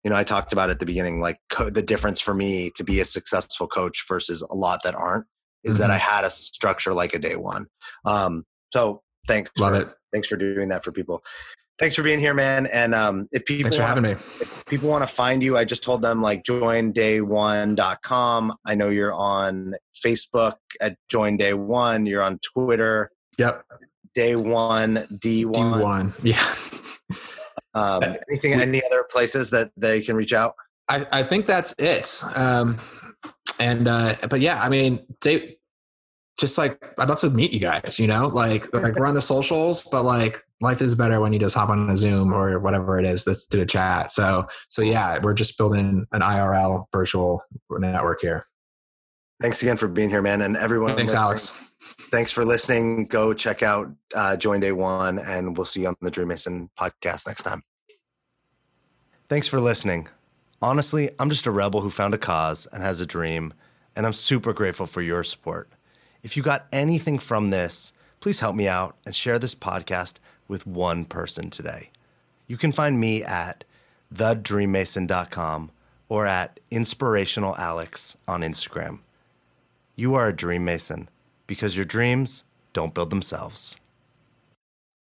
you 0.03 0.09
know, 0.09 0.17
I 0.17 0.25
talked 0.25 0.55
about 0.55 0.71
at 0.71 0.81
the 0.81 0.87
beginning, 0.87 1.21
like 1.21 1.37
co- 1.51 1.69
the 1.69 1.83
difference 1.83 2.23
for 2.23 2.33
me 2.33 2.71
to 2.77 2.83
be 2.83 3.01
a 3.01 3.05
successful 3.05 3.67
coach 3.67 4.03
versus 4.09 4.41
a 4.41 4.55
lot 4.55 4.81
that 4.83 4.95
aren't 4.95 5.27
is 5.65 5.75
mm-hmm. 5.75 5.83
that 5.83 5.91
I 5.91 5.97
had 5.97 6.25
a 6.25 6.31
structure 6.31 6.93
like 6.93 7.15
a 7.15 7.19
day 7.19 7.37
one. 7.37 7.67
Um, 8.05 8.45
so 8.73 9.03
thanks. 9.27 9.51
Love 9.59 9.75
for, 9.75 9.81
it. 9.83 9.89
Thanks 10.13 10.29
for 10.29 10.37
doing 10.37 10.69
that 10.69 10.85
for 10.85 10.93
people. 10.93 11.23
Thanks 11.81 11.97
for 11.97 12.03
being 12.03 12.19
here, 12.19 12.35
man. 12.35 12.67
And 12.67 12.95
um, 12.95 13.27
if 13.33 13.47
people 13.47 13.65
thanks 13.65 13.77
for 13.77 13.83
wanna, 13.85 13.95
having 13.95 14.03
me. 14.03 14.11
If 14.13 14.67
people 14.67 14.91
want 14.91 15.03
to 15.03 15.07
find 15.07 15.43
you, 15.43 15.57
I 15.57 15.65
just 15.65 15.83
told 15.83 16.03
them 16.03 16.21
like 16.21 16.45
join 16.45 16.93
day1.com. 16.93 18.55
I 18.67 18.75
know 18.75 18.91
you're 18.91 19.15
on 19.15 19.75
Facebook 20.05 20.57
at 20.83 20.97
join 21.09 21.39
day 21.39 21.55
one. 21.55 22.05
You're 22.05 22.23
on 22.23 22.39
Twitter. 22.41 23.11
Yep. 23.39 23.65
Day 24.15 24.37
one, 24.37 25.07
D1. 25.11 25.53
D1. 25.53 26.13
Yeah. 26.23 26.55
um, 27.73 28.03
anything, 28.29 28.61
any 28.61 28.85
other 28.85 29.05
places 29.11 29.49
that 29.51 29.71
they 29.77 30.03
can 30.03 30.17
reach 30.17 30.35
out? 30.35 30.55
I, 30.87 31.07
I 31.11 31.23
think 31.23 31.47
that's 31.47 31.75
it. 31.79 32.23
Um, 32.37 32.77
and 33.59 33.89
uh, 33.89 34.17
but 34.29 34.41
yeah, 34.41 34.61
I 34.61 34.69
mean, 34.69 35.01
they 35.21 35.59
just 36.39 36.57
like 36.59 36.83
I'd 36.99 37.09
love 37.09 37.21
to 37.21 37.31
meet 37.31 37.53
you 37.53 37.61
guys. 37.61 37.99
You 37.99 38.07
know, 38.07 38.29
like 38.29 38.73
like 38.75 38.97
we're 38.97 39.07
on 39.07 39.15
the 39.15 39.21
socials, 39.21 39.83
but 39.91 40.05
like 40.05 40.43
life 40.61 40.83
is 40.83 40.95
better 40.95 41.21
when 41.21 41.33
you 41.33 41.39
just 41.39 41.55
hop 41.55 41.71
on 41.71 41.89
a 41.91 41.97
Zoom 41.97 42.33
or 42.33 42.59
whatever 42.59 42.99
it 42.99 43.05
is. 43.05 43.27
Let's 43.27 43.47
do 43.47 43.61
a 43.61 43.67
chat. 43.67 44.11
So 44.11 44.47
so 44.69 44.83
yeah, 44.83 45.19
we're 45.23 45.35
just 45.35 45.57
building 45.57 46.07
an 46.13 46.21
IRL 46.21 46.85
virtual 46.93 47.43
network 47.71 48.21
here. 48.23 48.47
Thanks 49.41 49.63
again 49.63 49.77
for 49.77 49.89
being 49.89 50.11
here, 50.11 50.23
man, 50.23 50.43
and 50.43 50.57
everyone. 50.57 50.97
Thanks, 50.97 51.15
Alex. 51.15 51.59
Thanks 52.11 52.31
for 52.31 52.45
listening. 52.45 53.07
Go 53.07 53.33
check 53.33 53.63
out 53.63 53.91
uh, 54.15 54.37
Join 54.37 54.61
Day 54.61 54.73
One, 54.73 55.19
and 55.19 55.57
we'll 55.57 55.65
see 55.65 55.83
you 55.83 55.89
on 55.89 55.97
the 56.03 56.11
Dream 56.11 56.29
Mason 56.29 56.69
podcast 56.79 57.27
next 57.27 57.45
time. 57.45 57.63
Thanks 59.29 59.49
for 59.49 59.61
listening. 59.61 60.09
Honestly, 60.63 61.11
I'm 61.19 61.31
just 61.31 61.47
a 61.47 61.51
rebel 61.51 61.81
who 61.81 61.89
found 61.89 62.13
a 62.13 62.19
cause 62.19 62.67
and 62.67 62.83
has 62.83 63.01
a 63.01 63.07
dream, 63.07 63.55
and 63.97 64.05
I'm 64.05 64.13
super 64.13 64.53
grateful 64.53 64.87
for 64.87 65.01
your 65.01 65.25
support. 65.25 65.71
If 66.23 66.37
you 66.37 66.43
got 66.43 66.67
anything 66.71 67.19
from 67.19 67.49
this, 67.49 67.95
please 68.21 68.41
help 68.41 68.55
me 68.55 68.69
out 68.69 68.95
and 69.07 69.15
share 69.15 69.39
this 69.39 69.55
podcast 69.55 70.17
with 70.49 70.67
one 70.67 71.07
person 71.07 71.49
today. 71.49 71.89
You 72.47 72.59
can 72.59 72.73
find 72.73 73.01
me 73.01 73.25
at 73.25 73.65
thedreammason.com 74.15 75.71
or 76.11 76.27
at 76.27 76.61
inspirationalalex 76.71 78.17
on 78.29 78.43
Instagram. 78.43 78.99
You 79.97 80.15
are 80.15 80.29
a 80.29 80.37
dream 80.37 80.67
mason 80.67 81.09
because 81.47 81.75
your 81.75 81.87
dreams 81.87 82.45
don't 82.75 82.93
build 82.93 83.09
themselves. 83.09 83.81